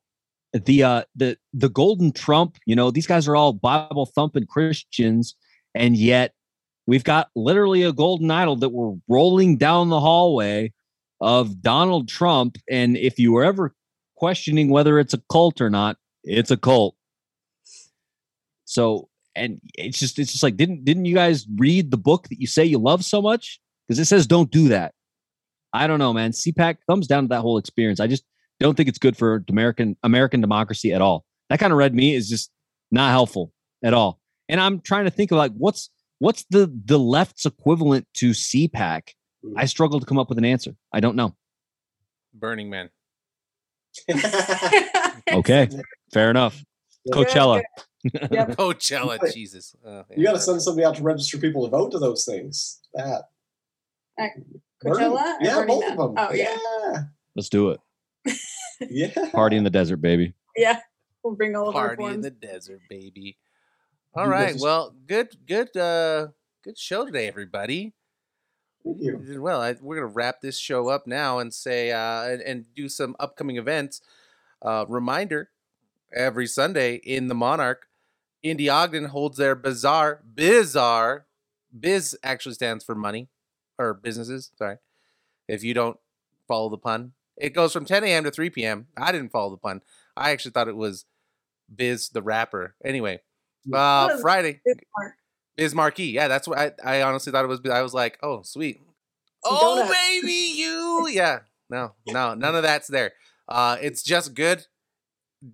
the 0.51 0.83
uh 0.83 1.03
the 1.15 1.37
the 1.53 1.69
golden 1.69 2.11
trump, 2.11 2.57
you 2.65 2.75
know, 2.75 2.91
these 2.91 3.07
guys 3.07 3.27
are 3.27 3.35
all 3.35 3.53
Bible 3.53 4.07
thumping 4.07 4.47
Christians, 4.47 5.35
and 5.73 5.95
yet 5.95 6.33
we've 6.87 7.03
got 7.03 7.29
literally 7.35 7.83
a 7.83 7.93
golden 7.93 8.29
idol 8.29 8.57
that 8.57 8.69
we're 8.69 8.95
rolling 9.07 9.57
down 9.57 9.89
the 9.89 9.99
hallway 9.99 10.73
of 11.21 11.61
Donald 11.61 12.09
Trump. 12.09 12.57
And 12.69 12.97
if 12.97 13.19
you 13.19 13.31
were 13.31 13.43
ever 13.43 13.73
questioning 14.17 14.69
whether 14.69 14.99
it's 14.99 15.13
a 15.13 15.21
cult 15.31 15.61
or 15.61 15.69
not, 15.69 15.97
it's 16.23 16.51
a 16.51 16.57
cult. 16.57 16.95
So 18.65 19.07
and 19.35 19.61
it's 19.77 19.99
just 19.99 20.19
it's 20.19 20.31
just 20.31 20.43
like 20.43 20.57
didn't 20.57 20.83
didn't 20.83 21.05
you 21.05 21.15
guys 21.15 21.45
read 21.57 21.91
the 21.91 21.97
book 21.97 22.27
that 22.29 22.39
you 22.39 22.47
say 22.47 22.65
you 22.65 22.79
love 22.79 23.05
so 23.05 23.21
much? 23.21 23.59
Because 23.87 23.99
it 23.99 24.05
says 24.05 24.27
don't 24.27 24.51
do 24.51 24.67
that. 24.69 24.93
I 25.73 25.87
don't 25.87 25.99
know, 25.99 26.11
man. 26.11 26.31
CPAC 26.31 26.77
thumbs 26.87 27.07
down 27.07 27.23
to 27.23 27.27
that 27.29 27.41
whole 27.41 27.57
experience. 27.57 27.99
I 27.99 28.07
just 28.07 28.23
don't 28.59 28.75
think 28.75 28.89
it's 28.89 28.97
good 28.97 29.15
for 29.15 29.43
American 29.49 29.97
American 30.03 30.41
democracy 30.41 30.91
at 30.93 31.01
all. 31.01 31.25
That 31.49 31.59
kind 31.59 31.71
of 31.71 31.77
red 31.77 31.93
meat 31.93 32.15
is 32.15 32.29
just 32.29 32.51
not 32.91 33.11
helpful 33.11 33.53
at 33.83 33.93
all. 33.93 34.19
And 34.49 34.59
I'm 34.59 34.81
trying 34.81 35.05
to 35.05 35.11
think 35.11 35.31
of 35.31 35.37
like 35.37 35.53
what's 35.57 35.89
what's 36.19 36.45
the 36.49 36.71
the 36.85 36.99
left's 36.99 37.45
equivalent 37.45 38.07
to 38.15 38.31
CPAC. 38.31 39.09
I 39.55 39.65
struggle 39.65 39.99
to 39.99 40.05
come 40.05 40.17
up 40.19 40.29
with 40.29 40.37
an 40.37 40.45
answer. 40.45 40.75
I 40.93 40.99
don't 40.99 41.15
know. 41.15 41.35
Burning 42.33 42.69
Man. 42.69 42.89
Okay, 45.31 45.69
fair 46.13 46.29
enough. 46.29 46.63
Coachella. 47.11 47.61
Yep. 48.03 48.49
Coachella, 48.57 49.19
Right. 49.19 49.33
Jesus. 49.33 49.75
Uh, 49.85 50.03
You 50.15 50.23
got 50.25 50.33
to 50.33 50.39
send 50.39 50.61
somebody 50.61 50.85
out 50.85 50.95
to 50.95 51.03
register 51.03 51.37
people 51.37 51.63
to 51.63 51.69
vote 51.69 51.91
to 51.91 51.99
those 51.99 52.25
things. 52.25 52.79
That. 52.93 53.23
Coachella? 54.83 55.35
or 55.35 55.37
Yeah, 55.41 55.55
Burning 55.55 55.67
both 55.67 55.81
Man? 55.83 55.91
of 55.91 55.97
them. 55.97 56.13
Oh 56.17 56.33
yeah. 56.33 56.57
Let's 57.35 57.49
do 57.49 57.69
it. 57.69 57.79
Yeah. 58.25 58.33
Yeah. 59.15 59.29
Party 59.31 59.57
in 59.57 59.63
the 59.63 59.69
desert, 59.69 59.97
baby. 59.97 60.33
Yeah. 60.57 60.79
We'll 61.23 61.35
bring 61.35 61.55
all 61.55 61.69
of 61.69 61.75
our 61.75 61.95
Party 61.95 62.15
in 62.15 62.21
the 62.21 62.31
desert, 62.31 62.81
baby. 62.89 63.37
All 64.15 64.25
You 64.25 64.31
guys 64.31 64.39
right. 64.41 64.51
just- 64.53 64.63
Well, 64.63 64.95
good, 65.05 65.29
good, 65.47 65.77
uh, 65.77 66.27
good 66.63 66.77
show 66.79 67.05
today, 67.05 67.27
everybody. 67.27 67.93
Thank 68.83 68.97
You 69.01 69.19
you. 69.19 69.25
did 69.25 69.39
well. 69.39 69.61
I, 69.61 69.75
we're 69.81 69.95
gonna 69.95 70.07
wrap 70.07 70.41
this 70.41 70.57
show 70.57 70.89
up 70.89 71.07
now 71.07 71.39
and 71.39 71.53
say 71.53 71.91
uh, 71.91 72.23
and, 72.23 72.41
and 72.41 72.65
do 72.75 72.89
some 72.89 73.15
upcoming 73.19 73.57
events. 73.57 74.01
Uh, 74.61 74.85
reminder: 74.87 75.49
every 76.15 76.47
Sunday 76.47 76.95
in 76.95 77.27
the 77.27 77.35
Monarch, 77.35 77.87
Indy 78.43 78.69
Ogden 78.69 79.05
holds 79.05 79.37
their 79.37 79.55
bazaar. 79.55 80.21
Bizarre, 80.33 81.25
biz 81.77 82.17
actually 82.23 82.55
stands 82.55 82.83
for 82.83 82.95
money 82.95 83.29
or 83.77 83.93
businesses. 83.93 84.51
Sorry, 84.57 84.77
if 85.47 85.63
you 85.63 85.73
don't 85.73 85.97
follow 86.47 86.69
the 86.69 86.77
pun, 86.77 87.13
it 87.37 87.53
goes 87.53 87.73
from 87.73 87.85
10 87.85 88.03
a.m. 88.03 88.23
to 88.23 88.31
3 88.31 88.49
p.m. 88.49 88.87
I 88.97 89.11
didn't 89.11 89.31
follow 89.31 89.51
the 89.51 89.57
pun. 89.57 89.81
I 90.17 90.31
actually 90.31 90.51
thought 90.51 90.67
it 90.67 90.75
was 90.75 91.05
Biz 91.73 92.09
the 92.09 92.21
rapper. 92.21 92.75
Anyway, 92.83 93.21
uh, 93.73 94.17
Friday. 94.19 94.61
Biz 95.57 95.75
Markie. 95.75 96.05
Yeah, 96.05 96.27
that's 96.27 96.47
what 96.47 96.57
I, 96.57 96.71
I 96.83 97.01
honestly 97.01 97.31
thought 97.31 97.45
it 97.45 97.47
was. 97.47 97.61
I 97.69 97.81
was 97.81 97.93
like, 97.93 98.17
oh, 98.23 98.41
sweet. 98.43 98.81
Oh, 99.43 99.77
donuts. 99.77 99.97
baby, 99.97 100.53
you. 100.55 101.07
Yeah. 101.11 101.39
No, 101.69 101.93
no, 102.05 102.33
none 102.33 102.53
of 102.53 102.63
that's 102.63 102.89
there. 102.89 103.13
Uh, 103.47 103.77
it's 103.81 104.03
just 104.03 104.33
good 104.33 104.65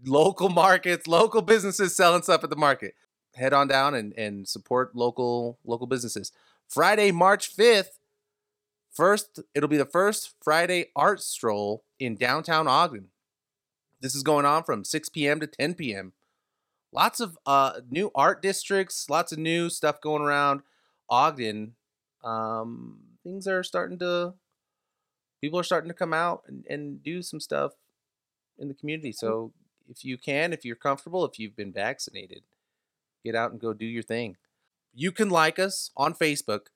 local 0.06 0.50
markets, 0.50 1.08
local 1.08 1.44
businesses 1.44 1.96
selling 1.96 2.24
stuff 2.24 2.44
at 2.44 2.50
the 2.50 2.56
market. 2.56 2.96
Head 3.36 3.54
on 3.54 3.68
down 3.68 3.94
and, 3.94 4.14
and 4.18 4.48
support 4.48 4.96
local 4.96 5.60
local 5.64 5.86
businesses. 5.86 6.32
Friday, 6.68 7.12
March 7.12 7.56
5th, 7.56 8.00
first, 8.92 9.40
it'll 9.54 9.70
be 9.70 9.78
the 9.78 9.86
first 9.86 10.34
Friday 10.42 10.88
art 10.96 11.22
stroll 11.22 11.84
in 12.00 12.16
downtown 12.16 12.68
Ogden. 12.68 13.10
This 14.02 14.16
is 14.16 14.24
going 14.24 14.46
on 14.46 14.64
from 14.64 14.84
6 14.84 15.10
p.m. 15.10 15.40
to 15.40 15.48
10 15.48 15.76
p.m 15.76 16.14
lots 16.98 17.20
of 17.20 17.38
uh 17.46 17.74
new 17.92 18.10
art 18.16 18.42
districts 18.42 19.08
lots 19.08 19.32
of 19.32 19.38
new 19.38 19.70
stuff 19.70 20.02
going 20.02 20.24
around 20.24 20.62
ogden 21.10 21.76
um 22.24 23.00
things 23.24 23.48
are 23.48 23.62
starting 23.62 24.00
to 24.00 24.34
people 25.42 25.60
are 25.60 25.64
starting 25.64 25.90
to 25.90 25.94
come 25.94 26.14
out 26.14 26.42
and, 26.48 26.66
and 26.70 27.04
do 27.04 27.22
some 27.22 27.40
stuff 27.40 27.74
in 28.58 28.68
the 28.68 28.74
community. 28.74 29.12
So 29.12 29.54
if 29.88 30.04
you 30.04 30.18
can 30.18 30.54
if 30.54 30.66
you're 30.66 30.76
comfortable 30.76 31.24
if 31.26 31.40
you've 31.40 31.56
been 31.56 31.72
vaccinated 31.72 32.44
get 33.24 33.36
out 33.36 33.52
and 33.52 33.60
go 33.60 33.74
do 33.74 33.86
your 33.86 34.04
thing. 34.04 34.38
You 34.94 35.12
can 35.12 35.30
like 35.30 35.60
us 35.60 35.92
on 35.96 36.14
facebook. 36.14 36.68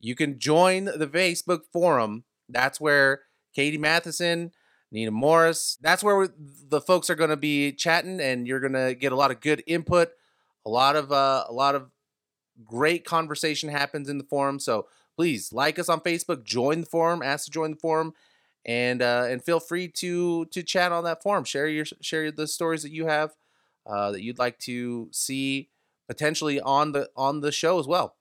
You 0.00 0.14
can 0.14 0.38
join 0.38 0.84
the 0.84 1.06
facebook 1.06 1.60
forum. 1.72 2.24
That's 2.48 2.80
where 2.80 3.22
katie 3.54 3.78
matheson 3.78 4.52
Nina 4.94 5.10
Morris. 5.10 5.76
That's 5.80 6.04
where 6.04 6.28
the 6.68 6.80
folks 6.80 7.10
are 7.10 7.16
going 7.16 7.30
to 7.30 7.36
be 7.36 7.72
chatting, 7.72 8.20
and 8.20 8.46
you're 8.46 8.60
going 8.60 8.74
to 8.74 8.94
get 8.94 9.10
a 9.10 9.16
lot 9.16 9.32
of 9.32 9.40
good 9.40 9.64
input. 9.66 10.10
A 10.64 10.70
lot 10.70 10.94
of 10.94 11.10
uh, 11.10 11.44
a 11.48 11.52
lot 11.52 11.74
of 11.74 11.90
great 12.64 13.04
conversation 13.04 13.68
happens 13.68 14.08
in 14.08 14.18
the 14.18 14.24
forum. 14.24 14.60
So 14.60 14.86
please 15.16 15.52
like 15.52 15.80
us 15.80 15.88
on 15.88 16.00
Facebook, 16.00 16.44
join 16.44 16.80
the 16.80 16.86
forum, 16.86 17.22
ask 17.22 17.46
to 17.46 17.50
join 17.50 17.72
the 17.72 17.76
forum, 17.76 18.14
and 18.64 19.02
uh, 19.02 19.26
and 19.28 19.44
feel 19.44 19.58
free 19.58 19.88
to 19.88 20.44
to 20.46 20.62
chat 20.62 20.92
on 20.92 21.02
that 21.04 21.24
forum. 21.24 21.42
Share 21.42 21.66
your 21.66 21.84
share 22.00 22.30
the 22.30 22.46
stories 22.46 22.84
that 22.84 22.92
you 22.92 23.06
have 23.06 23.34
uh, 23.86 24.12
that 24.12 24.22
you'd 24.22 24.38
like 24.38 24.60
to 24.60 25.08
see 25.10 25.70
potentially 26.06 26.60
on 26.60 26.92
the 26.92 27.10
on 27.16 27.40
the 27.40 27.50
show 27.50 27.80
as 27.80 27.88
well. 27.88 28.14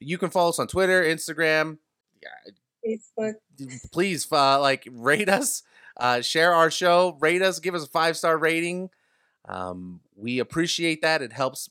You 0.00 0.18
can 0.18 0.30
follow 0.30 0.48
us 0.48 0.58
on 0.58 0.66
Twitter, 0.66 1.04
Instagram. 1.04 1.78
Facebook. 2.84 3.34
Please, 3.92 4.26
uh, 4.32 4.60
like 4.60 4.88
rate 4.90 5.28
us, 5.28 5.62
uh, 6.00 6.20
share 6.20 6.54
our 6.54 6.70
show, 6.70 7.16
rate 7.20 7.42
us, 7.42 7.60
give 7.60 7.74
us 7.74 7.84
a 7.84 7.88
five 7.88 8.16
star 8.16 8.38
rating. 8.38 8.90
Um, 9.48 10.00
we 10.16 10.38
appreciate 10.38 11.02
that. 11.02 11.22
It 11.22 11.32
helps 11.32 11.70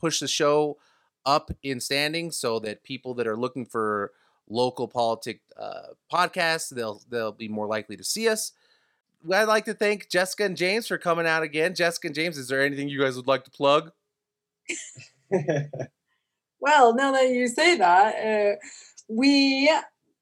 push 0.00 0.20
the 0.20 0.28
show 0.28 0.78
up 1.24 1.50
in 1.62 1.80
standing 1.80 2.30
so 2.30 2.58
that 2.60 2.82
people 2.82 3.14
that 3.14 3.26
are 3.26 3.36
looking 3.36 3.66
for 3.66 4.12
local 4.48 4.88
politic 4.88 5.40
uh, 5.58 5.88
podcasts 6.10 6.70
they'll 6.70 7.02
they'll 7.10 7.32
be 7.32 7.48
more 7.48 7.66
likely 7.66 7.96
to 7.96 8.04
see 8.04 8.28
us. 8.28 8.52
I'd 9.30 9.44
like 9.44 9.64
to 9.64 9.74
thank 9.74 10.08
Jessica 10.08 10.44
and 10.44 10.56
James 10.56 10.86
for 10.86 10.96
coming 10.96 11.26
out 11.26 11.42
again. 11.42 11.74
Jessica 11.74 12.08
and 12.08 12.14
James, 12.14 12.38
is 12.38 12.48
there 12.48 12.62
anything 12.62 12.88
you 12.88 13.00
guys 13.00 13.16
would 13.16 13.26
like 13.26 13.44
to 13.44 13.50
plug? 13.50 13.92
Well, 16.60 16.94
now 16.94 17.12
that 17.12 17.30
you 17.30 17.46
say 17.48 17.76
that, 17.76 18.14
uh, 18.16 18.56
we, 19.08 19.70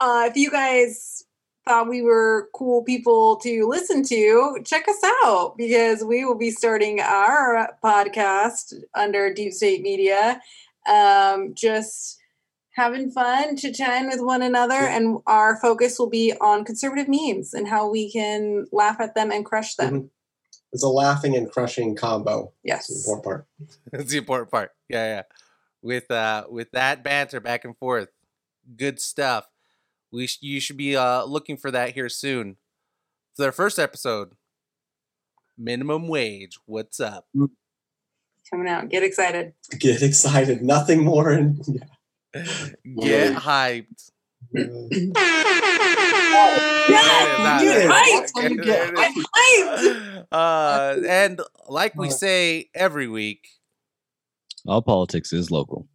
uh, 0.00 0.28
if 0.30 0.36
you 0.36 0.50
guys 0.50 1.24
thought 1.66 1.88
we 1.88 2.00
were 2.02 2.48
cool 2.54 2.82
people 2.84 3.36
to 3.36 3.66
listen 3.66 4.02
to, 4.04 4.58
check 4.64 4.86
us 4.88 5.00
out 5.24 5.56
because 5.56 6.04
we 6.04 6.24
will 6.24 6.36
be 6.36 6.50
starting 6.50 7.00
our 7.00 7.76
podcast 7.82 8.72
under 8.94 9.32
Deep 9.32 9.52
State 9.52 9.82
Media. 9.82 10.40
Um, 10.88 11.54
just 11.54 12.18
having 12.74 13.10
fun, 13.10 13.56
chit 13.56 13.74
chatting 13.74 14.08
with 14.08 14.20
one 14.20 14.42
another, 14.42 14.74
and 14.74 15.18
our 15.26 15.58
focus 15.60 15.98
will 15.98 16.08
be 16.10 16.32
on 16.40 16.64
conservative 16.64 17.08
memes 17.08 17.52
and 17.52 17.66
how 17.66 17.88
we 17.90 18.12
can 18.12 18.66
laugh 18.70 19.00
at 19.00 19.14
them 19.16 19.32
and 19.32 19.44
crush 19.44 19.74
them. 19.74 20.10
it's 20.72 20.84
a 20.84 20.88
laughing 20.88 21.34
and 21.36 21.50
crushing 21.50 21.96
combo. 21.96 22.52
That's 22.64 22.86
the 22.86 22.94
Yes. 22.94 23.06
important 23.08 23.24
part. 23.24 23.46
That's 23.92 24.10
the 24.10 24.18
important 24.18 24.50
part. 24.52 24.70
Yeah, 24.88 25.06
yeah. 25.16 25.22
With 25.82 26.10
uh 26.10 26.44
with 26.48 26.70
that 26.72 27.02
banter 27.02 27.40
back 27.40 27.64
and 27.64 27.76
forth, 27.76 28.08
good 28.76 29.00
stuff. 29.00 29.46
We 30.16 30.26
sh- 30.26 30.38
you 30.40 30.60
should 30.60 30.76
be 30.78 30.96
uh 30.96 31.24
looking 31.24 31.56
for 31.58 31.70
that 31.70 31.92
here 31.92 32.08
soon. 32.08 32.56
For 33.34 33.42
their 33.42 33.52
first 33.52 33.78
episode, 33.78 34.30
minimum 35.58 36.08
wage. 36.08 36.58
What's 36.64 37.00
up? 37.00 37.26
Coming 38.50 38.68
out. 38.68 38.88
Get 38.88 39.02
excited. 39.02 39.52
Get 39.78 40.02
excited. 40.02 40.62
Nothing 40.62 41.04
more. 41.04 41.30
And 41.30 41.58
Get 42.32 43.34
hyped. 43.36 44.10
Yes, 44.54 44.70
Yeah, 46.88 47.60
get 47.60 47.90
hyped. 47.90 48.30
okay, 48.36 48.54
there 48.56 48.92
it 48.94 48.98
is. 48.98 48.98
I'm 48.98 49.24
hyped. 49.36 50.26
Uh, 50.32 50.96
and 51.08 51.40
like 51.68 51.94
we 51.96 52.08
Uh. 52.08 52.10
say 52.10 52.70
every 52.74 53.08
week, 53.08 53.48
All 54.66 54.80
politics 54.82 55.32
is 55.32 55.50
local. 55.50 55.86